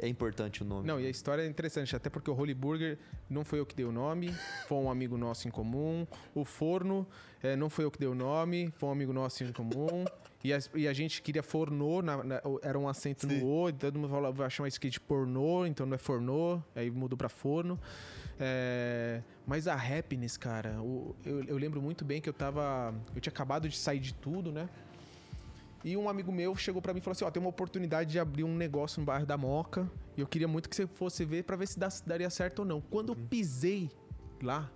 é 0.05 0.09
importante 0.09 0.63
o 0.63 0.65
nome. 0.67 0.87
Não, 0.87 1.01
e 1.01 1.07
a 1.07 1.11
história 1.11 1.43
é 1.43 1.47
interessante, 1.47 1.97
até 1.97 2.11
porque 2.11 2.31
o 2.31 2.35
Holy 2.35 2.55
Burger 2.55 2.99
não 3.29 3.45
foi 3.45 3.59
eu 3.59 3.67
que 3.67 3.75
dei 3.75 3.87
o 3.87 3.93
nome, 3.93 4.33
foi 4.69 4.77
um 4.79 4.91
amigo 4.91 5.17
nosso 5.17 5.49
em 5.49 5.51
comum. 5.51 6.07
O 6.35 6.45
Forno 6.45 7.07
eh, 7.43 7.57
não 7.57 7.71
foi 7.71 7.85
eu 7.85 7.91
que 7.91 7.99
dei 7.99 8.09
o 8.09 8.15
nome, 8.15 8.73
foi 8.77 8.89
um 8.89 8.93
amigo 8.93 9.13
nosso 9.13 9.43
em 9.43 9.53
comum. 9.53 10.05
E 10.43 10.53
a, 10.53 10.59
e 10.75 10.87
a 10.87 10.93
gente 10.93 11.23
queria 11.23 11.43
fornô, 11.43 12.03
na- 12.03 12.23
na- 12.23 12.43
era 12.63 12.79
um 12.79 12.87
acento 12.87 13.27
Sim. 13.27 13.41
no 13.41 13.47
O, 13.47 13.73
todo 13.73 13.99
mundo 13.99 14.11
falava, 14.11 14.35
vai 14.37 14.51
chamar 14.51 14.69
isso 14.69 14.77
aqui 14.77 14.91
de 14.91 15.01
pornô, 15.01 15.65
então 15.65 15.87
não 15.87 15.95
é 15.95 15.99
fornô, 15.99 16.61
aí 16.77 16.91
mudou 16.91 17.17
pra 17.17 17.31
forno. 17.31 17.81
É, 18.39 19.23
mas 19.47 19.67
a 19.67 19.75
happiness, 19.75 20.37
cara, 20.37 20.81
o- 20.83 21.17
eu, 21.25 21.43
eu 21.45 21.57
lembro 21.57 21.81
muito 21.81 22.05
bem 22.05 22.21
que 22.21 22.29
eu 22.29 22.33
tava. 22.33 22.95
Eu 23.15 23.21
tinha 23.23 23.33
acabado 23.33 23.69
de 23.69 23.77
sair 23.79 24.01
de 24.01 24.13
tudo, 24.13 24.53
né? 24.53 24.69
E 25.85 25.99
um 25.99 26.09
amigo 26.09 26.33
meu 26.33 26.57
chegou 26.57 26.81
pra 26.81 26.95
mim 26.95 26.99
e 26.99 27.03
falou 27.03 27.13
assim: 27.13 27.25
Ó, 27.25 27.31
tem 27.31 27.41
uma 27.41 27.51
oportunidade 27.51 28.11
de 28.11 28.19
abrir 28.19 28.43
um 28.43 28.57
negócio 28.57 29.01
no 29.01 29.07
bairro 29.07 29.27
da 29.27 29.37
Moca. 29.37 29.89
E 30.17 30.21
eu 30.23 30.27
queria 30.27 30.49
muito 30.49 30.69
que 30.69 30.75
você 30.75 30.87
fosse 30.87 31.25
ver 31.27 31.45
pra 31.45 31.57
ver 31.57 31.69
se 31.69 31.79
daria 32.07 32.31
certo 32.31 32.61
ou 32.61 32.65
não. 32.65 32.81
Quando 32.81 33.13
eu 33.13 33.17
pisei 33.17 33.91
lá, 34.43 34.71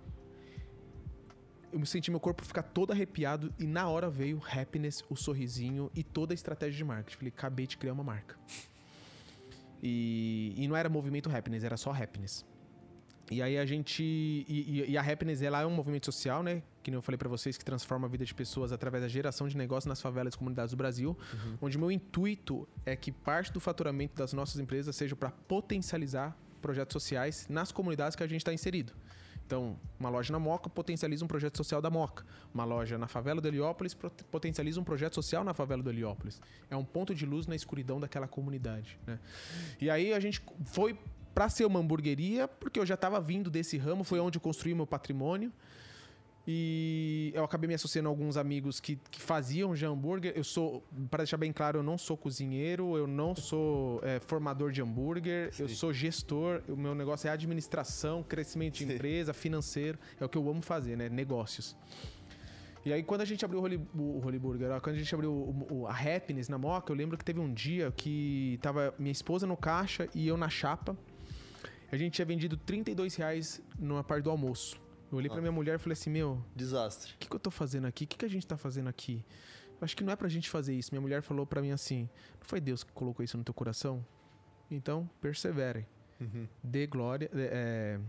eu 1.71 1.79
me 1.79 1.85
senti 1.85 2.11
meu 2.11 2.19
corpo 2.19 2.45
ficar 2.45 2.61
todo 2.63 2.91
arrepiado 2.91 3.51
e 3.57 3.65
na 3.65 3.89
hora 3.89 4.09
veio 4.09 4.37
o 4.37 4.59
happiness, 4.59 5.03
o 5.09 5.15
sorrisinho 5.15 5.89
e 5.95 6.03
toda 6.03 6.33
a 6.33 6.35
estratégia 6.35 6.77
de 6.77 6.83
marketing. 6.83 7.17
Falei, 7.17 7.33
acabei 7.35 7.65
de 7.65 7.77
criar 7.77 7.93
uma 7.93 8.03
marca. 8.03 8.37
E, 9.81 10.53
e 10.57 10.67
não 10.67 10.75
era 10.75 10.89
movimento 10.89 11.29
happiness, 11.35 11.63
era 11.63 11.77
só 11.77 11.91
happiness. 11.91 12.45
E 13.31 13.41
aí 13.41 13.57
a 13.57 13.65
gente. 13.65 14.03
E, 14.03 14.85
e, 14.87 14.97
a 14.97 15.01
Happiness 15.01 15.41
ela 15.41 15.61
é 15.61 15.65
um 15.65 15.71
movimento 15.71 16.05
social, 16.05 16.41
né? 16.41 16.63
Que 16.81 16.89
nem 16.89 16.97
eu 16.97 17.01
falei 17.01 17.17
para 17.17 17.29
vocês, 17.29 17.57
que 17.57 17.65
transforma 17.65 18.07
a 18.07 18.09
vida 18.09 18.25
de 18.25 18.33
pessoas 18.33 18.71
através 18.71 19.03
da 19.03 19.07
geração 19.07 19.47
de 19.47 19.55
negócios 19.55 19.85
nas 19.85 20.01
favelas 20.01 20.33
e 20.33 20.37
comunidades 20.37 20.71
do 20.71 20.77
Brasil. 20.77 21.17
Uhum. 21.33 21.57
Onde 21.61 21.77
meu 21.77 21.91
intuito 21.91 22.67
é 22.85 22.95
que 22.95 23.11
parte 23.11 23.53
do 23.53 23.59
faturamento 23.59 24.15
das 24.15 24.33
nossas 24.33 24.59
empresas 24.59 24.95
seja 24.95 25.15
para 25.15 25.29
potencializar 25.29 26.35
projetos 26.61 26.93
sociais 26.93 27.47
nas 27.49 27.71
comunidades 27.71 28.15
que 28.15 28.23
a 28.23 28.27
gente 28.27 28.41
está 28.41 28.53
inserido. 28.53 28.93
Então, 29.45 29.79
uma 29.99 30.09
loja 30.09 30.31
na 30.31 30.37
Moca 30.37 30.69
potencializa 30.69 31.25
um 31.25 31.27
projeto 31.27 31.57
social 31.57 31.81
da 31.81 31.89
Moca. 31.89 32.23
Uma 32.53 32.65
loja 32.65 32.99
na 32.99 33.07
favela 33.07 33.41
do 33.41 33.47
Heliópolis 33.47 33.97
potencializa 34.29 34.79
um 34.79 34.83
projeto 34.83 35.15
social 35.15 35.43
na 35.43 35.55
favela 35.55 35.81
do 35.81 35.89
Heliópolis. 35.89 36.39
É 36.69 36.77
um 36.77 36.85
ponto 36.85 37.15
de 37.15 37.25
luz 37.25 37.47
na 37.47 37.55
escuridão 37.55 37.99
daquela 37.99 38.27
comunidade. 38.27 38.99
Né? 39.07 39.17
E 39.81 39.89
aí 39.89 40.13
a 40.13 40.19
gente 40.19 40.39
foi 40.65 40.95
para 41.39 41.47
ser 41.47 41.63
uma 41.63 41.79
hamburgueria, 41.79 42.49
porque 42.49 42.77
eu 42.77 42.85
já 42.85 42.95
estava 42.95 43.17
vindo 43.21 43.49
desse 43.49 43.77
ramo, 43.77 44.03
foi 44.03 44.19
onde 44.19 44.37
eu 44.37 44.41
construí 44.41 44.75
meu 44.75 44.85
patrimônio. 44.85 45.53
E 46.45 47.31
eu 47.33 47.45
acabei 47.45 47.65
me 47.65 47.73
associando 47.73 48.09
a 48.09 48.11
alguns 48.11 48.35
amigos 48.35 48.81
que, 48.81 48.99
que 49.09 49.21
faziam 49.21 49.73
já 49.73 49.87
hambúrguer. 49.87 50.33
Eu 50.35 50.43
sou, 50.43 50.83
para 51.09 51.19
deixar 51.23 51.37
bem 51.37 51.53
claro, 51.53 51.79
eu 51.79 51.83
não 51.83 51.97
sou 51.97 52.17
cozinheiro, 52.17 52.97
eu 52.97 53.07
não 53.07 53.33
sou 53.37 54.01
é, 54.03 54.19
formador 54.19 54.69
de 54.69 54.81
hambúrguer, 54.81 55.53
Sim. 55.53 55.63
eu 55.63 55.69
sou 55.69 55.93
gestor. 55.93 56.61
O 56.67 56.75
meu 56.75 56.93
negócio 56.93 57.29
é 57.29 57.31
administração, 57.31 58.21
crescimento 58.21 58.73
de 58.73 58.85
Sim. 58.85 58.95
empresa, 58.95 59.33
financeiro. 59.33 59.97
É 60.19 60.25
o 60.25 60.27
que 60.27 60.37
eu 60.37 60.49
amo 60.49 60.61
fazer, 60.61 60.97
né? 60.97 61.07
Negócios. 61.07 61.73
E 62.85 62.91
aí, 62.91 63.01
quando 63.01 63.21
a 63.21 63.25
gente 63.25 63.45
abriu 63.45 63.61
o 63.61 63.63
Holy, 63.63 63.79
o 63.95 64.25
Holy 64.25 64.39
Burger, 64.39 64.81
quando 64.81 64.97
a 64.97 64.99
gente 64.99 65.15
abriu 65.15 65.31
o, 65.31 65.67
o, 65.71 65.87
a 65.87 65.93
Happiness 65.93 66.49
na 66.49 66.57
Moca, 66.57 66.91
eu 66.91 66.97
lembro 66.97 67.17
que 67.17 67.23
teve 67.23 67.39
um 67.39 67.53
dia 67.53 67.93
que 67.95 68.59
tava 68.61 68.93
minha 68.99 69.13
esposa 69.13 69.47
no 69.47 69.55
caixa 69.55 70.09
e 70.13 70.27
eu 70.27 70.35
na 70.35 70.49
chapa. 70.49 70.97
A 71.91 71.97
gente 71.97 72.13
tinha 72.13 72.25
vendido 72.25 72.55
32 72.57 73.15
reais 73.15 73.61
numa 73.77 74.03
parte 74.03 74.23
do 74.23 74.29
almoço. 74.29 74.79
Eu 75.11 75.17
olhei 75.17 75.29
ah. 75.29 75.33
pra 75.33 75.41
minha 75.41 75.51
mulher 75.51 75.75
e 75.75 75.77
falei 75.79 75.93
assim, 75.93 76.09
meu... 76.09 76.43
Desastre. 76.55 77.13
O 77.13 77.17
que, 77.17 77.27
que 77.27 77.35
eu 77.35 77.39
tô 77.39 77.49
fazendo 77.49 77.85
aqui? 77.85 78.03
O 78.03 78.07
que, 78.07 78.17
que 78.17 78.25
a 78.25 78.29
gente 78.29 78.45
tá 78.45 78.57
fazendo 78.57 78.87
aqui? 78.87 79.25
Eu 79.79 79.85
acho 79.85 79.95
que 79.95 80.03
não 80.03 80.13
é 80.13 80.15
pra 80.15 80.27
gente 80.29 80.49
fazer 80.49 80.73
isso. 80.73 80.91
Minha 80.91 81.01
mulher 81.01 81.21
falou 81.21 81.45
pra 81.45 81.61
mim 81.61 81.71
assim, 81.71 82.09
não 82.39 82.45
foi 82.45 82.61
Deus 82.61 82.83
que 82.83 82.91
colocou 82.91 83.23
isso 83.23 83.37
no 83.37 83.43
teu 83.43 83.53
coração? 83.53 84.05
Então, 84.69 85.09
persevere. 85.19 85.87
Uhum. 86.19 86.47
Dê 86.63 86.85
glória... 86.85 87.29
É, 87.33 87.99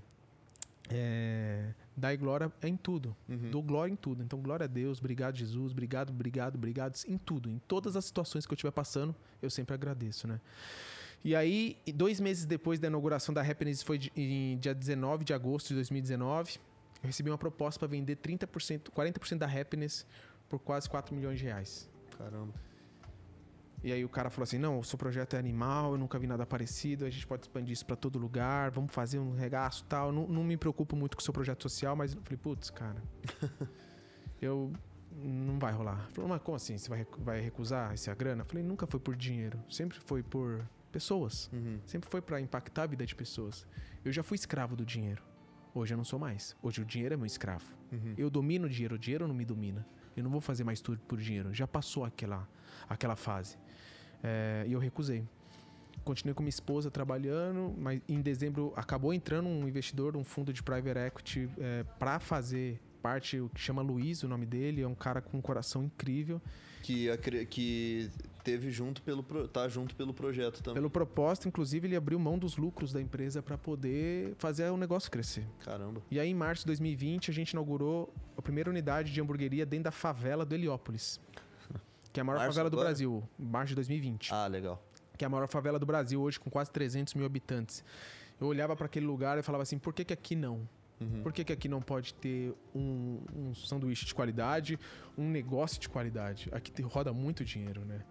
é, 0.93 1.73
dai 1.97 2.17
glória 2.17 2.53
em 2.63 2.77
tudo. 2.77 3.17
Uhum. 3.29 3.51
Dou 3.51 3.63
glória 3.63 3.93
em 3.93 3.97
tudo. 3.97 4.23
Então, 4.23 4.41
glória 4.41 4.65
a 4.65 4.67
Deus, 4.67 4.99
obrigado, 4.99 5.37
Jesus, 5.37 5.73
obrigado, 5.73 6.11
obrigado, 6.11 6.57
obrigado, 6.57 6.99
em 7.07 7.17
tudo. 7.17 7.49
Em 7.49 7.59
todas 7.61 7.97
as 7.97 8.05
situações 8.05 8.45
que 8.45 8.53
eu 8.53 8.57
estiver 8.57 8.73
passando, 8.73 9.15
eu 9.41 9.49
sempre 9.49 9.75
agradeço, 9.75 10.27
né? 10.27 10.41
E 11.23 11.37
aí, 11.37 11.77
dois 11.95 12.19
meses 12.19 12.47
depois 12.47 12.79
da 12.79 12.89
inauguração 12.89 13.35
da 13.35 13.43
Happiness, 13.43 13.83
foi 13.83 14.01
em 14.17 14.57
dia 14.59 14.75
19 14.75 15.25
de 15.25 15.35
agosto 15.35 15.69
de 15.69 15.75
2019, 15.75 16.59
eu 17.03 17.07
recebi 17.07 17.31
uma 17.31 17.39
proposta 17.39 17.79
para 17.79 17.89
vender 17.89 18.17
30%, 18.17 18.91
40% 18.91 19.39
da 19.39 19.47
Happiness 19.47 20.07
por 20.49 20.59
quase 20.59 20.89
4 20.89 21.15
milhões 21.15 21.39
de 21.39 21.45
reais. 21.45 21.91
Caramba. 22.17 22.53
E 23.83 23.93
aí 23.93 24.05
o 24.05 24.09
cara 24.09 24.29
falou 24.29 24.45
assim: 24.45 24.59
"Não, 24.59 24.79
o 24.79 24.85
seu 24.85 24.99
projeto 24.99 25.35
é 25.35 25.39
animal, 25.39 25.93
eu 25.93 25.99
nunca 25.99 26.19
vi 26.19 26.27
nada 26.27 26.45
parecido, 26.45 27.05
a 27.05 27.11
gente 27.11 27.27
pode 27.27 27.43
expandir 27.43 27.73
isso 27.73 27.87
para 27.87 27.97
todo 27.97 28.19
lugar, 28.19 28.71
vamos 28.71 28.93
fazer 28.93 29.19
um 29.19 29.35
regaço, 29.35 29.85
tal. 29.85 30.13
Não, 30.13 30.27
não 30.27 30.45
me 30.45 30.57
preocupo 30.57 30.95
muito 30.95 31.17
com 31.17 31.21
o 31.21 31.25
seu 31.25 31.33
projeto 31.33 31.63
social, 31.63 31.97
mas 31.97 32.15
eu 32.15 32.21
falei: 32.23 32.37
"Putz, 32.37 32.69
cara, 32.69 33.03
eu 34.41 34.71
não 35.11 35.59
vai 35.59 35.73
rolar". 35.73 36.05
Ele 36.05 36.15
falou: 36.15 36.29
"Mas 36.29 36.43
como 36.43 36.57
assim? 36.57 36.77
Você 36.77 36.91
vai 36.91 37.07
vai 37.19 37.41
recusar 37.41 37.93
essa 37.95 38.15
grana?" 38.15 38.43
Eu 38.43 38.47
falei: 38.47 38.63
"Nunca 38.63 38.87
foi 38.87 39.01
por 39.01 39.17
dinheiro, 39.17 39.59
sempre 39.71 39.99
foi 39.99 40.23
por 40.23 40.63
pessoas. 40.91 41.51
Uhum. 41.53 41.81
Sempre 41.87 42.11
foi 42.11 42.21
para 42.21 42.41
impactar 42.41 42.85
a 42.85 42.87
vida 42.87 43.07
de 43.07 43.15
pessoas. 43.15 43.67
Eu 44.05 44.13
já 44.13 44.23
fui 44.23 44.35
escravo 44.35 44.77
do 44.77 44.85
dinheiro. 44.85 45.23
Hoje 45.75 45.95
eu 45.95 45.97
não 45.97 46.05
sou 46.05 46.19
mais. 46.19 46.57
Hoje 46.63 46.83
o 46.83 46.85
dinheiro 46.85 47.15
é 47.15 47.17
meu 47.17 47.27
escravo. 47.27 47.65
Uhum. 47.93 48.15
Eu 48.19 48.29
domino 48.29 48.67
o 48.67 48.69
dinheiro, 48.69 48.97
o 48.97 48.99
dinheiro 48.99 49.27
não 49.27 49.35
me 49.35 49.45
domina. 49.45 49.87
Eu 50.17 50.25
não 50.25 50.31
vou 50.31 50.41
fazer 50.41 50.65
mais 50.65 50.81
tudo 50.81 51.01
por 51.07 51.19
dinheiro. 51.19 51.55
Já 51.55 51.67
passou 51.67 52.05
aquela, 52.05 52.49
aquela 52.89 53.17
fase. 53.17 53.57
É, 54.23 54.65
e 54.67 54.73
eu 54.73 54.79
recusei. 54.79 55.25
Continuei 56.05 56.35
com 56.35 56.43
minha 56.43 56.51
esposa 56.51 56.91
trabalhando, 56.91 57.75
mas 57.79 58.01
em 58.09 58.21
dezembro 58.21 58.73
acabou 58.75 59.13
entrando 59.13 59.49
um 59.49 59.69
investidor, 59.69 60.17
um 60.17 60.25
fundo 60.25 60.53
de 60.53 60.63
private 60.63 60.99
equity, 60.99 61.51
é, 61.59 61.85
para 61.99 62.19
fazer 62.19 62.81
parte, 63.01 63.41
o 63.41 63.49
que 63.49 63.61
chama 63.61 63.83
Luiz, 63.83 64.23
o 64.23 64.29
nome 64.29 64.47
dele, 64.47 64.83
é 64.83 64.87
um 64.87 64.95
cara 64.95 65.21
com 65.21 65.39
um 65.39 65.41
coração 65.41 65.83
incrível. 65.83 66.41
Que, 66.83 67.09
que 67.47 68.11
teve 68.43 68.71
junto 68.71 69.03
pelo 69.03 69.23
tá 69.49 69.69
junto 69.69 69.95
pelo 69.95 70.15
projeto 70.15 70.63
também. 70.63 70.75
Pelo 70.75 70.91
propósito, 70.91 71.47
inclusive, 71.47 71.87
ele 71.87 71.97
abriu 71.97 72.19
mão 72.19 72.39
dos 72.39 72.57
lucros 72.57 72.93
da 72.93 73.01
empresa 73.01 73.43
para 73.43 73.57
poder 73.59 74.35
fazer 74.39 74.71
o 74.71 74.77
negócio 74.77 75.11
crescer. 75.11 75.47
Caramba. 75.65 76.03
E 76.11 76.19
aí, 76.19 76.31
em 76.31 76.35
março 76.35 76.63
de 76.63 76.69
2020, 76.69 77.31
a 77.31 77.35
gente 77.35 77.51
inaugurou 77.51 78.13
a 78.37 78.43
primeira 78.43 78.71
unidade 78.71 79.13
de 79.13 79.21
hamburgueria 79.21 79.67
dentro 79.67 79.85
da 79.85 79.91
favela 79.91 80.45
do 80.45 80.55
Heliópolis. 80.55 81.21
Que 82.13 82.21
é 82.21 82.23
a 82.23 82.25
maior 82.25 82.39
março 82.39 82.53
favela 82.53 82.71
do 82.71 82.75
agora? 82.75 82.89
Brasil, 82.89 83.23
março 83.39 83.69
de 83.69 83.75
2020. 83.77 84.33
Ah, 84.33 84.47
legal. 84.47 84.83
Que 85.17 85.25
é 85.25 85.27
a 85.27 85.31
maior 85.31 85.47
favela 85.47 85.79
do 85.79 85.87
Brasil 85.87 86.21
hoje, 86.21 86.41
com 86.41 86.51
quase 86.51 86.71
300 86.71 87.15
mil 87.15 87.27
habitantes. 87.27 87.85
Eu 88.41 88.47
olhava 88.47 88.75
para 88.75 88.87
aquele 88.87 89.07
lugar 89.07 89.39
e 89.39 89.43
falava 89.43 89.63
assim: 89.63 89.79
por 89.79 89.93
que, 89.93 90.05
que 90.05 90.13
aqui 90.13 90.35
não? 90.35 90.67
Uhum. 91.01 91.23
Por 91.23 91.33
que, 91.33 91.45
que 91.45 91.53
aqui 91.53 91.69
não 91.69 91.81
pode 91.81 92.13
ter 92.15 92.55
um, 92.75 93.21
um 93.35 93.55
sanduíche 93.55 94.05
de 94.05 94.15
qualidade, 94.15 94.79
um 95.17 95.29
negócio 95.31 95.81
de 95.81 95.89
qualidade? 95.89 96.49
Aqui 96.53 96.83
roda 96.83 97.13
muito 97.13 97.45
dinheiro, 97.45 97.85
né? 97.85 98.05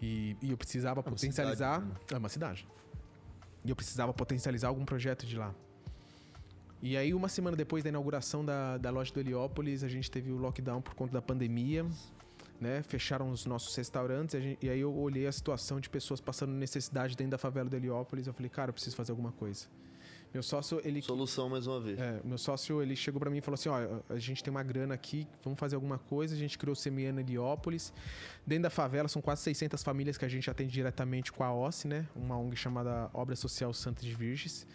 E, 0.00 0.36
e 0.42 0.50
eu 0.50 0.56
precisava 0.56 1.00
é 1.00 1.02
potencializar. 1.02 1.80
Cidade, 1.80 1.94
né? 1.94 2.00
É 2.12 2.18
uma 2.18 2.28
cidade. 2.28 2.68
E 3.64 3.70
eu 3.70 3.76
precisava 3.76 4.12
potencializar 4.12 4.68
algum 4.68 4.84
projeto 4.84 5.26
de 5.26 5.36
lá. 5.36 5.54
E 6.82 6.96
aí, 6.96 7.14
uma 7.14 7.28
semana 7.28 7.56
depois 7.56 7.82
da 7.82 7.88
inauguração 7.88 8.44
da, 8.44 8.76
da 8.76 8.90
loja 8.90 9.12
do 9.12 9.18
Heliópolis, 9.18 9.82
a 9.82 9.88
gente 9.88 10.10
teve 10.10 10.30
o 10.30 10.36
lockdown 10.36 10.82
por 10.82 10.94
conta 10.94 11.14
da 11.14 11.22
pandemia. 11.22 11.86
Né? 12.60 12.82
Fecharam 12.82 13.30
os 13.30 13.46
nossos 13.46 13.74
restaurantes. 13.74 14.40
Gente, 14.42 14.64
e 14.64 14.68
aí 14.68 14.80
eu 14.80 14.94
olhei 14.94 15.26
a 15.26 15.32
situação 15.32 15.80
de 15.80 15.88
pessoas 15.88 16.20
passando 16.20 16.52
necessidade 16.52 17.16
dentro 17.16 17.32
da 17.32 17.38
favela 17.38 17.68
do 17.68 17.76
Heliópolis. 17.76 18.26
Eu 18.26 18.34
falei, 18.34 18.50
cara, 18.50 18.68
eu 18.70 18.74
preciso 18.74 18.94
fazer 18.94 19.12
alguma 19.12 19.32
coisa. 19.32 19.66
Meu 20.32 20.42
sócio, 20.42 20.80
ele. 20.84 21.00
Solução 21.02 21.48
mais 21.48 21.66
uma 21.66 21.80
vez. 21.80 21.98
É, 21.98 22.20
meu 22.24 22.38
sócio, 22.38 22.82
ele 22.82 22.94
chegou 22.94 23.18
para 23.18 23.30
mim 23.30 23.38
e 23.38 23.40
falou 23.40 23.54
assim: 23.54 23.68
ó, 23.68 24.00
a 24.08 24.18
gente 24.18 24.42
tem 24.42 24.50
uma 24.50 24.62
grana 24.62 24.94
aqui, 24.94 25.26
vamos 25.42 25.58
fazer 25.58 25.74
alguma 25.76 25.98
coisa. 25.98 26.34
A 26.34 26.38
gente 26.38 26.58
criou 26.58 26.72
o 26.72 26.76
Semiana 26.76 27.20
Heliópolis. 27.20 27.92
Dentro 28.46 28.64
da 28.64 28.70
favela, 28.70 29.08
são 29.08 29.22
quase 29.22 29.42
600 29.42 29.82
famílias 29.82 30.18
que 30.18 30.24
a 30.24 30.28
gente 30.28 30.50
atende 30.50 30.72
diretamente 30.72 31.32
com 31.32 31.42
a 31.42 31.54
OSCE, 31.54 31.88
né? 31.88 32.06
Uma 32.14 32.36
ONG 32.36 32.56
chamada 32.56 33.10
Obra 33.14 33.34
Social 33.34 33.72
Santos 33.72 34.04
de 34.04 34.14
Virges. 34.14 34.66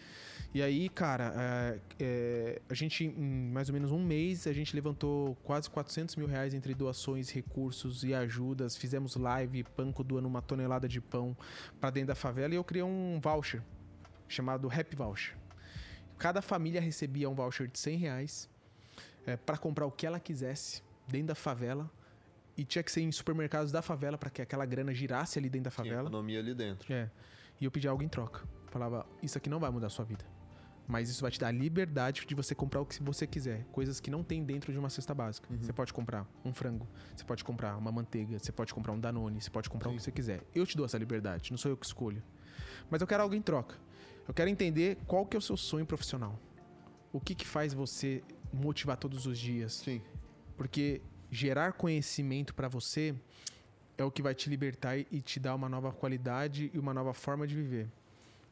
E 0.54 0.60
aí, 0.60 0.90
cara, 0.90 1.32
é, 1.34 1.78
é, 1.98 2.62
a 2.68 2.74
gente, 2.74 3.04
em 3.04 3.50
mais 3.50 3.70
ou 3.70 3.72
menos 3.72 3.90
um 3.90 4.04
mês, 4.04 4.46
a 4.46 4.52
gente 4.52 4.74
levantou 4.74 5.34
quase 5.44 5.70
400 5.70 6.16
mil 6.16 6.26
reais 6.26 6.52
entre 6.52 6.74
doações, 6.74 7.30
recursos 7.30 8.04
e 8.04 8.12
ajudas. 8.12 8.76
Fizemos 8.76 9.16
live, 9.16 9.64
Panco 9.64 10.04
doando 10.04 10.28
uma 10.28 10.42
tonelada 10.42 10.86
de 10.86 11.00
pão 11.00 11.34
para 11.80 11.88
dentro 11.88 12.08
da 12.08 12.14
favela 12.14 12.52
e 12.52 12.56
eu 12.56 12.64
criei 12.64 12.82
um 12.82 13.18
voucher 13.18 13.62
chamado 14.28 14.68
Happy 14.70 14.94
Voucher. 14.94 15.41
Cada 16.22 16.40
família 16.40 16.80
recebia 16.80 17.28
um 17.28 17.34
voucher 17.34 17.66
de 17.66 17.76
100 17.76 17.96
reais 17.96 18.48
é, 19.26 19.36
para 19.36 19.58
comprar 19.58 19.86
o 19.86 19.90
que 19.90 20.06
ela 20.06 20.20
quisesse 20.20 20.80
dentro 21.08 21.26
da 21.26 21.34
favela. 21.34 21.90
E 22.56 22.64
tinha 22.64 22.80
que 22.80 22.92
ser 22.92 23.00
em 23.00 23.10
supermercados 23.10 23.72
da 23.72 23.82
favela 23.82 24.16
para 24.16 24.30
que 24.30 24.40
aquela 24.40 24.64
grana 24.64 24.94
girasse 24.94 25.36
ali 25.36 25.50
dentro 25.50 25.64
da 25.64 25.70
favela. 25.72 25.96
Tinha 25.96 26.08
economia 26.10 26.38
ali 26.38 26.54
dentro. 26.54 26.92
É. 26.92 27.10
E 27.60 27.64
eu 27.64 27.72
pedia 27.72 27.90
algo 27.90 28.04
em 28.04 28.08
troca. 28.08 28.46
Falava, 28.68 29.04
isso 29.20 29.36
aqui 29.36 29.50
não 29.50 29.58
vai 29.58 29.68
mudar 29.70 29.88
a 29.88 29.90
sua 29.90 30.04
vida. 30.04 30.24
Mas 30.86 31.10
isso 31.10 31.22
vai 31.22 31.30
te 31.32 31.40
dar 31.40 31.48
a 31.48 31.50
liberdade 31.50 32.24
de 32.24 32.34
você 32.36 32.54
comprar 32.54 32.80
o 32.80 32.86
que 32.86 33.02
você 33.02 33.26
quiser. 33.26 33.64
Coisas 33.72 33.98
que 33.98 34.08
não 34.08 34.22
tem 34.22 34.44
dentro 34.44 34.72
de 34.72 34.78
uma 34.78 34.90
cesta 34.90 35.12
básica. 35.12 35.52
Uhum. 35.52 35.60
Você 35.60 35.72
pode 35.72 35.92
comprar 35.92 36.24
um 36.44 36.54
frango, 36.54 36.86
você 37.16 37.24
pode 37.24 37.42
comprar 37.42 37.76
uma 37.76 37.90
manteiga, 37.90 38.38
você 38.38 38.52
pode 38.52 38.72
comprar 38.72 38.92
um 38.92 39.00
Danone, 39.00 39.40
você 39.40 39.50
pode 39.50 39.68
comprar 39.68 39.88
Sim. 39.88 39.96
o 39.96 39.98
que 39.98 40.04
você 40.04 40.12
quiser. 40.12 40.40
Eu 40.54 40.64
te 40.64 40.76
dou 40.76 40.86
essa 40.86 40.98
liberdade, 40.98 41.50
não 41.50 41.58
sou 41.58 41.72
eu 41.72 41.76
que 41.76 41.86
escolho. 41.86 42.22
Mas 42.88 43.00
eu 43.00 43.08
quero 43.08 43.24
algo 43.24 43.34
em 43.34 43.42
troca. 43.42 43.76
Eu 44.26 44.34
quero 44.34 44.48
entender 44.48 44.98
qual 45.06 45.26
que 45.26 45.36
é 45.36 45.38
o 45.38 45.42
seu 45.42 45.56
sonho 45.56 45.84
profissional. 45.84 46.38
O 47.12 47.20
que, 47.20 47.34
que 47.34 47.46
faz 47.46 47.74
você 47.74 48.22
motivar 48.52 48.96
todos 48.96 49.26
os 49.26 49.38
dias? 49.38 49.74
Sim. 49.74 50.00
Porque 50.56 51.02
gerar 51.30 51.72
conhecimento 51.72 52.54
para 52.54 52.68
você 52.68 53.14
é 53.96 54.04
o 54.04 54.10
que 54.10 54.22
vai 54.22 54.34
te 54.34 54.48
libertar 54.48 54.98
e 54.98 55.20
te 55.20 55.40
dar 55.40 55.54
uma 55.54 55.68
nova 55.68 55.92
qualidade 55.92 56.70
e 56.72 56.78
uma 56.78 56.94
nova 56.94 57.12
forma 57.12 57.46
de 57.46 57.54
viver. 57.54 57.88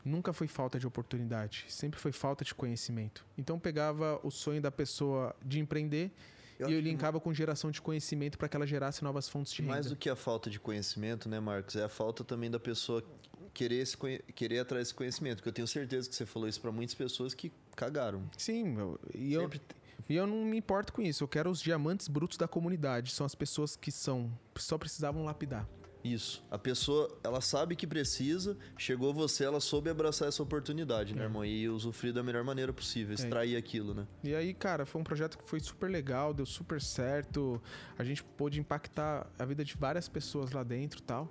Nunca 0.05 0.33
foi 0.33 0.49
falta 0.49 0.79
de 0.79 0.87
oportunidade, 0.87 1.67
sempre 1.69 2.01
foi 2.01 2.11
falta 2.11 2.45
de 2.45 2.55
conhecimento. 2.55 3.27
Então 3.37 3.57
eu 3.57 3.61
pegava 3.61 4.19
o 4.23 4.31
sonho 4.31 4.61
da 4.61 4.71
pessoa 4.71 5.37
de 5.45 5.61
empreender 5.61 6.11
eu 6.59 6.71
e 6.71 6.75
eu 6.75 6.81
linkava 6.81 7.19
que... 7.19 7.25
com 7.25 7.33
geração 7.33 7.71
de 7.71 7.81
conhecimento 7.81 8.39
para 8.39 8.49
que 8.49 8.57
ela 8.57 8.67
gerasse 8.67 9.03
novas 9.03 9.29
fontes 9.29 9.53
de 9.53 9.63
renda. 9.63 9.75
Mais 9.75 9.87
do 9.87 9.97
que 9.97 10.09
a 10.09 10.17
falta 10.17 10.51
de 10.51 10.59
conhecimento, 10.59 11.29
né, 11.29 11.39
Marcos? 11.41 11.77
É 11.77 11.85
a 11.85 11.89
falta 11.89 12.25
também 12.25 12.51
da 12.51 12.61
pessoa 12.61 13.05
querer, 13.53 13.77
esse, 13.77 13.97
querer 14.35 14.61
atrás 14.61 14.85
desse 14.87 14.95
conhecimento. 14.95 15.37
Porque 15.37 15.49
eu 15.49 15.53
tenho 15.53 15.69
certeza 15.69 16.09
que 16.09 16.15
você 16.15 16.27
falou 16.27 16.49
isso 16.49 16.61
para 16.61 16.73
muitas 16.73 16.95
pessoas 16.95 17.35
que 17.35 17.53
cagaram. 17.77 18.29
Sim, 18.37 18.65
meu, 18.65 18.99
e 19.15 19.35
Sempre... 19.35 19.59
eu. 19.59 19.81
E 20.09 20.17
eu 20.17 20.27
não 20.27 20.45
me 20.45 20.57
importo 20.57 20.93
com 20.93 21.03
isso. 21.03 21.23
Eu 21.23 21.29
quero 21.29 21.49
os 21.49 21.63
diamantes 21.63 22.09
brutos 22.09 22.37
da 22.37 22.49
comunidade. 22.49 23.13
São 23.13 23.25
as 23.25 23.35
pessoas 23.35 23.77
que 23.77 23.93
são 23.93 24.29
só 24.57 24.77
precisavam 24.77 25.25
lapidar. 25.25 25.69
Isso. 26.03 26.43
A 26.51 26.59
pessoa, 26.59 27.15
ela 27.23 27.41
sabe 27.41 27.77
que 27.77 27.87
precisa, 27.87 28.57
chegou 28.77 29.13
você, 29.13 29.45
ela 29.45 29.61
soube 29.61 29.91
abraçar 29.91 30.29
essa 30.29 30.43
oportunidade, 30.43 31.15
né, 31.15 31.23
É. 31.23 31.25
irmão? 31.27 31.45
E 31.45 31.69
usufruir 31.69 32.13
da 32.15 32.23
melhor 32.23 32.43
maneira 32.43 32.73
possível, 32.73 33.15
extrair 33.15 33.55
aquilo, 33.55 33.93
né? 33.93 34.07
E 34.25 34.35
aí, 34.35 34.55
cara, 34.55 34.87
foi 34.87 35.01
um 35.01 35.05
projeto 35.05 35.37
que 35.39 35.49
foi 35.49 35.61
super 35.61 35.91
legal, 35.91 36.33
deu 36.33 36.47
super 36.47 36.81
certo. 36.81 37.63
A 37.99 38.03
gente 38.03 38.25
pôde 38.25 38.59
impactar 38.59 39.31
a 39.39 39.45
vida 39.45 39.63
de 39.65 39.77
várias 39.77 40.09
pessoas 40.09 40.53
lá 40.53 40.63
dentro 40.63 41.01
e 41.01 41.03
tal. 41.03 41.31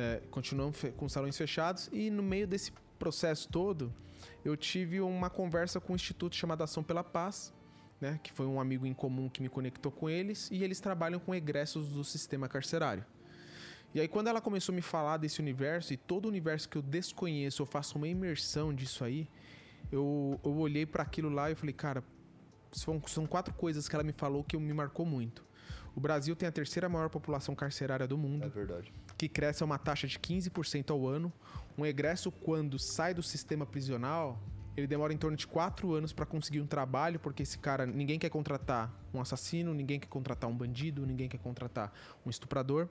É, 0.00 0.22
com 0.96 1.04
os 1.04 1.12
salões 1.12 1.36
fechados. 1.36 1.90
E 1.92 2.10
no 2.10 2.22
meio 2.22 2.46
desse 2.46 2.72
processo 2.98 3.48
todo, 3.48 3.92
eu 4.42 4.56
tive 4.56 5.00
uma 5.00 5.28
conversa 5.28 5.78
com 5.78 5.92
um 5.92 5.96
instituto 5.96 6.34
chamado 6.34 6.62
Ação 6.62 6.82
pela 6.82 7.04
Paz, 7.04 7.52
né? 8.00 8.18
Que 8.22 8.32
foi 8.32 8.46
um 8.46 8.58
amigo 8.58 8.86
em 8.86 8.94
comum 8.94 9.28
que 9.28 9.42
me 9.42 9.48
conectou 9.48 9.92
com 9.92 10.08
eles. 10.08 10.48
E 10.50 10.64
eles 10.64 10.80
trabalham 10.80 11.20
com 11.20 11.34
egressos 11.34 11.88
do 11.88 12.02
sistema 12.02 12.48
carcerário. 12.48 13.04
E 13.92 14.00
aí, 14.00 14.08
quando 14.08 14.28
ela 14.28 14.40
começou 14.40 14.72
a 14.72 14.76
me 14.76 14.82
falar 14.82 15.16
desse 15.16 15.40
universo, 15.40 15.92
e 15.92 15.96
todo 15.96 16.26
o 16.26 16.28
universo 16.28 16.68
que 16.68 16.78
eu 16.78 16.82
desconheço, 16.82 17.60
eu 17.60 17.66
faço 17.66 17.98
uma 17.98 18.08
imersão 18.08 18.72
disso 18.72 19.04
aí, 19.04 19.28
eu, 19.90 20.40
eu 20.44 20.56
olhei 20.56 20.86
para 20.86 21.02
aquilo 21.02 21.28
lá 21.28 21.50
e 21.50 21.54
falei, 21.56 21.74
cara, 21.74 22.02
são, 22.72 23.02
são 23.06 23.26
quatro 23.26 23.52
coisas 23.52 23.88
que 23.88 23.94
ela 23.94 24.04
me 24.04 24.12
falou 24.12 24.44
que 24.44 24.56
me 24.56 24.72
marcou 24.72 25.04
muito. 25.04 25.44
O 25.94 26.00
Brasil 26.00 26.36
tem 26.36 26.48
a 26.48 26.52
terceira 26.52 26.88
maior 26.88 27.10
população 27.10 27.54
carcerária 27.54 28.06
do 28.06 28.16
mundo, 28.16 28.44
É 28.44 28.48
verdade. 28.48 28.92
Que 29.20 29.28
cresce 29.28 29.62
a 29.62 29.66
uma 29.66 29.78
taxa 29.78 30.06
de 30.06 30.18
15% 30.18 30.90
ao 30.90 31.06
ano. 31.06 31.30
Um 31.76 31.84
egresso, 31.84 32.32
quando 32.32 32.78
sai 32.78 33.12
do 33.12 33.22
sistema 33.22 33.66
prisional, 33.66 34.42
ele 34.74 34.86
demora 34.86 35.12
em 35.12 35.18
torno 35.18 35.36
de 35.36 35.46
quatro 35.46 35.92
anos 35.92 36.10
para 36.10 36.24
conseguir 36.24 36.62
um 36.62 36.66
trabalho, 36.66 37.20
porque 37.20 37.42
esse 37.42 37.58
cara, 37.58 37.84
ninguém 37.84 38.18
quer 38.18 38.30
contratar 38.30 38.90
um 39.12 39.20
assassino, 39.20 39.74
ninguém 39.74 40.00
quer 40.00 40.06
contratar 40.06 40.48
um 40.48 40.56
bandido, 40.56 41.04
ninguém 41.04 41.28
quer 41.28 41.36
contratar 41.36 41.92
um 42.24 42.30
estuprador. 42.30 42.88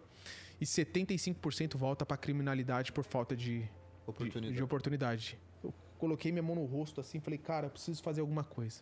E 0.62 0.66
75% 0.66 1.76
volta 1.76 2.06
para 2.06 2.16
criminalidade 2.16 2.92
por 2.92 3.04
falta 3.04 3.36
de, 3.36 3.62
de, 3.62 3.70
Oportunidade. 4.06 4.56
de 4.56 4.64
oportunidade. 4.64 5.40
Eu 5.64 5.74
coloquei 5.98 6.32
minha 6.32 6.44
mão 6.44 6.54
no 6.54 6.66
rosto 6.66 7.02
assim, 7.02 7.20
falei, 7.20 7.40
cara, 7.40 7.66
eu 7.66 7.72
preciso 7.72 8.04
fazer 8.04 8.22
alguma 8.22 8.44
coisa. 8.44 8.82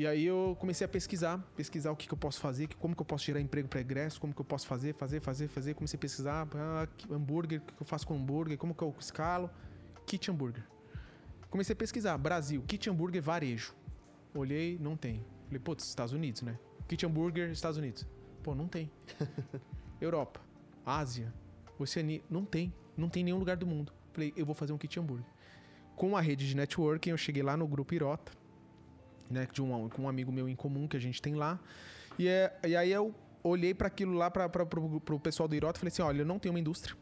E 0.00 0.06
aí 0.06 0.24
eu 0.24 0.56
comecei 0.58 0.84
a 0.84 0.88
pesquisar, 0.88 1.38
pesquisar 1.56 1.90
o 1.90 1.96
que, 1.96 2.06
que 2.06 2.14
eu 2.14 2.18
posso 2.18 2.40
fazer, 2.40 2.66
que- 2.66 2.76
como 2.76 2.94
que 2.94 3.02
eu 3.02 3.06
posso 3.06 3.24
gerar 3.24 3.40
emprego 3.40 3.68
para 3.68 3.80
egresso, 3.80 4.20
como 4.20 4.32
que 4.32 4.40
eu 4.40 4.44
posso 4.44 4.66
fazer, 4.66 4.94
fazer, 4.94 5.20
fazer, 5.20 5.48
fazer. 5.48 5.74
Comecei 5.74 5.96
a 5.96 6.00
pesquisar, 6.00 6.48
ah, 6.54 6.86
que- 6.96 7.12
hambúrguer, 7.12 7.60
o 7.60 7.64
que 7.64 7.82
eu 7.82 7.86
faço 7.86 8.06
com 8.06 8.14
hambúrguer, 8.14 8.56
como 8.56 8.74
que 8.74 8.82
eu 8.82 8.94
escalo, 8.98 9.50
kit 10.06 10.30
hambúrguer. 10.30 10.64
Comecei 11.50 11.72
a 11.72 11.76
pesquisar, 11.76 12.16
Brasil, 12.18 12.62
kit 12.66 12.88
hambúrguer 12.88 13.20
varejo. 13.22 13.74
Olhei, 14.34 14.78
não 14.80 14.96
tem. 14.96 15.24
Falei, 15.46 15.58
putz, 15.58 15.84
Estados 15.88 16.12
Unidos, 16.12 16.42
né? 16.42 16.58
Kit 16.88 17.04
hambúrguer, 17.04 17.50
Estados 17.50 17.76
Unidos. 17.76 18.06
Pô, 18.42 18.54
não 18.54 18.68
tem. 18.68 18.90
Europa, 20.00 20.40
Ásia, 20.86 21.32
Oceania, 21.78 22.22
não 22.30 22.44
tem. 22.44 22.72
Não 22.96 23.08
tem 23.08 23.20
em 23.22 23.24
nenhum 23.24 23.38
lugar 23.38 23.56
do 23.56 23.66
mundo. 23.66 23.92
Falei, 24.12 24.32
eu 24.36 24.46
vou 24.46 24.54
fazer 24.54 24.72
um 24.72 24.78
kit 24.78 24.98
hambúrguer. 24.98 25.26
Com 25.96 26.16
a 26.16 26.20
rede 26.20 26.48
de 26.48 26.56
networking, 26.56 27.10
eu 27.10 27.16
cheguei 27.18 27.42
lá 27.42 27.56
no 27.56 27.66
grupo 27.66 27.94
Irota, 27.94 28.32
né, 29.30 29.46
de 29.52 29.62
um, 29.62 29.88
com 29.88 30.02
um 30.02 30.08
amigo 30.08 30.32
meu 30.32 30.48
em 30.48 30.56
comum 30.56 30.88
que 30.88 30.96
a 30.96 31.00
gente 31.00 31.22
tem 31.22 31.34
lá. 31.34 31.58
E, 32.18 32.28
é, 32.28 32.52
e 32.66 32.76
aí 32.76 32.90
eu 32.90 33.14
olhei 33.42 33.72
para 33.72 33.86
aquilo 33.86 34.14
lá, 34.14 34.30
para 34.30 34.48
pro 34.48 35.20
pessoal 35.20 35.48
do 35.48 35.54
Irota, 35.54 35.78
e 35.78 35.80
falei 35.80 35.92
assim: 35.92 36.02
olha, 36.02 36.22
eu 36.22 36.26
não 36.26 36.38
tenho 36.38 36.52
uma 36.52 36.60
indústria, 36.60 36.96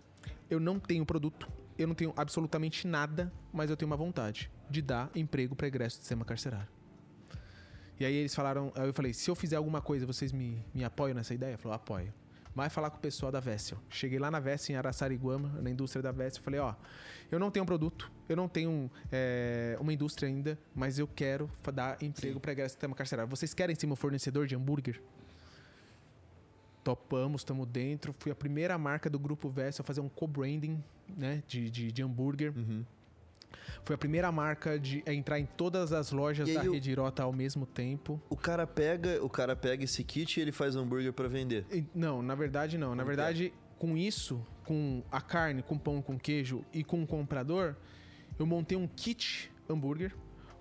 eu 0.51 0.61
não 0.61 0.79
tenho 0.79 1.05
produto, 1.05 1.49
eu 1.79 1.87
não 1.87 1.95
tenho 1.95 2.12
absolutamente 2.16 2.87
nada, 2.87 3.33
mas 3.53 3.70
eu 3.70 3.76
tenho 3.76 3.91
uma 3.91 3.97
vontade 3.97 4.51
de 4.70 4.83
dar 4.83 5.11
emprego 5.14 5.57
para 5.57 5.66
egresso 5.66 5.99
do 5.99 6.01
sistema 6.01 6.24
carcerário. 6.24 6.68
E 7.99 8.05
aí 8.05 8.14
eles 8.14 8.35
falaram, 8.35 8.72
aí 8.76 8.87
eu 8.87 8.95
falei, 8.95 9.12
se 9.12 9.29
eu 9.29 9.35
fizer 9.35 9.57
alguma 9.57 9.81
coisa, 9.81 10.07
vocês 10.07 10.31
me, 10.31 10.64
me 10.72 10.85
apoiam 10.85 11.14
nessa 11.14 11.35
ideia? 11.35 11.59
Falou, 11.59 11.74
apoio. 11.74 12.14
Vai 12.59 12.69
falar 12.69 12.91
com 12.91 12.97
o 12.97 13.01
pessoal 13.01 13.31
da 13.31 13.39
Vessel. 13.39 13.79
Cheguei 13.89 14.19
lá 14.19 14.33
na 14.33 14.41
Vessel, 14.41 14.75
em 14.75 14.77
Araçariguama, 14.77 15.49
na 15.63 15.71
indústria 15.71 16.03
da 16.03 16.11
Vessel. 16.11 16.43
Falei, 16.43 16.59
ó, 16.59 16.75
eu 17.31 17.39
não 17.39 17.53
tenho 17.53 17.63
um 17.63 17.67
produto, 17.67 18.11
eu 18.29 18.35
não 18.35 18.49
tenho 18.49 18.91
é, 19.13 19.79
uma 19.81 19.93
indústria 19.93 20.29
ainda, 20.29 20.59
mas 20.75 20.99
eu 20.99 21.07
quero 21.07 21.49
dar 21.73 22.03
emprego 22.03 22.41
para 22.41 22.53
o 22.53 22.69
sistema 22.69 22.97
carcerário. 22.97 23.31
Vocês 23.31 23.55
querem 23.55 23.77
ser 23.77 23.87
meu 23.87 23.95
fornecedor 23.95 24.49
de 24.49 24.57
hambúrguer? 24.57 25.01
Topamos, 26.83 27.43
estamos 27.43 27.65
dentro. 27.69 28.13
Fui 28.19 28.33
a 28.33 28.35
primeira 28.35 28.77
marca 28.77 29.09
do 29.09 29.21
grupo 29.21 29.49
Vessel 29.49 29.85
a 29.85 29.87
fazer 29.87 30.01
um 30.01 30.09
co-branding 30.09 30.83
né, 31.17 31.45
de, 31.47 31.71
de, 31.71 31.93
de 31.93 32.03
hambúrguer. 32.03 32.53
Uhum. 32.57 32.85
Foi 33.85 33.95
a 33.95 33.99
primeira 33.99 34.31
marca 34.31 34.79
de 34.79 35.03
a 35.07 35.13
entrar 35.13 35.39
em 35.39 35.47
todas 35.47 35.93
as 35.93 36.11
lojas 36.13 36.53
da 36.53 36.63
o- 36.63 36.73
Rede 36.73 36.91
Irota 36.91 37.23
ao 37.23 37.33
mesmo 37.33 37.65
tempo. 37.67 38.21
O 38.29 38.37
cara 38.37 38.67
pega, 38.67 39.23
o 39.25 39.29
cara 39.31 39.57
pega 39.57 39.85
esse 39.85 40.05
kit 40.05 40.39
e 40.39 40.43
ele 40.43 40.53
faz 40.53 40.77
hambúrguer 40.77 41.13
pra 41.13 41.29
vender. 41.29 41.65
E- 41.71 41.85
Não, 41.95 42.21
na 42.23 42.35
verdade 42.35 42.77
não. 42.77 42.91
Na 42.95 43.03
Como 43.03 43.07
verdade, 43.07 43.53
com 43.79 43.97
isso, 43.97 44.45
com 44.65 45.03
a 45.11 45.21
carne, 45.21 45.63
com 45.63 45.79
pão, 45.79 46.03
com 46.03 46.19
queijo 46.19 46.65
e 46.73 46.85
com 46.85 47.03
o 47.03 47.07
comprador, 47.07 47.77
eu 48.39 48.45
montei 48.47 48.77
um 48.77 48.87
kit 48.87 49.51
hambúrguer, 49.69 50.15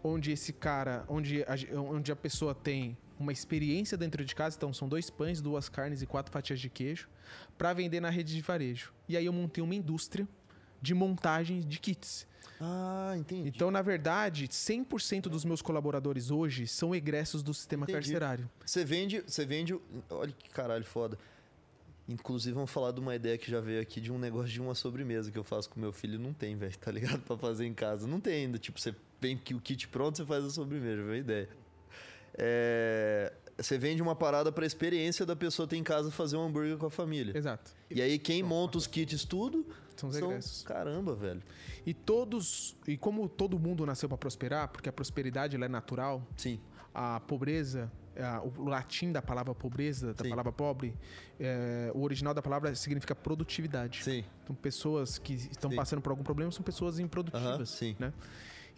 onde 0.04 0.32
esse 0.32 0.54
cara, 0.54 1.04
onde 1.10 1.44
a, 1.44 1.80
onde 1.80 2.12
a 2.12 2.16
pessoa 2.16 2.56
tem 2.56 2.98
uma 3.20 3.32
experiência 3.34 3.98
dentro 3.98 4.24
de 4.24 4.36
casa, 4.36 4.56
então 4.56 4.72
são 4.72 4.88
dois 4.88 5.10
pães, 5.10 5.42
duas 5.42 5.68
carnes 5.68 6.02
e 6.02 6.06
quatro 6.06 6.32
fatias 6.32 6.60
de 6.60 6.70
queijo, 6.70 7.10
para 7.58 7.74
vender 7.74 8.00
na 8.00 8.10
rede 8.12 8.34
de 8.36 8.42
varejo. 8.42 8.94
E 9.10 9.18
aí 9.18 9.26
eu 9.26 9.34
montei 9.34 9.62
uma 9.64 9.74
indústria 9.76 10.28
de 10.82 10.94
montagem 10.94 11.60
de 11.62 11.80
kits. 11.80 12.28
Ah, 12.60 13.14
entendi. 13.18 13.50
Então, 13.50 13.70
na 13.72 13.82
verdade, 13.82 14.48
100% 14.48 15.24
dos 15.24 15.44
meus 15.46 15.62
colaboradores 15.62 16.32
hoje 16.32 16.68
são 16.68 16.94
egressos 16.96 17.42
do 17.44 17.54
sistema 17.54 17.84
Entendi. 17.84 18.00
carcerário. 18.00 18.50
Você 18.66 18.84
vende, 18.86 19.22
você 19.26 19.46
vende. 19.46 19.74
o- 19.74 19.82
Olha 20.10 20.32
que 20.32 20.50
caralho 20.50 20.84
foda. 20.86 21.18
Inclusive, 22.10 22.54
vamos 22.56 22.72
falar 22.72 22.92
de 22.94 23.00
uma 23.02 23.14
ideia 23.16 23.38
que 23.38 23.52
já 23.52 23.60
veio 23.60 23.82
aqui 23.82 24.00
de 24.00 24.12
um 24.12 24.18
negócio 24.18 24.48
de 24.50 24.62
uma 24.62 24.74
sobremesa 24.74 25.30
que 25.30 25.38
eu 25.38 25.44
faço 25.44 25.70
com 25.70 25.80
meu 25.80 25.92
filho. 25.92 26.18
Não 26.18 26.32
tem, 26.34 26.56
velho, 26.56 26.78
tá 26.78 26.90
ligado? 26.92 27.20
Pra 27.28 27.38
fazer 27.38 27.66
em 27.66 27.74
casa. 27.74 28.08
Não 28.08 28.20
tem 28.22 28.46
ainda. 28.46 28.58
Tipo, 28.58 28.80
você 28.80 28.96
vem 29.20 29.38
que 29.38 29.54
o 29.54 29.60
kit 29.60 29.88
pronto, 29.90 30.16
você 30.18 30.26
faz 30.26 30.46
a 30.46 30.50
sobremesa. 30.50 31.12
A 31.12 31.18
ideia. 31.18 31.50
É, 32.38 33.34
Você 33.58 33.78
vende 33.78 34.02
uma 34.04 34.16
parada 34.16 34.52
pra 34.52 34.66
experiência 34.66 35.26
da 35.26 35.36
pessoa 35.36 35.68
ter 35.68 35.78
em 35.78 35.84
casa 35.84 36.12
fazer 36.12 36.38
um 36.38 36.44
hambúrguer 36.46 36.78
com 36.78 36.86
a 36.86 36.92
família. 36.92 37.36
Exato. 37.36 37.72
E 37.90 38.02
aí, 38.02 38.20
quem 38.20 38.44
monta 38.44 38.78
os 38.78 38.86
kits 38.86 39.26
tudo 39.26 39.66
São 39.98 40.10
os 40.10 40.16
são. 40.46 40.66
Caramba, 40.68 41.16
velho. 41.16 41.42
E 41.86 41.94
todos, 41.94 42.76
e 42.88 42.98
como 42.98 43.28
todo 43.28 43.58
mundo 43.60 43.86
nasceu 43.86 44.08
para 44.08 44.18
prosperar, 44.18 44.68
porque 44.70 44.88
a 44.90 44.94
prosperidade 44.94 45.56
ela 45.56 45.66
é 45.66 45.70
natural, 45.70 46.22
Sim. 46.38 46.60
a 46.94 47.20
pobreza, 47.20 47.92
a- 48.18 48.42
o 48.42 48.66
latim 48.66 49.12
da 49.12 49.22
palavra 49.22 49.54
pobreza, 49.56 50.14
da 50.14 50.24
Sim. 50.24 50.30
palavra 50.30 50.52
pobre, 50.52 50.96
é, 51.40 51.92
o 51.94 52.02
original 52.02 52.34
da 52.34 52.42
palavra 52.42 52.74
significa 52.76 53.14
produtividade. 53.16 54.04
Sim. 54.04 54.24
Então, 54.44 54.56
pessoas 54.56 55.18
que 55.18 55.34
estão 55.34 55.70
Sim. 55.70 55.76
passando 55.76 56.02
por 56.02 56.10
algum 56.12 56.24
problema 56.24 56.52
são 56.52 56.64
pessoas 56.64 57.00
improdutivas, 57.00 57.46
Aham, 57.48 57.66
sim. 57.66 57.96
né? 58.00 58.14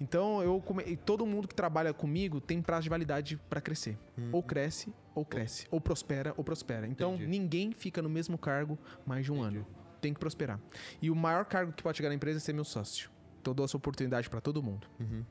Então, 0.02 0.42
eu 0.42 0.62
come... 0.62 0.96
todo 0.96 1.26
mundo 1.26 1.46
que 1.46 1.54
trabalha 1.54 1.94
comigo 1.94 2.40
tem 2.40 2.62
prazo 2.62 2.84
de 2.84 2.90
validade 2.90 3.38
para 3.50 3.60
crescer. 3.60 3.98
Ou 4.32 4.42
cresce, 4.42 4.94
ou 5.14 5.26
cresce. 5.26 5.68
Ou 5.70 5.82
prospera, 5.82 6.34
ou 6.38 6.44
prospera. 6.44 6.88
Então, 6.88 7.10
Uhum. 7.10 7.16
Entendi. 7.18 7.30
ninguém 7.30 7.72
fica 7.74 8.02
no 8.02 8.08
mesmo 8.08 8.38
cargo 8.38 8.80
mais 9.06 9.26
de 9.26 9.32
um 9.34 9.42
ano. 9.42 9.68
Tem 10.02 10.14
que 10.14 10.20
prosperar. 10.20 10.60
E 11.02 11.10
o 11.10 11.16
maior 11.16 11.46
cargo 11.46 11.74
que 11.74 11.84
pode 11.84 11.98
chegar 11.98 12.10
na 12.10 12.16
empresa 12.16 12.38
é 12.38 12.40
ser 12.40 12.54
meu 12.54 12.64
sócio. 12.64 13.10
Então, 13.42 13.52
eu 13.52 13.56
dou 13.56 13.66
essa 13.66 13.78
oportunidade 13.78 14.30
para 14.30 14.42
todo 14.42 14.62
mundo. 14.62 14.88
Uhum. 15.00 15.24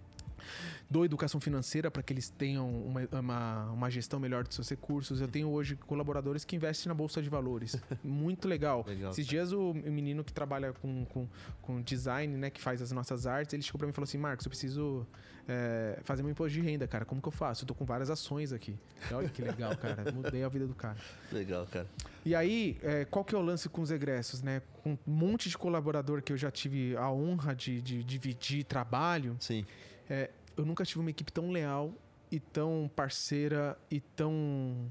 Dou 0.91 1.05
educação 1.05 1.41
financeira 1.41 1.91
para 1.91 2.03
que 2.03 2.12
eles 2.12 2.28
tenham 2.28 2.68
uma, 2.68 3.09
uma, 3.12 3.70
uma 3.70 3.91
gestão 3.91 4.18
melhor 4.18 4.45
dos 4.45 4.55
seus 4.55 4.68
recursos. 4.68 5.20
Eu 5.20 5.28
tenho 5.28 5.49
hoje 5.49 5.76
colaboradores 5.76 6.45
que 6.45 6.57
investem 6.57 6.89
na 6.89 6.95
Bolsa 6.95 7.22
de 7.22 7.28
Valores. 7.28 7.76
Muito 8.03 8.49
legal. 8.49 8.84
Legal, 8.86 9.11
Esses 9.11 9.26
dias 9.26 9.53
o 9.53 9.74
menino 9.74 10.24
que 10.24 10.32
trabalha 10.32 10.72
com, 10.72 11.05
com, 11.07 11.28
com 11.62 11.82
design, 11.82 12.36
né, 12.36 12.51
que 12.51 12.61
faz 12.61 12.80
as 12.80 12.93
nossas 12.93 13.26
artes, 13.26 13.53
ele 13.53 13.62
chegou 13.62 13.78
para 13.78 13.86
mim 13.86 13.93
e 13.93 13.95
falou 13.95 14.05
assim: 14.05 14.18
Marcos, 14.18 14.47
eu 14.47 14.51
preciso 14.51 15.07
é, 15.49 15.99
fazer 16.03 16.22
meu 16.22 16.30
imposto 16.30 16.53
de 16.53 16.61
renda, 16.61 16.86
cara. 16.86 17.05
Como 17.05 17.22
que 17.22 17.26
eu 17.26 17.32
faço? 17.32 17.64
Eu 17.64 17.68
tô 17.68 17.74
com 17.74 17.84
várias 17.84 18.11
ações 18.11 18.53
aqui. 18.53 18.78
E 19.11 19.14
Olha 19.14 19.28
que 19.28 19.41
legal, 19.41 19.74
cara. 19.76 20.05
Mudei 20.12 20.45
a 20.45 20.49
vida 20.49 20.66
do 20.66 20.74
cara. 20.74 20.99
Legal, 21.32 21.66
cara. 21.66 21.86
E 22.24 22.34
aí, 22.34 22.78
é, 22.82 23.07
qual 23.07 23.24
que 23.24 23.34
é 23.34 23.39
o 23.39 23.41
lance 23.41 23.68
com 23.68 23.80
os 23.80 23.91
egressos, 23.91 24.43
né? 24.43 24.61
Com 24.82 24.93
um 24.93 24.99
monte 25.07 25.49
de 25.49 25.57
colaborador 25.57 26.20
que 26.20 26.32
eu 26.32 26.36
já 26.36 26.51
tive 26.51 26.95
a 26.97 27.11
honra 27.11 27.55
de, 27.55 27.80
de 27.80 28.05
dividir 28.05 28.64
trabalho, 28.64 29.36
Sim. 29.41 29.64
É, 30.09 30.30
eu 30.56 30.64
nunca 30.64 30.84
tive 30.84 31.00
uma 31.00 31.11
equipe 31.11 31.32
tão 31.32 31.50
leal 31.50 31.92
e 32.30 32.40
tão 32.40 32.90
parceira 32.94 33.78
e 33.90 34.00
tão 34.00 34.88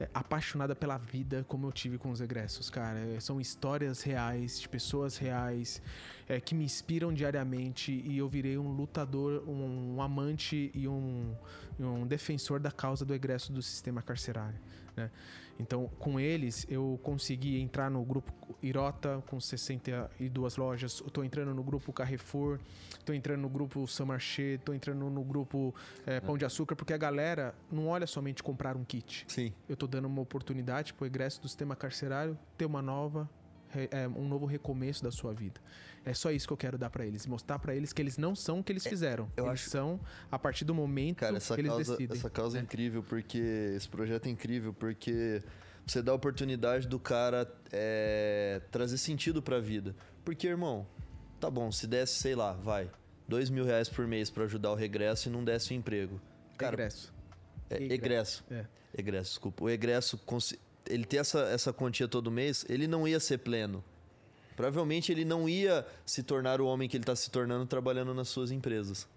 é, 0.00 0.08
apaixonada 0.14 0.74
pela 0.74 0.96
vida 0.96 1.44
como 1.46 1.66
eu 1.66 1.72
tive 1.72 1.98
com 1.98 2.10
os 2.10 2.20
egressos, 2.20 2.70
cara. 2.70 2.98
É, 2.98 3.20
são 3.20 3.40
histórias 3.40 4.02
reais, 4.02 4.58
de 4.60 4.68
pessoas 4.68 5.18
reais, 5.18 5.82
é, 6.28 6.40
que 6.40 6.54
me 6.54 6.64
inspiram 6.64 7.12
diariamente 7.12 7.92
e 7.92 8.16
eu 8.16 8.28
virei 8.28 8.56
um 8.56 8.72
lutador, 8.72 9.42
um, 9.46 9.96
um 9.96 10.02
amante 10.02 10.70
e 10.74 10.88
um, 10.88 11.34
um 11.78 12.06
defensor 12.06 12.58
da 12.58 12.70
causa 12.70 13.04
do 13.04 13.14
egresso 13.14 13.52
do 13.52 13.60
sistema 13.60 14.00
carcerário, 14.00 14.58
né? 14.96 15.10
Então, 15.60 15.90
com 15.98 16.18
eles, 16.18 16.66
eu 16.70 16.98
consegui 17.02 17.60
entrar 17.60 17.90
no 17.90 18.02
grupo 18.02 18.32
Irota, 18.62 19.22
com 19.26 19.38
62 19.38 20.56
lojas. 20.56 21.00
Eu 21.00 21.10
tô 21.10 21.22
entrando 21.22 21.54
no 21.54 21.62
grupo 21.62 21.92
Carrefour, 21.92 22.58
tô 23.04 23.12
entrando 23.12 23.42
no 23.42 23.48
grupo 23.48 23.86
Samarché, 23.86 24.58
tô 24.64 24.72
entrando 24.72 25.08
no 25.10 25.22
grupo 25.22 25.74
é, 26.06 26.18
Pão 26.18 26.38
de 26.38 26.46
Açúcar, 26.46 26.74
porque 26.76 26.94
a 26.94 26.98
galera 26.98 27.54
não 27.70 27.88
olha 27.88 28.06
somente 28.06 28.42
comprar 28.42 28.74
um 28.76 28.84
kit. 28.84 29.26
Sim. 29.28 29.52
Eu 29.68 29.76
tô 29.76 29.86
dando 29.86 30.06
uma 30.06 30.22
oportunidade 30.22 30.94
pro 30.94 31.06
egresso 31.06 31.42
do 31.42 31.48
sistema 31.48 31.76
carcerário 31.76 32.38
ter 32.56 32.64
uma 32.64 32.80
nova 32.80 33.28
é, 33.90 34.08
um 34.08 34.26
novo 34.28 34.46
recomeço 34.46 35.02
da 35.02 35.10
sua 35.10 35.32
vida. 35.32 35.60
É 36.04 36.14
só 36.14 36.30
isso 36.30 36.46
que 36.46 36.52
eu 36.52 36.56
quero 36.56 36.78
dar 36.78 36.88
para 36.90 37.04
eles, 37.04 37.26
mostrar 37.26 37.58
para 37.58 37.74
eles 37.74 37.92
que 37.92 38.00
eles 38.00 38.16
não 38.16 38.34
são 38.34 38.60
o 38.60 38.64
que 38.64 38.72
eles 38.72 38.86
fizeram. 38.86 39.30
eu 39.36 39.44
eles 39.46 39.60
acho- 39.60 39.70
são 39.70 40.00
a 40.30 40.38
partir 40.38 40.64
do 40.64 40.74
momento 40.74 41.18
Cara, 41.18 41.36
essa 41.36 41.54
que 41.54 41.60
eles 41.60 41.70
causa, 41.72 41.92
decidem. 41.92 42.16
essa 42.16 42.30
causa 42.30 42.56
é 42.56 42.60
né? 42.60 42.64
incrível, 42.64 43.02
porque 43.02 43.38
esse 43.76 43.88
projeto 43.88 44.26
é 44.26 44.30
incrível, 44.30 44.72
porque 44.72 45.42
você 45.86 46.00
dá 46.02 46.12
a 46.12 46.14
oportunidade 46.14 46.88
do 46.88 46.98
cara 46.98 47.46
é, 47.70 48.62
trazer 48.70 48.96
sentido 48.98 49.42
pra 49.42 49.60
vida. 49.60 49.94
Porque, 50.24 50.46
irmão, 50.46 50.86
tá 51.38 51.50
bom, 51.50 51.70
se 51.70 51.86
desse, 51.86 52.14
sei 52.14 52.34
lá, 52.34 52.52
vai, 52.54 52.90
dois 53.28 53.50
mil 53.50 53.64
reais 53.64 53.88
por 53.88 54.06
mês 54.06 54.30
pra 54.30 54.44
ajudar 54.44 54.70
o 54.72 54.74
regresso 54.74 55.28
e 55.28 55.32
não 55.32 55.44
desse 55.44 55.72
o 55.72 55.74
emprego. 55.76 56.18
Cara, 56.56 56.74
Egresso. 56.74 57.12
é, 57.68 57.76
egresso. 57.76 57.94
egresso. 57.94 58.44
É. 58.50 58.66
Egresso, 58.96 59.30
desculpa. 59.30 59.64
O 59.64 59.70
egresso, 59.70 60.18
ele 60.90 61.04
ter 61.04 61.18
essa, 61.18 61.40
essa 61.40 61.72
quantia 61.72 62.08
todo 62.08 62.30
mês, 62.30 62.64
ele 62.68 62.86
não 62.86 63.06
ia 63.06 63.18
ser 63.18 63.38
pleno. 63.38 63.82
Provavelmente 64.56 65.10
ele 65.10 65.24
não 65.24 65.48
ia 65.48 65.86
se 66.04 66.22
tornar 66.22 66.60
o 66.60 66.66
homem 66.66 66.88
que 66.88 66.96
ele 66.96 67.02
está 67.02 67.16
se 67.16 67.30
tornando 67.30 67.64
trabalhando 67.66 68.12
nas 68.12 68.28
suas 68.28 68.50
empresas. 68.50 69.08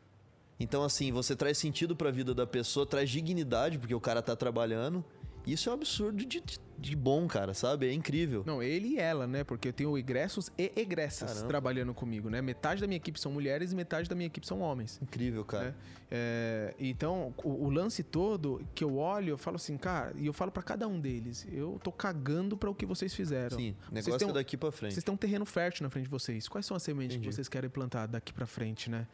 Então, 0.60 0.84
assim, 0.84 1.12
você 1.12 1.36
traz 1.36 1.58
sentido 1.58 1.96
para 1.96 2.10
a 2.10 2.12
vida 2.12 2.34
da 2.34 2.48
pessoa, 2.48 2.86
traz 2.86 3.10
dignidade, 3.10 3.78
porque 3.78 3.94
o 3.94 4.00
cara 4.00 4.22
tá 4.22 4.36
trabalhando. 4.36 5.04
Isso 5.46 5.70
é 5.70 5.72
um 5.72 5.76
absurdo 5.76 6.18
de, 6.18 6.26
de, 6.26 6.60
de 6.78 6.96
bom, 6.96 7.28
cara, 7.28 7.54
sabe? 7.54 7.88
É 7.88 7.94
incrível. 7.94 8.44
Não, 8.46 8.64
ele 8.64 8.90
e 8.90 9.00
ela, 9.00 9.28
né? 9.28 9.44
Porque 9.44 9.68
eu 9.68 9.74
tenho 9.74 9.98
egressos 9.98 10.50
e 10.58 10.72
egressas 10.76 11.32
Caramba. 11.32 11.48
trabalhando 11.48 11.94
comigo, 11.94 12.30
né? 12.30 12.42
Metade 12.42 12.82
da 12.82 12.88
minha 12.88 12.98
equipe 12.98 13.20
são 13.20 13.32
mulheres 13.32 13.72
e 13.72 13.76
metade 13.76 14.10
da 14.10 14.16
minha 14.16 14.28
equipe 14.28 14.48
são 14.48 14.62
homens. 14.62 15.00
Incrível, 15.02 15.44
cara. 15.44 15.66
né? 15.66 15.76
É, 16.10 16.76
então, 16.80 17.34
o, 17.44 17.66
o 17.66 17.70
lance 17.70 18.04
todo 18.04 18.62
que 18.76 18.84
eu 18.84 18.98
olho, 18.98 19.30
eu 19.32 19.38
falo 19.38 19.56
assim, 19.56 19.78
cara, 19.78 20.14
e 20.16 20.26
eu 20.28 20.34
falo 20.34 20.52
pra 20.52 20.62
cada 20.62 20.88
um 20.88 21.00
deles, 21.00 21.46
eu 21.52 21.80
tô 21.84 21.92
cagando 21.92 22.56
pra 22.56 22.70
o 22.70 22.76
que 22.76 22.86
vocês 22.86 23.14
fizeram. 23.14 23.58
Sim, 23.58 23.76
negócio 23.92 24.20
têm 24.20 24.30
é 24.30 24.34
daqui 24.34 24.56
para 24.56 24.72
frente. 24.72 24.94
Vocês 24.94 25.04
têm 25.04 25.14
um 25.14 25.18
terreno 25.18 25.46
fértil 25.46 25.84
na 25.84 25.90
frente 25.90 26.06
de 26.06 26.12
vocês. 26.12 26.48
Quais 26.48 26.66
são 26.66 26.78
as 26.78 26.84
sementes 26.84 27.16
Entendi. 27.16 27.30
que 27.30 27.36
vocês 27.36 27.50
querem 27.50 27.70
plantar 27.70 28.08
daqui 28.08 28.32
pra 28.32 28.46
frente, 28.46 28.90
né? 28.90 29.08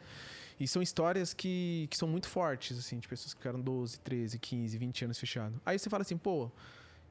E 0.60 0.68
são 0.68 0.82
histórias 0.82 1.32
que, 1.32 1.88
que 1.90 1.96
são 1.96 2.06
muito 2.06 2.28
fortes, 2.28 2.78
assim, 2.78 2.98
de 2.98 3.08
pessoas 3.08 3.32
que 3.32 3.40
ficaram 3.40 3.58
12, 3.58 3.98
13, 4.00 4.38
15, 4.38 4.76
20 4.76 5.04
anos 5.06 5.18
fechados. 5.18 5.58
Aí 5.64 5.78
você 5.78 5.88
fala 5.88 6.02
assim, 6.02 6.18
pô, 6.18 6.50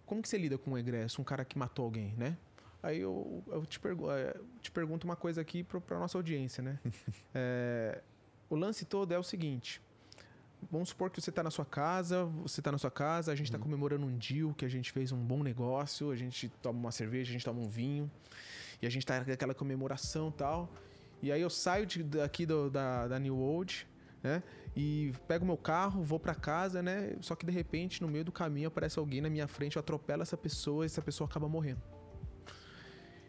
como 0.05 0.21
que 0.21 0.29
você 0.29 0.37
lida 0.37 0.55
com 0.55 0.71
um 0.71 0.77
egresso, 0.77 1.19
um 1.19 1.23
cara 1.23 1.43
que 1.43 1.57
matou 1.57 1.85
alguém, 1.85 2.13
né? 2.15 2.37
Aí 2.81 2.99
eu, 2.99 3.43
eu 3.47 3.65
te, 3.65 3.79
pergu 3.79 4.09
eh, 4.11 4.35
te 4.61 4.69
pergunto 4.69 5.05
uma 5.05 5.15
coisa 5.15 5.41
aqui 5.41 5.63
pro, 5.63 5.81
pra 5.81 5.97
nossa 5.97 6.15
audiência, 6.15 6.61
né? 6.61 6.79
É, 7.33 8.01
o 8.49 8.55
lance 8.55 8.85
todo 8.85 9.11
é 9.11 9.17
o 9.17 9.23
seguinte. 9.23 9.81
Vamos 10.71 10.89
supor 10.89 11.09
que 11.09 11.19
você 11.19 11.31
está 11.31 11.41
na 11.41 11.49
sua 11.49 11.65
casa, 11.65 12.25
você 12.25 12.59
está 12.59 12.71
na 12.71 12.77
sua 12.77 12.91
casa, 12.91 13.31
a 13.31 13.35
gente 13.35 13.47
está 13.47 13.57
comemorando 13.57 14.05
um 14.05 14.15
deal, 14.15 14.53
que 14.53 14.63
a 14.63 14.69
gente 14.69 14.91
fez 14.91 15.11
um 15.11 15.17
bom 15.17 15.41
negócio, 15.41 16.11
a 16.11 16.15
gente 16.15 16.49
toma 16.61 16.77
uma 16.77 16.91
cerveja, 16.91 17.31
a 17.31 17.33
gente 17.33 17.45
toma 17.45 17.59
um 17.59 17.69
vinho, 17.69 18.11
e 18.81 18.85
a 18.85 18.89
gente 18.89 19.05
tá 19.05 19.23
naquela 19.23 19.55
comemoração 19.55 20.29
e 20.29 20.33
tal. 20.33 20.69
E 21.21 21.31
aí 21.31 21.41
eu 21.41 21.49
saio 21.49 21.85
de- 21.85 22.03
daqui 22.03 22.45
do- 22.45 22.69
da, 22.69 23.07
da 23.07 23.19
New 23.19 23.37
Old, 23.37 23.87
né? 24.23 24.41
E 24.75 25.11
pego 25.27 25.45
meu 25.45 25.57
carro, 25.57 26.01
vou 26.03 26.19
para 26.19 26.33
casa, 26.35 26.81
né? 26.81 27.15
Só 27.21 27.35
que 27.35 27.45
de 27.45 27.51
repente, 27.51 28.01
no 28.01 28.07
meio 28.07 28.23
do 28.23 28.31
caminho, 28.31 28.67
aparece 28.67 28.97
alguém 28.99 29.19
na 29.21 29.29
minha 29.29 29.47
frente, 29.47 29.75
eu 29.75 29.79
atropelo 29.81 30.21
essa 30.21 30.37
pessoa 30.37 30.85
e 30.85 30.87
essa 30.87 31.01
pessoa 31.01 31.27
acaba 31.29 31.47
morrendo. 31.49 31.81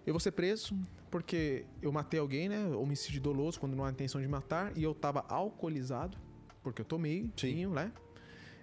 Eu 0.07 0.13
vou 0.15 0.21
ser 0.21 0.33
preso 0.33 0.77
porque 1.11 1.65
eu 1.83 1.93
matei 1.93 2.19
alguém, 2.21 2.49
né? 2.49 2.67
Homicídio 2.69 3.21
doloso, 3.21 3.59
quando 3.59 3.75
não 3.77 3.85
há 3.85 3.91
intenção 3.91 4.21
de 4.21 4.29
matar, 4.29 4.77
e 4.77 4.83
eu 4.83 4.95
tava 4.95 5.25
alcoolizado, 5.29 6.17
porque 6.63 6.81
eu 6.81 6.85
tomei 6.85 7.31
Sim. 7.37 7.55
vinho, 7.55 7.71
né? 7.71 7.93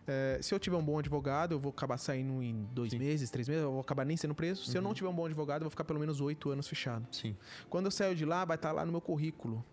É, 0.08 0.40
se 0.42 0.54
eu 0.56 0.60
tiver 0.60 0.78
um 0.78 0.84
bom 0.84 0.98
advogado, 0.98 1.52
eu 1.52 1.60
vou 1.60 1.70
acabar 1.70 1.98
saindo 1.98 2.42
em 2.42 2.64
dois 2.72 2.92
Sim. 2.92 3.00
meses, 3.00 3.30
três 3.30 3.48
meses, 3.48 3.64
eu 3.64 3.72
vou 3.72 3.82
acabar 3.82 4.06
nem 4.06 4.16
sendo 4.16 4.34
preso. 4.34 4.64
Se 4.64 4.78
eu 4.78 4.82
não 4.82 4.94
tiver 4.94 5.10
um 5.10 5.14
bom 5.14 5.26
advogado, 5.26 5.62
eu 5.62 5.66
vou 5.66 5.70
ficar 5.70 5.84
pelo 5.84 6.00
menos 6.00 6.22
oito 6.22 6.50
anos 6.50 6.68
fechado. 6.68 7.06
Sim. 7.12 7.36
Quando 7.70 7.86
eu 7.86 7.92
saio 7.92 8.16
de 8.16 8.24
lá, 8.24 8.46
vai 8.46 8.56
estar 8.56 8.72
lá 8.72 8.86
no 8.86 8.92
meu 8.92 9.02
currículo. 9.02 9.64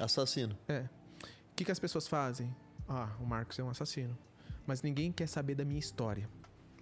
Assassino. 0.00 0.58
É. 0.66 0.80
O 0.80 1.54
que, 1.54 1.64
que 1.64 1.70
as 1.70 1.78
pessoas 1.78 2.08
fazem? 2.08 2.54
Ah, 2.88 3.10
o 3.20 3.24
Marcos 3.24 3.58
é 3.58 3.62
um 3.62 3.70
assassino. 3.70 4.18
Mas 4.66 4.82
ninguém 4.82 5.12
quer 5.12 5.28
saber 5.28 5.54
da 5.54 5.64
minha 5.64 5.78
história. 5.78 6.28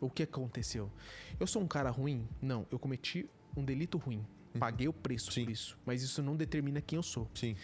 O 0.01 0.09
que 0.09 0.23
aconteceu? 0.23 0.91
Eu 1.39 1.47
sou 1.47 1.61
um 1.61 1.69
cara 1.69 1.91
ruim? 1.91 2.27
Não, 2.41 2.67
eu 2.71 2.79
cometi 2.79 3.29
um 3.55 3.63
delito 3.63 3.99
ruim. 3.99 4.25
Paguei 4.59 4.89
o 4.89 4.93
preço 4.93 5.31
Sim. 5.31 5.45
por 5.45 5.51
isso. 5.51 5.79
Mas 5.87 6.03
isso 6.03 6.23
não 6.23 6.35
determina 6.35 6.81
quem 6.81 6.97
eu 6.97 7.03
sou. 7.03 7.29
Sim. 7.35 7.55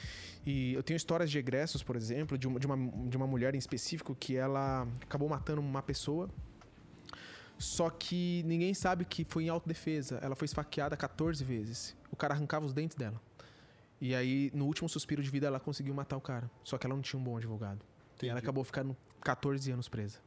E 0.45 0.73
eu 0.75 0.83
tenho 0.83 0.97
histórias 0.97 1.31
de 1.31 1.39
egressos, 1.39 1.83
por 1.83 1.97
exemplo, 1.97 2.39
de 2.39 2.47
uma, 2.47 2.61
de 2.61 2.67
uma, 2.67 3.09
de 3.09 3.17
uma 3.17 3.27
mulher 3.27 3.55
em 3.55 3.59
específico 3.59 4.15
que 4.15 4.37
ela 4.37 4.87
acabou 5.03 5.29
matando 5.29 5.61
uma 5.61 5.83
pessoa. 5.83 6.31
Só 7.59 7.91
que 7.91 8.43
ninguém 8.47 8.75
sabe 8.75 9.05
que 9.05 9.25
foi 9.25 9.45
em 9.45 9.49
autodefesa. 9.49 10.19
Ela 10.23 10.37
foi 10.37 10.45
esfaqueada 10.45 10.97
14 10.97 11.43
vezes. 11.43 11.97
O 12.11 12.17
cara 12.17 12.35
arrancava 12.35 12.65
os 12.67 12.73
dentes 12.73 12.97
dela. 12.97 13.21
E 14.01 14.15
aí, 14.15 14.51
no 14.55 14.67
último 14.67 14.89
suspiro 14.89 15.23
de 15.23 15.31
vida, 15.31 15.47
ela 15.47 15.59
conseguiu 15.59 15.95
matar 15.95 16.17
o 16.17 16.21
cara. 16.21 16.51
Só 16.63 16.77
que 16.77 16.87
ela 16.87 16.95
não 16.95 17.03
tinha 17.03 17.19
um 17.19 17.25
bom 17.25 17.37
advogado. 17.37 17.81
E 18.23 18.27
ela 18.27 18.33
Entendi. 18.33 18.39
acabou 18.39 18.63
ficando 18.63 18.97
14 19.23 19.71
anos 19.73 19.89
presa. 19.89 20.19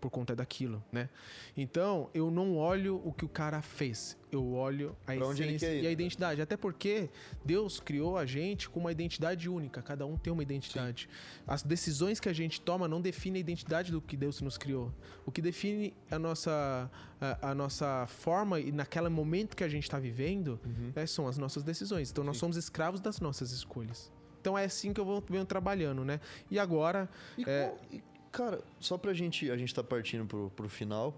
Por 0.00 0.08
conta 0.10 0.34
daquilo, 0.34 0.82
né? 0.90 1.10
Então, 1.56 2.08
eu 2.14 2.30
não 2.30 2.56
olho 2.56 3.02
o 3.04 3.12
que 3.12 3.24
o 3.24 3.28
cara 3.28 3.60
fez. 3.60 4.16
Eu 4.32 4.52
olho 4.54 4.96
a 5.06 5.12
Pra 5.14 5.16
essência 5.32 5.66
e 5.74 5.80
a 5.80 5.82
né? 5.82 5.90
identidade. 5.92 6.40
Até 6.40 6.56
porque 6.56 7.10
Deus 7.44 7.80
criou 7.80 8.16
a 8.16 8.24
gente 8.24 8.70
com 8.70 8.80
uma 8.80 8.90
identidade 8.90 9.48
única. 9.48 9.82
Cada 9.82 10.06
um 10.06 10.16
tem 10.16 10.32
uma 10.32 10.42
identidade. 10.42 11.06
As 11.46 11.62
decisões 11.62 12.18
que 12.18 12.28
a 12.28 12.32
gente 12.32 12.60
toma 12.62 12.88
não 12.88 13.00
definem 13.00 13.36
a 13.36 13.40
identidade 13.40 13.92
do 13.92 14.00
que 14.00 14.16
Deus 14.16 14.40
nos 14.40 14.56
criou. 14.56 14.90
O 15.26 15.30
que 15.30 15.42
define 15.42 15.92
a 16.10 16.18
nossa, 16.18 16.90
a, 17.20 17.50
a 17.50 17.54
nossa 17.54 18.06
forma 18.06 18.58
e 18.58 18.72
naquele 18.72 19.10
momento 19.10 19.54
que 19.54 19.64
a 19.64 19.68
gente 19.68 19.82
está 19.84 19.98
vivendo 19.98 20.58
Uhum. 20.64 20.92
né, 20.96 21.04
são 21.06 21.28
as 21.28 21.36
nossas 21.36 21.62
decisões. 21.62 22.10
Então, 22.10 22.24
nós 22.24 22.38
somos 22.38 22.56
escravos 22.56 23.00
das 23.00 23.20
nossas 23.20 23.50
escolhas. 23.52 24.10
Então, 24.40 24.56
é 24.56 24.64
assim 24.64 24.94
que 24.94 25.00
eu 25.00 25.04
vou 25.04 25.22
venho 25.28 25.44
trabalhando, 25.44 26.02
né? 26.06 26.18
E 26.50 26.58
agora... 26.58 27.06
E 27.36 27.42
É. 27.42 27.66
qual- 27.68 27.78
e, 27.92 28.02
cara, 28.32 28.62
só 28.78 28.96
pra 28.98 29.12
gente. 29.12 29.50
A 29.50 29.56
gente 29.56 29.74
tá 29.74 29.82
partindo 29.82 30.26
pro, 30.26 30.50
pro 30.50 30.68
final. 30.68 31.14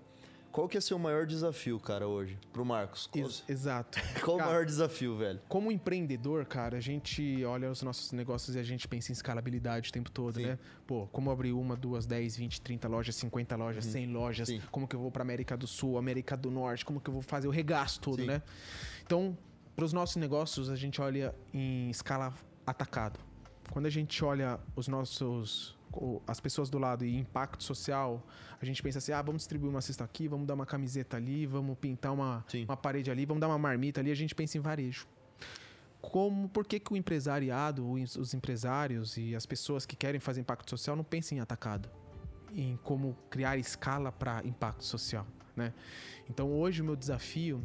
Qual 0.51 0.69
que 0.69 0.77
é 0.77 0.83
seu 0.83 0.99
maior 0.99 1.25
desafio, 1.25 1.81
cara, 1.81 2.07
hoje? 2.07 2.39
Pro 2.53 2.63
Marcos. 2.63 3.07
Qual, 3.07 3.25
Ex- 3.25 3.43
exato. 3.49 3.99
qual 4.23 4.37
o 4.37 4.39
Cara, 4.39 4.51
maior 4.51 4.67
desafio, 4.67 5.17
velho? 5.17 5.41
Como 5.49 5.73
empreendedor, 5.73 6.45
cara, 6.45 6.77
a 6.77 6.81
gente 6.81 7.43
olha 7.43 7.71
os 7.71 7.83
nossos 7.83 8.13
negócios 8.13 8.55
e 8.55 8.59
a 8.59 8.63
gente 8.63 8.87
pensa 8.87 9.11
em 9.11 9.15
escalabilidade 9.15 9.89
o 9.89 9.93
tempo 9.95 10.11
todo, 10.11 10.35
Sim. 10.35 10.45
né? 10.49 10.59
Pô, 10.87 11.07
como 11.07 11.31
abrir 11.31 11.53
uma, 11.55 11.75
duas, 11.75 12.05
10, 12.05 12.37
20, 12.37 12.61
30 12.61 12.87
lojas, 12.87 13.15
50 13.17 13.57
lojas, 13.57 13.87
100 13.87 14.07
lojas? 14.13 14.49
Sim. 14.49 14.61
Como 14.71 14.87
que 14.87 14.95
eu 14.95 15.01
vou 15.01 15.11
pra 15.11 15.23
América 15.23 15.57
do 15.57 15.67
Sul, 15.67 15.97
América 15.97 16.37
do 16.37 16.51
Norte? 16.51 16.85
Como 16.85 17.01
que 17.01 17.09
eu 17.09 17.15
vou 17.15 17.23
fazer 17.23 17.49
o 17.49 17.51
regaço 17.51 17.99
todo, 18.03 18.21
Sim. 18.21 18.27
né? 18.27 18.43
Então, 19.07 19.35
para 19.75 19.87
os 19.87 19.95
nossos 19.95 20.17
negócios, 20.17 20.69
a 20.69 20.77
gente 20.77 21.01
olha 21.01 21.35
em 21.55 21.89
escala 21.89 22.35
atacado. 22.67 23.19
Quando 23.71 23.87
a 23.87 23.91
gente 23.91 24.23
olha 24.23 24.61
os 24.77 24.87
nossos 24.87 25.71
o- 25.71 25.82
as 26.27 26.41
pessoas 26.41 26.71
do 26.71 26.79
lado 26.79 27.05
e 27.05 27.17
impacto 27.17 27.63
social, 27.63 28.27
a 28.61 28.65
gente 28.65 28.83
pensa 28.83 28.99
assim: 28.99 29.13
ah, 29.13 29.23
vamos 29.23 29.43
distribuir 29.43 29.71
uma 29.71 29.81
cesta 29.81 30.05
aqui, 30.05 30.29
vamos 30.29 30.47
dar 30.47 30.55
uma 30.55 30.67
camiseta 30.67 31.17
ali, 31.17 31.47
vamos 31.47 31.77
pintar 31.79 32.13
uma, 32.13 32.45
Sim. 32.49 32.65
uma 32.65 32.77
parede 32.77 33.11
ali, 33.11 33.27
vamos 33.27 33.41
dar 33.41 33.49
uma 33.49 33.59
marmita 33.59 34.01
ali, 34.01 34.11
a 34.11 34.15
gente 34.15 34.35
pensa 34.35 34.59
em 34.59 34.61
varejo. 34.61 35.07
Como, 36.01 36.49
por 36.49 36.67
que, 36.67 36.81
que 36.81 36.93
o 36.93 36.97
empresariado, 36.97 37.89
os 37.89 38.17
os 38.17 38.35
empresários 38.35 39.17
e 39.17 39.37
as 39.37 39.47
pessoas 39.47 39.87
que 39.87 39.95
querem 39.95 40.21
fazer 40.21 40.41
impacto 40.41 40.69
social 40.69 40.97
não 40.97 41.05
pensam 41.05 41.39
em 41.39 41.41
atacado? 41.41 41.89
Em 42.55 42.77
como 42.83 43.17
criar 43.31 43.57
escala 43.57 44.11
para 44.11 44.45
impacto 44.45 44.85
social, 44.85 45.27
né? 45.55 45.73
Então 46.29 46.53
hoje 46.53 46.83
o 46.83 46.85
meu 46.85 46.97
desafio, 46.97 47.63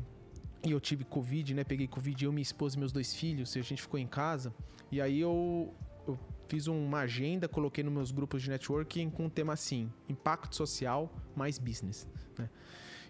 e 0.63 0.71
eu 0.71 0.80
tive 0.80 1.03
Covid, 1.03 1.53
né? 1.53 1.63
Peguei 1.63 1.88
Covid, 1.88 2.25
eu, 2.25 2.32
minha 2.32 2.41
esposa 2.41 2.75
e 2.75 2.80
meus 2.80 2.91
dois 2.91 3.13
filhos, 3.13 3.55
e 3.55 3.59
a 3.59 3.63
gente 3.63 3.82
ficou 3.82 3.99
em 3.99 4.07
casa, 4.07 4.53
e 4.91 5.01
aí 5.01 5.19
eu, 5.19 5.73
eu 6.07 6.17
fiz 6.47 6.67
uma 6.67 6.99
agenda, 6.99 7.47
coloquei 7.47 7.83
nos 7.83 7.93
meus 7.93 8.11
grupos 8.11 8.41
de 8.41 8.49
networking 8.49 9.09
com 9.09 9.25
um 9.25 9.29
tema 9.29 9.53
assim: 9.53 9.91
impacto 10.09 10.55
social 10.55 11.11
mais 11.35 11.57
business, 11.57 12.07
né? 12.37 12.49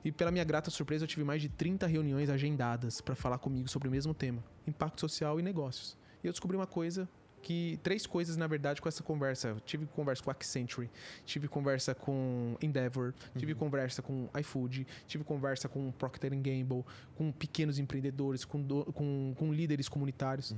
E 0.06 0.12
pela 0.12 0.32
minha 0.32 0.44
grata 0.44 0.70
surpresa, 0.70 1.04
eu 1.04 1.08
tive 1.08 1.24
mais 1.24 1.42
de 1.42 1.50
30 1.50 1.86
reuniões 1.88 2.30
agendadas 2.30 3.02
para 3.02 3.16
falar 3.16 3.38
comigo 3.40 3.68
sobre 3.68 3.88
o 3.88 3.92
mesmo 3.92 4.14
tema: 4.14 4.44
impacto 4.66 5.02
social 5.02 5.40
e 5.40 5.44
negócios. 5.44 5.98
E 6.24 6.28
eu 6.28 6.32
descobri 6.32 6.56
uma 6.58 6.68
coisa 6.68 7.08
que 7.40 7.80
três 7.84 8.06
coisas 8.06 8.36
na 8.36 8.48
verdade 8.48 8.82
com 8.82 8.90
essa 8.90 9.04
conversa. 9.04 9.50
Eu 9.50 9.60
tive 9.60 9.86
conversa 9.86 10.24
com 10.24 10.32
Accenture, 10.32 10.90
tive 11.26 11.48
conversa 11.48 11.94
com 11.96 12.58
Endeavor, 12.62 13.14
tive 13.38 13.54
conversa 13.56 14.02
com 14.02 14.28
iFood, 14.40 14.86
tive 15.08 15.24
conversa 15.24 15.70
com 15.70 15.92
Procter 15.92 16.32
Gamble, 16.32 16.84
com 17.16 17.32
pequenos 17.32 17.78
empreendedores, 17.80 18.44
com, 18.44 18.62
do- 18.62 18.86
com, 18.92 19.34
com 19.38 19.54
líderes 19.54 19.88
comunitários. 19.88 20.56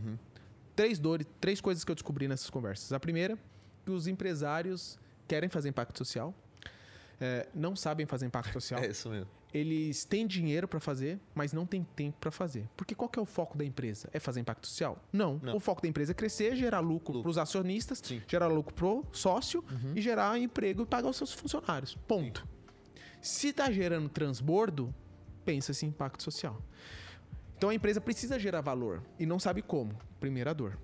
Três 0.79 0.97
dores, 0.97 1.27
três 1.41 1.59
coisas 1.59 1.83
que 1.83 1.91
eu 1.91 1.95
descobri 1.95 2.25
nessas 2.25 2.49
conversas. 2.49 2.93
A 2.93 2.99
primeira, 3.01 3.37
que 3.85 3.91
os 3.91 4.07
empresários 4.07 4.97
querem 5.27 5.49
fazer 5.49 5.67
impacto 5.67 5.97
social, 5.97 6.33
é, 7.19 7.49
não 7.53 7.75
sabem 7.75 8.05
fazer 8.05 8.25
impacto 8.27 8.53
social 8.53 8.79
É 8.81 8.87
isso 8.87 9.09
mesmo. 9.09 9.27
eles 9.53 10.05
têm 10.05 10.25
dinheiro 10.25 10.69
para 10.69 10.79
fazer, 10.79 11.19
mas 11.35 11.51
não 11.51 11.65
têm 11.65 11.83
tempo 11.83 12.17
para 12.17 12.31
fazer. 12.31 12.65
Porque 12.77 12.95
qual 12.95 13.11
é 13.17 13.19
o 13.19 13.25
foco 13.25 13.57
da 13.57 13.65
empresa? 13.65 14.07
É 14.13 14.21
fazer 14.21 14.39
impacto 14.39 14.67
social? 14.67 14.97
Não. 15.11 15.37
Não. 15.43 15.57
O 15.57 15.59
foco 15.59 15.81
da 15.81 15.89
empresa 15.89 16.13
é 16.13 16.15
crescer, 16.15 16.55
gerar 16.55 16.79
lucro, 16.79 17.11
Lucro. 17.11 17.23
para 17.23 17.29
os 17.31 17.37
acionistas, 17.37 17.99
Sim. 18.01 18.21
gerar 18.25 18.47
lucro 18.47 18.73
pro 18.73 19.05
sócio 19.11 19.61
e 19.93 19.99
gerar 20.01 20.39
emprego 20.39 20.83
e 20.83 20.85
pagar 20.85 21.09
os 21.09 21.17
seus 21.17 21.33
funcionários. 21.33 21.93
Ponto. 22.07 22.47
Se 23.21 23.51
tá 23.51 23.69
gerando 23.69 24.07
transbordo, 24.07 24.95
pensa-se 25.43 25.85
em 25.85 25.89
impacto 25.89 26.23
social. 26.23 26.63
Então 27.59 27.69
a 27.69 27.75
empresa 27.75 27.99
precisa 27.99 28.39
gerar 28.39 28.61
valor 28.61 29.03
e 29.19 29.25
não 29.25 29.37
sabe 29.37 29.61
como. 29.61 29.93
Primeira 30.17 30.53
dor. 30.53 30.79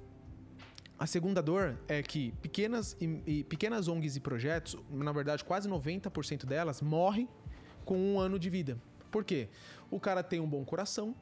A 1.00 1.08
segunda 1.08 1.42
dor 1.42 1.80
é 1.88 2.04
que 2.04 2.34
pequenas, 2.42 2.98
e, 3.00 3.22
e 3.26 3.44
pequenas 3.46 3.88
ONGs 3.88 4.18
e 4.18 4.20
projetos, 4.20 4.78
na 4.90 5.14
verdade 5.14 5.46
quase 5.46 5.70
90% 5.70 6.46
delas, 6.46 6.82
morrem 6.82 7.30
com 7.86 7.98
um 7.98 8.20
ano 8.20 8.38
de 8.38 8.50
vida. 8.50 8.78
Por 9.10 9.24
quê? 9.24 9.48
O 9.90 10.02
cara 10.02 10.22
tem 10.22 10.42
um 10.42 10.50
bom 10.50 10.66
coração, 10.66 11.16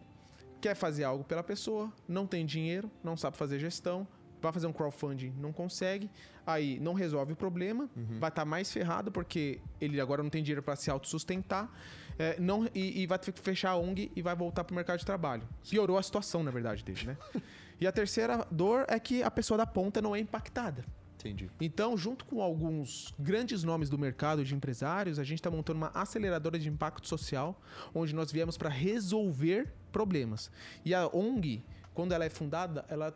quer 0.60 0.74
fazer 0.74 1.04
algo 1.04 1.24
pela 1.24 1.43
pessoa, 1.43 1.93
não 2.08 2.26
tem 2.26 2.47
dinheiro, 2.47 2.89
não 3.04 3.16
sabe 3.16 3.38
fazer 3.38 3.60
gestão, 3.60 4.08
vai 4.44 4.52
fazer 4.52 4.68
um 4.68 4.74
crowdfunding, 4.74 5.34
não 5.38 5.52
consegue, 5.52 6.10
aí 6.46 6.80
não 6.80 6.94
resolve 6.94 7.34
o 7.34 7.36
problema, 7.36 7.89
vai 8.20 8.30
estar 8.30 8.46
mais 8.46 8.72
ferrado 8.72 9.12
porque 9.12 9.60
ele 9.80 10.00
agora 10.00 10.22
não 10.22 10.30
tem 10.30 10.44
dinheiro 10.44 10.62
para 10.62 10.76
se 10.76 10.91
autossustentar, 10.91 11.72
é, 12.20 12.39
não, 12.39 12.70
e, 12.76 13.02
e 13.02 13.08
vai 13.08 13.18
ter 13.18 13.32
que 13.32 13.39
fechar 13.39 13.72
a 13.72 13.78
ONG 13.78 14.12
e 14.16 14.22
vai 14.22 14.36
voltar 14.36 14.64
para 14.64 14.74
o 14.74 14.76
mercado 14.76 15.00
de 15.00 15.06
trabalho. 15.06 15.48
Piorou 15.68 15.98
a 15.98 16.04
situação, 16.04 16.44
na 16.44 16.52
verdade, 16.52 16.84
dele, 16.84 17.08
né? 17.08 17.18
e 17.82 17.88
a 17.88 17.91
terceira 17.91 18.46
dor 18.52 18.86
é 18.88 19.00
que 19.00 19.24
a 19.24 19.32
pessoa 19.32 19.58
da 19.58 19.66
ponta 19.66 20.02
não 20.02 20.16
é 20.16 20.20
impactada. 20.20 20.86
Entendi. 21.18 21.50
Então, 21.62 21.98
junto 21.98 22.26
com 22.26 22.41
alguns 22.41 23.14
grandes 23.18 23.64
nomes 23.64 23.89
do 23.89 23.98
mercado 23.98 24.44
de 24.44 24.54
empresários, 24.54 25.18
a 25.18 25.24
gente 25.24 25.39
está 25.39 25.50
montando 25.50 25.78
uma 25.78 25.91
aceleradora 25.94 26.60
de 26.60 26.68
impacto 26.68 27.08
social, 27.08 27.62
onde 27.96 28.14
nós 28.14 28.30
viemos 28.30 28.58
para 28.58 28.70
resolver 28.70 29.72
problemas. 29.89 30.52
E 30.84 30.94
a 30.94 31.08
ONG, 31.08 31.64
quando 31.94 32.12
ela 32.12 32.26
é 32.26 32.30
fundada, 32.30 32.86
ela 32.88 33.12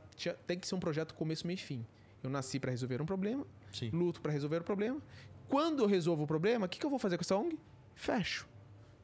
tem 0.45 0.59
que 0.59 0.67
ser 0.67 0.75
um 0.75 0.79
projeto 0.79 1.13
começo, 1.13 1.45
meio 1.45 1.55
e 1.55 1.61
fim. 1.61 1.85
Eu 2.23 2.29
nasci 2.29 2.59
para 2.59 2.71
resolver 2.71 3.01
um 3.01 3.05
problema, 3.05 3.45
Sim. 3.71 3.89
luto 3.91 4.21
para 4.21 4.31
resolver 4.31 4.57
o 4.57 4.63
problema. 4.63 5.01
Quando 5.47 5.83
eu 5.83 5.87
resolvo 5.87 6.23
o 6.23 6.27
problema, 6.27 6.65
o 6.65 6.69
que, 6.69 6.79
que 6.79 6.85
eu 6.85 6.89
vou 6.89 6.99
fazer 6.99 7.17
com 7.17 7.21
essa 7.21 7.35
ONG? 7.35 7.57
Fecho. 7.95 8.47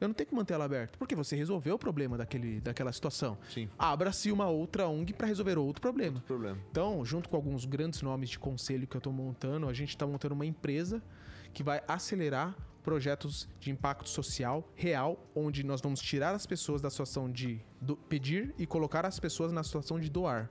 Eu 0.00 0.08
não 0.08 0.14
tenho 0.14 0.28
que 0.28 0.34
manter 0.34 0.54
ela 0.54 0.64
aberta, 0.64 0.98
porque 0.98 1.14
você 1.14 1.34
resolveu 1.36 1.76
o 1.76 1.78
problema 1.78 2.18
daquele, 2.18 2.60
daquela 2.60 2.92
situação. 2.92 3.38
Abra-se 3.78 4.30
uma 4.30 4.48
outra 4.48 4.86
ONG 4.88 5.14
para 5.14 5.26
resolver 5.26 5.56
outro 5.56 5.80
problema. 5.80 6.20
Problema. 6.26 6.58
Então, 6.70 7.04
junto 7.04 7.28
com 7.28 7.36
alguns 7.36 7.64
grandes 7.64 8.02
nomes 8.02 8.30
de 8.30 8.38
conselho 8.38 8.86
que 8.86 8.96
eu 8.96 8.98
estou 8.98 9.12
montando, 9.12 9.68
a 9.68 9.72
gente 9.72 9.90
está 9.90 10.06
montando 10.06 10.34
uma 10.34 10.44
empresa 10.44 11.02
que 11.52 11.62
vai 11.62 11.82
acelerar 11.88 12.54
projetos 12.84 13.48
de 13.58 13.70
impacto 13.70 14.08
social 14.08 14.70
real, 14.76 15.26
onde 15.34 15.64
nós 15.64 15.80
vamos 15.80 16.00
tirar 16.00 16.34
as 16.34 16.46
pessoas 16.46 16.82
da 16.82 16.90
situação 16.90 17.32
de 17.32 17.60
pedir 18.08 18.54
e 18.58 18.66
colocar 18.66 19.04
as 19.04 19.18
pessoas 19.18 19.50
na 19.50 19.64
situação 19.64 19.98
de 19.98 20.10
doar. 20.10 20.50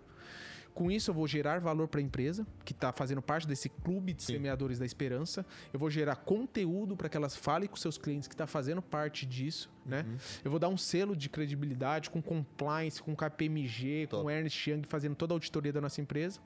Com 0.73 0.89
isso, 0.89 1.11
eu 1.11 1.13
vou 1.13 1.27
gerar 1.27 1.59
valor 1.59 1.87
para 1.87 1.99
a 1.99 2.03
empresa, 2.03 2.47
que 2.65 2.73
está 2.73 2.91
fazendo 2.91 3.21
parte 3.21 3.47
desse 3.47 3.69
clube 3.69 4.11
de 4.11 4.23
Sim. 4.23 4.33
semeadores 4.33 4.79
da 4.79 4.85
esperança. 4.85 5.45
Eu 5.71 5.79
vou 5.79 5.89
gerar 5.89 6.15
conteúdo 6.15 6.97
para 6.97 7.07
que 7.07 7.15
elas 7.15 7.35
falem 7.35 7.69
com 7.69 7.75
seus 7.75 7.97
clientes 7.97 8.27
que 8.27 8.33
está 8.33 8.47
fazendo 8.47 8.81
parte 8.81 9.23
disso, 9.23 9.69
né? 9.85 10.05
Eu 10.43 10.51
vou 10.51 10.59
dar 10.59 10.69
um 10.69 10.77
selo 10.77 11.15
de 11.15 11.29
credibilidade 11.29 12.09
com 12.09 12.21
compliance, 12.21 13.01
com 13.01 13.15
KPMG, 13.15 14.07
com 14.09 14.17
Top. 14.17 14.31
Ernst 14.31 14.67
Young 14.67 14.83
fazendo 14.87 15.15
toda 15.15 15.33
a 15.33 15.35
auditoria 15.35 15.73
da 15.73 15.81
nossa 15.81 16.01
empresa. 16.01 16.39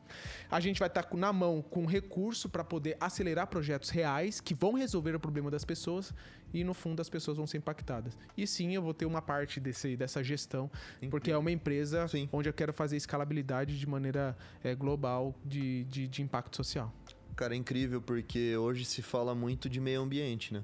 A 0.50 0.60
gente 0.60 0.80
vai 0.80 0.88
estar 0.88 1.08
na 1.14 1.32
mão 1.32 1.62
com 1.62 1.86
recurso 1.86 2.50
para 2.50 2.64
poder 2.64 2.98
acelerar 3.00 3.48
projetos 3.48 3.90
reais 3.90 4.42
que 4.42 4.54
vão 4.54 4.74
resolver 4.74 5.16
o 5.16 5.20
problema 5.20 5.52
das 5.52 5.64
pessoas 5.64 6.14
e 6.54 6.64
no 6.64 6.74
fundo 6.74 7.02
as 7.02 7.10
pessoas 7.10 7.38
vão 7.38 7.46
ser 7.46 7.58
impactadas. 7.58 8.18
E 8.36 8.48
sim, 8.48 8.74
eu 8.74 8.82
vou 8.82 8.94
ter 8.94 9.06
uma 9.06 9.22
parte 9.22 9.60
desse, 9.60 9.96
dessa 9.96 10.24
gestão, 10.24 10.70
porque 11.10 11.32
é 11.32 11.38
uma 11.38 11.52
empresa 11.52 12.08
Sim. 12.08 12.30
onde 12.32 12.50
eu 12.50 12.54
quero 12.54 12.74
fazer 12.74 12.98
escalabilidade 12.98 13.78
de 13.78 13.88
maneira 13.88 14.38
eh, 14.64 14.76
global 14.76 15.36
de, 15.44 15.84
de, 15.86 16.08
de 16.08 16.22
impacto 16.22 16.56
social. 16.56 16.94
Cara, 17.36 17.54
é 17.54 17.58
incrível 17.58 18.02
porque 18.02 18.58
hoje 18.58 18.84
se 18.84 19.02
fala 19.02 19.36
muito 19.36 19.70
de 19.70 19.80
meio 19.80 20.02
ambiente, 20.02 20.54
né? 20.54 20.64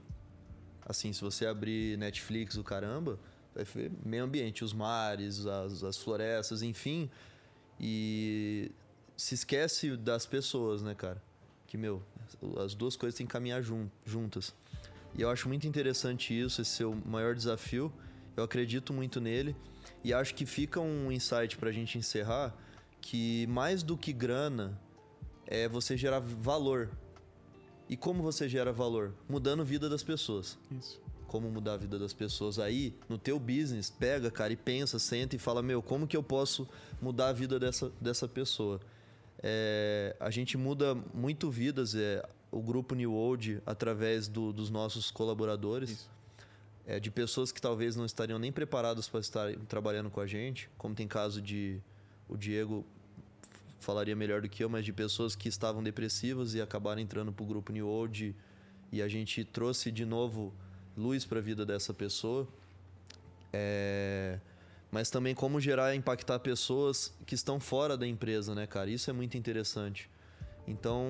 Assim, 0.85 1.13
se 1.13 1.21
você 1.21 1.45
abrir 1.45 1.97
Netflix, 1.97 2.57
o 2.57 2.63
caramba, 2.63 3.17
vai 3.55 3.63
ver 3.63 3.91
meio 4.05 4.23
ambiente, 4.23 4.63
os 4.63 4.73
mares, 4.73 5.45
as, 5.45 5.83
as 5.83 5.97
florestas, 5.97 6.61
enfim. 6.61 7.09
E 7.79 8.71
se 9.15 9.35
esquece 9.35 9.95
das 9.95 10.25
pessoas, 10.25 10.81
né, 10.81 10.93
cara? 10.93 11.21
Que, 11.67 11.77
meu, 11.77 12.03
as 12.63 12.75
duas 12.75 12.95
coisas 12.95 13.17
têm 13.17 13.25
que 13.25 13.31
caminhar 13.31 13.61
jun- 13.61 13.87
juntas. 14.05 14.53
E 15.15 15.21
eu 15.21 15.29
acho 15.29 15.47
muito 15.47 15.67
interessante 15.67 16.37
isso, 16.37 16.61
esse 16.61 16.71
seu 16.71 16.93
maior 17.05 17.35
desafio. 17.35 17.91
Eu 18.35 18.43
acredito 18.43 18.91
muito 18.93 19.21
nele. 19.21 19.55
E 20.03 20.13
acho 20.13 20.33
que 20.35 20.45
fica 20.45 20.79
um 20.79 21.11
insight 21.11 21.57
pra 21.57 21.71
gente 21.71 21.97
encerrar 21.97 22.53
que 22.99 23.45
mais 23.47 23.83
do 23.83 23.97
que 23.97 24.11
grana 24.11 24.79
é 25.45 25.67
você 25.67 25.95
gerar 25.95 26.19
valor. 26.19 26.89
E 27.89 27.97
como 27.97 28.23
você 28.23 28.47
gera 28.49 28.71
valor? 28.71 29.13
Mudando 29.29 29.61
a 29.61 29.63
vida 29.63 29.89
das 29.89 30.03
pessoas. 30.03 30.57
Isso. 30.71 31.01
Como 31.27 31.49
mudar 31.49 31.73
a 31.73 31.77
vida 31.77 31.97
das 31.97 32.13
pessoas 32.13 32.59
aí, 32.59 32.93
no 33.09 33.17
teu 33.17 33.39
business, 33.39 33.89
pega, 33.89 34.29
cara, 34.29 34.53
e 34.53 34.55
pensa, 34.55 34.99
senta 34.99 35.35
e 35.35 35.39
fala, 35.39 35.61
meu, 35.63 35.81
como 35.81 36.07
que 36.07 36.15
eu 36.15 36.21
posso 36.23 36.67
mudar 37.01 37.29
a 37.29 37.33
vida 37.33 37.59
dessa, 37.59 37.91
dessa 37.99 38.27
pessoa? 38.27 38.79
É, 39.41 40.15
a 40.19 40.29
gente 40.29 40.57
muda 40.57 40.95
muito 41.13 41.49
vidas, 41.49 41.95
é, 41.95 42.23
o 42.51 42.61
grupo 42.61 42.93
New 42.95 43.13
Old, 43.13 43.61
através 43.65 44.27
do- 44.27 44.53
dos 44.53 44.69
nossos 44.69 45.09
colaboradores, 45.11 45.89
Isso. 45.89 46.09
é, 46.85 46.99
de 46.99 47.09
pessoas 47.11 47.51
que 47.51 47.59
talvez 47.61 47.95
não 47.95 48.05
estariam 48.05 48.37
nem 48.39 48.51
preparadas 48.51 49.09
para 49.09 49.19
estar 49.19 49.51
trabalhando 49.67 50.09
com 50.11 50.21
a 50.21 50.27
gente, 50.27 50.69
como 50.77 50.93
tem 50.95 51.07
caso 51.07 51.41
de 51.41 51.81
o 52.29 52.37
Diego 52.37 52.85
falaria 53.83 54.15
melhor 54.15 54.41
do 54.41 54.49
que 54.49 54.63
eu, 54.63 54.69
mas 54.69 54.85
de 54.85 54.93
pessoas 54.93 55.35
que 55.35 55.47
estavam 55.49 55.83
depressivas 55.83 56.55
e 56.55 56.61
acabaram 56.61 57.01
entrando 57.01 57.31
pro 57.31 57.45
grupo 57.45 57.71
New 57.71 57.87
Old 57.87 58.35
e 58.91 59.01
a 59.01 59.07
gente 59.07 59.43
trouxe 59.43 59.91
de 59.91 60.05
novo 60.05 60.53
luz 60.97 61.25
para 61.25 61.39
a 61.39 61.41
vida 61.41 61.65
dessa 61.65 61.93
pessoa. 61.93 62.47
É, 63.51 64.39
Mas 64.91 65.09
também 65.09 65.35
como 65.35 65.59
gerar 65.59 65.93
e 65.93 65.97
impactar 65.97 66.39
pessoas 66.39 67.13
que 67.25 67.35
estão 67.35 67.59
fora 67.59 67.97
da 67.97 68.07
empresa, 68.07 68.55
né, 68.55 68.65
cara? 68.65 68.89
Isso 68.89 69.09
é 69.09 69.13
muito 69.13 69.37
interessante. 69.37 70.09
Então, 70.67 71.03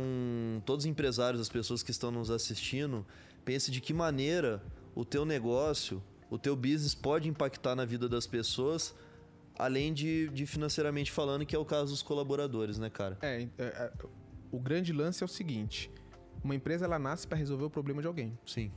todos 0.65 0.85
os 0.85 0.89
empresários, 0.89 1.41
as 1.41 1.49
pessoas 1.49 1.83
que 1.83 1.91
estão 1.91 2.09
nos 2.09 2.31
assistindo, 2.31 3.05
pense 3.45 3.69
de 3.69 3.79
que 3.79 3.93
maneira 3.93 4.63
o 4.95 5.05
teu 5.05 5.25
negócio, 5.25 6.01
o 6.29 6.37
teu 6.37 6.55
business 6.55 6.95
pode 6.95 7.29
impactar 7.29 7.75
na 7.75 7.85
vida 7.85 8.09
das 8.09 8.25
pessoas, 8.25 8.95
além 9.57 9.93
de, 9.93 10.29
de 10.29 10.45
financeiramente 10.45 11.11
falando, 11.11 11.45
que 11.45 11.55
é 11.55 11.59
o 11.59 11.65
caso 11.65 11.91
dos 11.91 12.01
colaboradores, 12.01 12.77
né, 12.77 12.89
cara? 12.89 13.17
É, 13.21 13.47
é, 13.57 13.63
é, 13.63 13.91
o 14.51 14.59
grande 14.59 14.93
lance 14.93 15.23
é 15.23 15.25
o 15.25 15.29
seguinte: 15.29 15.91
uma 16.43 16.55
empresa 16.55 16.85
ela 16.85 16.99
nasce 16.99 17.27
para 17.27 17.37
resolver 17.37 17.65
o 17.65 17.69
problema 17.69 18.01
de 18.01 18.07
alguém. 18.07 18.37
Sim, 18.45 18.71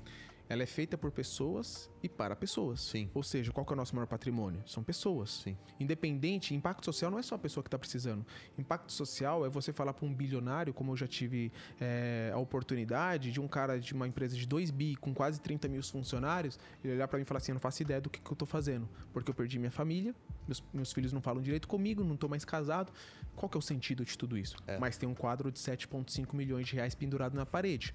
Ela 0.48 0.62
é 0.62 0.66
feita 0.66 0.96
por 0.96 1.10
pessoas 1.10 1.90
e 2.00 2.08
para 2.08 2.36
pessoas. 2.36 2.80
Sim. 2.80 3.10
Ou 3.12 3.22
seja, 3.22 3.50
qual 3.50 3.66
que 3.66 3.72
é 3.72 3.74
o 3.74 3.76
nosso 3.76 3.94
maior 3.96 4.06
patrimônio? 4.06 4.62
São 4.64 4.82
pessoas. 4.82 5.30
sim. 5.30 5.56
Independente, 5.80 6.54
impacto 6.54 6.84
social 6.84 7.10
não 7.10 7.18
é 7.18 7.22
só 7.22 7.34
a 7.34 7.38
pessoa 7.38 7.64
que 7.64 7.68
está 7.68 7.78
precisando. 7.78 8.24
Impacto 8.56 8.92
social 8.92 9.44
é 9.44 9.48
você 9.48 9.72
falar 9.72 9.92
para 9.92 10.06
um 10.06 10.14
bilionário, 10.14 10.72
como 10.72 10.92
eu 10.92 10.96
já 10.96 11.08
tive 11.08 11.50
é, 11.80 12.30
a 12.32 12.38
oportunidade, 12.38 13.32
de 13.32 13.40
um 13.40 13.48
cara 13.48 13.80
de 13.80 13.92
uma 13.92 14.06
empresa 14.06 14.36
de 14.36 14.46
2 14.46 14.70
bi 14.70 14.94
com 14.94 15.12
quase 15.12 15.40
30 15.40 15.66
mil 15.66 15.82
funcionários, 15.82 16.58
ele 16.84 16.94
olhar 16.94 17.08
para 17.08 17.18
mim 17.18 17.22
e 17.22 17.26
falar 17.26 17.38
assim: 17.38 17.50
Eu 17.50 17.56
não 17.56 17.60
faço 17.60 17.82
ideia 17.82 18.00
do 18.00 18.08
que, 18.08 18.20
que 18.20 18.30
eu 18.30 18.34
estou 18.34 18.46
fazendo, 18.46 18.88
porque 19.12 19.28
eu 19.28 19.34
perdi 19.34 19.58
minha 19.58 19.72
família, 19.72 20.14
meus, 20.46 20.62
meus 20.72 20.92
filhos 20.92 21.12
não 21.12 21.20
falam 21.20 21.42
direito 21.42 21.68
comigo, 21.68 22.04
não 22.04 22.14
estou 22.14 22.28
mais 22.28 22.44
casado. 22.44 22.92
Qual 23.34 23.48
que 23.48 23.56
é 23.56 23.60
o 23.60 23.62
sentido 23.62 24.04
de 24.04 24.16
tudo 24.16 24.38
isso? 24.38 24.56
É. 24.66 24.78
Mas 24.78 24.96
tem 24.96 25.08
um 25.08 25.14
quadro 25.14 25.52
de 25.52 25.58
7,5 25.58 26.34
milhões 26.34 26.66
de 26.66 26.74
reais 26.74 26.94
pendurado 26.94 27.34
na 27.34 27.44
parede. 27.44 27.94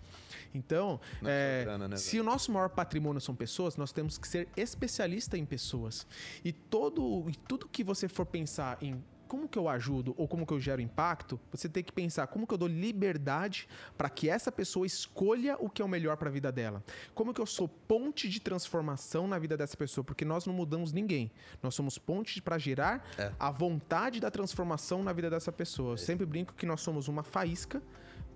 Então, 0.53 0.99
é 1.23 1.63
grana, 1.63 1.87
né, 1.87 1.97
se 1.97 2.19
o 2.19 2.23
nosso 2.23 2.51
maior 2.51 2.69
patrimônio 2.69 3.19
são 3.19 3.35
pessoas, 3.35 3.75
nós 3.75 3.91
temos 3.91 4.17
que 4.17 4.27
ser 4.27 4.47
especialista 4.55 5.37
em 5.37 5.45
pessoas. 5.45 6.05
E 6.43 6.51
todo 6.51 7.29
e 7.29 7.35
tudo 7.35 7.67
que 7.67 7.83
você 7.83 8.07
for 8.07 8.25
pensar 8.25 8.77
em 8.81 9.03
como 9.31 9.47
que 9.47 9.57
eu 9.57 9.69
ajudo 9.69 10.13
ou 10.17 10.27
como 10.27 10.45
que 10.45 10.51
eu 10.51 10.59
gero 10.59 10.81
impacto, 10.81 11.39
você 11.49 11.69
tem 11.69 11.81
que 11.81 11.93
pensar 11.93 12.27
como 12.27 12.45
que 12.45 12.53
eu 12.53 12.57
dou 12.57 12.67
liberdade 12.67 13.65
para 13.97 14.09
que 14.09 14.27
essa 14.27 14.51
pessoa 14.51 14.85
escolha 14.85 15.55
o 15.57 15.69
que 15.69 15.81
é 15.81 15.85
o 15.85 15.87
melhor 15.87 16.17
para 16.17 16.27
a 16.27 16.31
vida 16.33 16.51
dela. 16.51 16.83
Como 17.15 17.33
que 17.33 17.39
eu 17.39 17.45
sou 17.45 17.65
ponte 17.65 18.27
de 18.27 18.41
transformação 18.41 19.29
na 19.29 19.39
vida 19.39 19.55
dessa 19.55 19.77
pessoa, 19.77 20.03
porque 20.03 20.25
nós 20.25 20.45
não 20.45 20.53
mudamos 20.53 20.91
ninguém. 20.91 21.31
Nós 21.63 21.73
somos 21.73 21.97
ponte 21.97 22.41
para 22.41 22.57
gerar 22.57 23.07
É. 23.17 23.31
a 23.39 23.49
vontade 23.49 24.19
da 24.19 24.29
transformação 24.29 25.01
na 25.01 25.13
vida 25.13 25.29
dessa 25.29 25.49
pessoa. 25.49 25.93
Eu 25.93 25.97
sempre 25.97 26.25
brinco 26.25 26.53
que 26.53 26.65
nós 26.65 26.81
somos 26.81 27.07
uma 27.07 27.23
faísca 27.23 27.81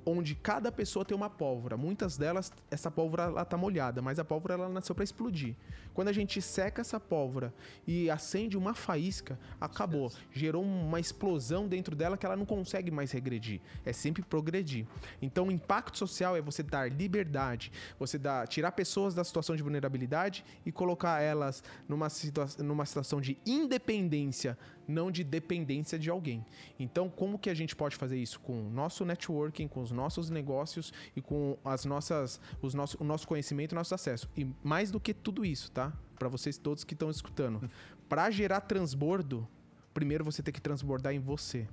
onde 0.05 0.35
cada 0.35 0.71
pessoa 0.71 1.03
tem 1.03 1.15
uma 1.15 1.29
pólvora. 1.29 1.75
Muitas 1.75 2.17
delas, 2.17 2.51
essa 2.69 2.91
pólvora 2.91 3.23
ela 3.23 3.45
tá 3.45 3.57
molhada, 3.57 4.01
mas 4.01 4.19
a 4.19 4.25
pólvora 4.25 4.53
ela 4.53 4.69
nasceu 4.69 4.93
para 4.93 5.03
explodir. 5.03 5.55
Quando 5.93 6.09
a 6.09 6.13
gente 6.13 6.41
seca 6.41 6.81
essa 6.81 6.99
pólvora 6.99 7.53
e 7.87 8.09
acende 8.09 8.57
uma 8.57 8.73
faísca, 8.73 9.39
acabou. 9.59 10.11
Gerou 10.31 10.61
uma 10.61 10.99
explosão 10.99 11.67
dentro 11.67 11.95
dela 11.95 12.17
que 12.17 12.25
ela 12.25 12.35
não 12.35 12.45
consegue 12.45 12.91
mais 12.91 13.11
regredir. 13.11 13.61
É 13.85 13.93
sempre 13.93 14.21
progredir. 14.21 14.85
Então, 15.21 15.47
o 15.47 15.51
impacto 15.51 15.97
social 15.97 16.35
é 16.35 16.41
você 16.41 16.61
dar 16.61 16.91
liberdade, 16.91 17.71
você 17.97 18.17
dar, 18.17 18.47
tirar 18.47 18.73
pessoas 18.73 19.15
da 19.15 19.23
situação 19.23 19.55
de 19.55 19.63
vulnerabilidade 19.63 20.43
e 20.65 20.71
colocar 20.71 21.21
elas 21.21 21.63
numa, 21.87 22.09
situa 22.09 22.47
numa 22.59 22.85
situação 22.85 23.21
de 23.21 23.37
independência 23.45 24.57
não 24.87 25.11
de 25.11 25.23
dependência 25.23 25.97
de 25.97 26.09
alguém. 26.09 26.45
Então, 26.79 27.09
como 27.09 27.39
que 27.39 27.49
a 27.49 27.53
gente 27.53 27.75
pode 27.75 27.95
fazer 27.95 28.17
isso 28.17 28.39
com 28.39 28.67
o 28.67 28.69
nosso 28.69 29.05
networking, 29.05 29.67
com 29.67 29.81
os 29.81 29.91
nossos 29.91 30.29
negócios 30.29 30.93
e 31.15 31.21
com 31.21 31.57
as 31.63 31.85
nossas, 31.85 32.39
os 32.61 32.73
nosso, 32.73 32.97
o 33.01 33.03
nosso 33.03 33.27
conhecimento 33.27 33.73
e 33.73 33.75
nosso 33.75 33.93
acesso? 33.93 34.29
E 34.35 34.47
mais 34.63 34.91
do 34.91 34.99
que 34.99 35.13
tudo 35.13 35.45
isso, 35.45 35.71
tá? 35.71 35.93
Para 36.17 36.29
vocês 36.29 36.57
todos 36.57 36.83
que 36.83 36.93
estão 36.93 37.09
escutando, 37.09 37.69
para 38.07 38.29
gerar 38.29 38.61
transbordo, 38.61 39.47
primeiro 39.93 40.23
você 40.23 40.41
tem 40.41 40.53
que 40.53 40.61
transbordar 40.61 41.13
em 41.13 41.19
você. 41.19 41.67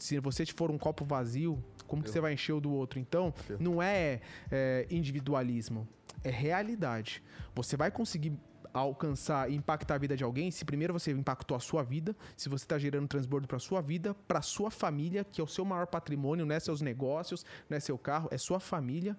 Se 0.00 0.18
você 0.20 0.46
for 0.46 0.70
um 0.70 0.78
copo 0.78 1.04
vazio, 1.04 1.62
como 1.86 2.02
que 2.02 2.10
você 2.10 2.20
vai 2.20 2.32
encher 2.32 2.52
o 2.52 2.60
do 2.60 2.72
outro? 2.72 2.98
Então, 2.98 3.34
não 3.60 3.82
é, 3.82 4.20
é 4.50 4.86
individualismo, 4.90 5.86
é 6.24 6.30
realidade. 6.30 7.22
Você 7.54 7.76
vai 7.76 7.90
conseguir 7.90 8.32
alcançar 8.80 9.50
e 9.50 9.54
impactar 9.54 9.94
a 9.94 9.98
vida 9.98 10.16
de 10.16 10.24
alguém, 10.24 10.50
se 10.50 10.64
primeiro 10.64 10.92
você 10.92 11.10
impactou 11.12 11.56
a 11.56 11.60
sua 11.60 11.82
vida, 11.82 12.14
se 12.36 12.48
você 12.48 12.64
está 12.64 12.78
gerando 12.78 13.08
transbordo 13.08 13.46
para 13.46 13.58
sua 13.58 13.80
vida, 13.80 14.14
para 14.26 14.42
sua 14.42 14.70
família, 14.70 15.24
que 15.24 15.40
é 15.40 15.44
o 15.44 15.46
seu 15.46 15.64
maior 15.64 15.86
patrimônio, 15.86 16.44
não 16.44 16.54
é 16.54 16.60
seus 16.60 16.80
negócios, 16.80 17.44
não 17.68 17.76
é 17.76 17.80
seu 17.80 17.96
carro, 17.96 18.28
é 18.30 18.38
sua 18.38 18.60
família. 18.60 19.16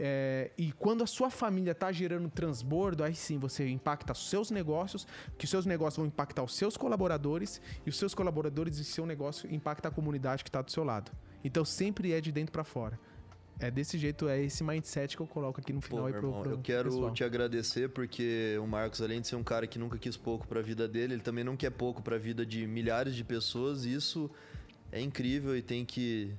É, 0.00 0.52
e 0.56 0.70
quando 0.72 1.02
a 1.02 1.06
sua 1.06 1.28
família 1.28 1.72
está 1.72 1.90
gerando 1.90 2.28
transbordo, 2.28 3.02
aí 3.02 3.14
sim 3.14 3.38
você 3.38 3.68
impacta 3.68 4.12
os 4.12 4.30
seus 4.30 4.50
negócios, 4.50 5.06
que 5.36 5.44
os 5.44 5.50
seus 5.50 5.66
negócios 5.66 5.96
vão 5.96 6.06
impactar 6.06 6.42
os 6.42 6.54
seus 6.54 6.76
colaboradores, 6.76 7.60
e 7.84 7.90
os 7.90 7.96
seus 7.96 8.14
colaboradores 8.14 8.78
e 8.78 8.84
seu 8.84 9.04
negócio 9.04 9.52
impacta 9.52 9.88
a 9.88 9.90
comunidade 9.90 10.44
que 10.44 10.48
está 10.48 10.62
do 10.62 10.70
seu 10.70 10.84
lado. 10.84 11.10
Então 11.42 11.64
sempre 11.64 12.12
é 12.12 12.20
de 12.20 12.30
dentro 12.30 12.52
para 12.52 12.64
fora. 12.64 12.98
É 13.60 13.70
desse 13.70 13.98
jeito, 13.98 14.28
é 14.28 14.40
esse 14.40 14.62
mindset 14.62 15.16
que 15.16 15.22
eu 15.22 15.26
coloco 15.26 15.60
aqui 15.60 15.72
no 15.72 15.80
final 15.80 16.02
Pô, 16.02 16.06
aí 16.06 16.12
pro, 16.12 16.32
pro, 16.42 16.50
Eu 16.52 16.58
quero 16.58 16.90
pessoal. 16.90 17.12
te 17.12 17.24
agradecer 17.24 17.88
porque 17.88 18.56
o 18.62 18.66
Marcos, 18.66 19.02
além 19.02 19.20
de 19.20 19.26
ser 19.26 19.34
um 19.34 19.42
cara 19.42 19.66
que 19.66 19.78
nunca 19.78 19.98
quis 19.98 20.16
pouco 20.16 20.46
pra 20.46 20.62
vida 20.62 20.86
dele, 20.86 21.14
ele 21.14 21.22
também 21.22 21.42
não 21.42 21.56
quer 21.56 21.70
pouco 21.70 22.00
pra 22.00 22.16
vida 22.18 22.46
de 22.46 22.66
milhares 22.66 23.16
de 23.16 23.24
pessoas. 23.24 23.84
E 23.84 23.92
isso 23.92 24.30
é 24.92 25.00
incrível 25.00 25.56
e 25.56 25.62
tem 25.62 25.84
que. 25.84 26.32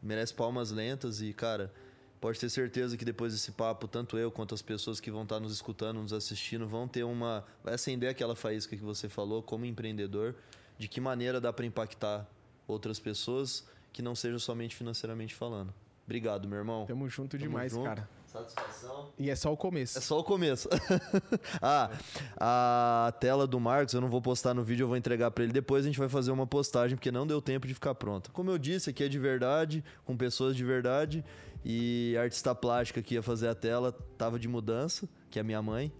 merece 0.00 0.32
palmas 0.32 0.70
lentas. 0.70 1.20
E, 1.20 1.32
cara, 1.32 1.72
pode 2.20 2.38
ter 2.38 2.48
certeza 2.48 2.96
que 2.96 3.04
depois 3.04 3.32
desse 3.32 3.50
papo, 3.50 3.88
tanto 3.88 4.16
eu 4.16 4.30
quanto 4.30 4.54
as 4.54 4.62
pessoas 4.62 5.00
que 5.00 5.10
vão 5.10 5.24
estar 5.24 5.40
nos 5.40 5.52
escutando, 5.52 6.00
nos 6.00 6.12
assistindo, 6.12 6.68
vão 6.68 6.86
ter 6.86 7.02
uma. 7.02 7.44
vai 7.64 7.74
acender 7.74 8.08
aquela 8.08 8.36
faísca 8.36 8.76
que 8.76 8.84
você 8.84 9.08
falou 9.08 9.42
como 9.42 9.64
empreendedor, 9.64 10.36
de 10.78 10.86
que 10.86 11.00
maneira 11.00 11.40
dá 11.40 11.52
pra 11.52 11.66
impactar 11.66 12.24
outras 12.68 13.00
pessoas 13.00 13.66
que 13.92 14.00
não 14.00 14.14
sejam 14.14 14.38
somente 14.38 14.76
financeiramente 14.76 15.34
falando. 15.34 15.74
Obrigado, 16.12 16.46
meu 16.46 16.58
irmão. 16.58 16.84
Tamo 16.84 17.08
junto 17.08 17.38
Tamo 17.38 17.48
demais, 17.48 17.72
junto. 17.72 17.86
cara. 17.86 18.06
Satisfação. 18.26 19.08
E 19.18 19.30
é 19.30 19.34
só 19.34 19.50
o 19.50 19.56
começo. 19.56 19.96
É 19.96 20.00
só 20.02 20.20
o 20.20 20.24
começo. 20.24 20.68
ah, 21.60 21.90
a 22.36 23.12
tela 23.18 23.46
do 23.46 23.58
Marcos 23.58 23.94
eu 23.94 24.00
não 24.02 24.10
vou 24.10 24.20
postar 24.20 24.52
no 24.52 24.62
vídeo, 24.62 24.84
eu 24.84 24.88
vou 24.88 24.96
entregar 24.98 25.30
pra 25.30 25.42
ele 25.42 25.54
depois. 25.54 25.84
A 25.84 25.86
gente 25.86 25.98
vai 25.98 26.10
fazer 26.10 26.30
uma 26.30 26.46
postagem 26.46 26.96
porque 26.96 27.10
não 27.10 27.26
deu 27.26 27.40
tempo 27.40 27.66
de 27.66 27.72
ficar 27.72 27.94
pronta. 27.94 28.30
Como 28.30 28.50
eu 28.50 28.58
disse, 28.58 28.90
aqui 28.90 29.04
é 29.04 29.08
de 29.08 29.18
verdade, 29.18 29.82
com 30.04 30.14
pessoas 30.14 30.54
de 30.54 30.62
verdade. 30.62 31.24
E 31.64 32.14
a 32.18 32.22
artista 32.22 32.54
plástica 32.54 33.00
que 33.00 33.14
ia 33.14 33.22
fazer 33.22 33.48
a 33.48 33.54
tela 33.54 33.90
tava 34.18 34.38
de 34.38 34.48
mudança, 34.48 35.08
que 35.30 35.38
é 35.38 35.40
a 35.40 35.44
minha 35.44 35.62
mãe. 35.62 35.90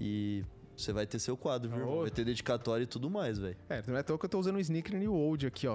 E 0.00 0.44
você 0.76 0.92
vai 0.92 1.06
ter 1.06 1.18
seu 1.18 1.36
quadro, 1.36 1.70
viu? 1.70 1.86
Ô. 1.88 2.00
Vai 2.02 2.10
ter 2.10 2.24
dedicatória 2.24 2.84
e 2.84 2.86
tudo 2.86 3.10
mais, 3.10 3.38
velho. 3.38 3.56
É, 3.68 3.82
não 3.86 3.96
é 3.96 4.00
à 4.00 4.02
toa 4.02 4.18
que 4.18 4.24
eu 4.24 4.28
tô 4.28 4.38
usando 4.38 4.56
um 4.56 4.60
sneaker 4.60 4.98
New 4.98 5.14
Old 5.14 5.46
aqui, 5.46 5.66
ó. 5.66 5.74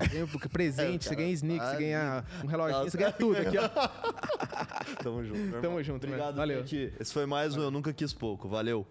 Presente, 0.51 1.05
você 1.09 1.15
ganha 1.15 1.31
sneaker, 1.31 1.65
você 1.67 1.73
Ai, 1.75 1.79
ganha 1.81 2.25
um 2.43 2.47
reloginho, 2.47 2.77
Nossa. 2.79 2.91
você 2.91 2.97
ganha 2.97 3.11
tudo 3.11 3.37
aqui, 3.37 3.57
ó. 3.57 3.67
Tamo 5.03 5.23
junto. 5.23 5.51
Tamo 5.51 5.65
irmão. 5.65 5.83
junto, 5.83 6.05
Obrigado. 6.05 6.35
Valeu. 6.35 6.65
gente. 6.65 6.93
Esse 6.99 7.13
foi 7.13 7.25
mais 7.25 7.55
um 7.55 7.61
Eu 7.61 7.71
Nunca 7.71 7.93
Quis 7.93 8.13
Pouco. 8.13 8.47
Valeu. 8.47 8.85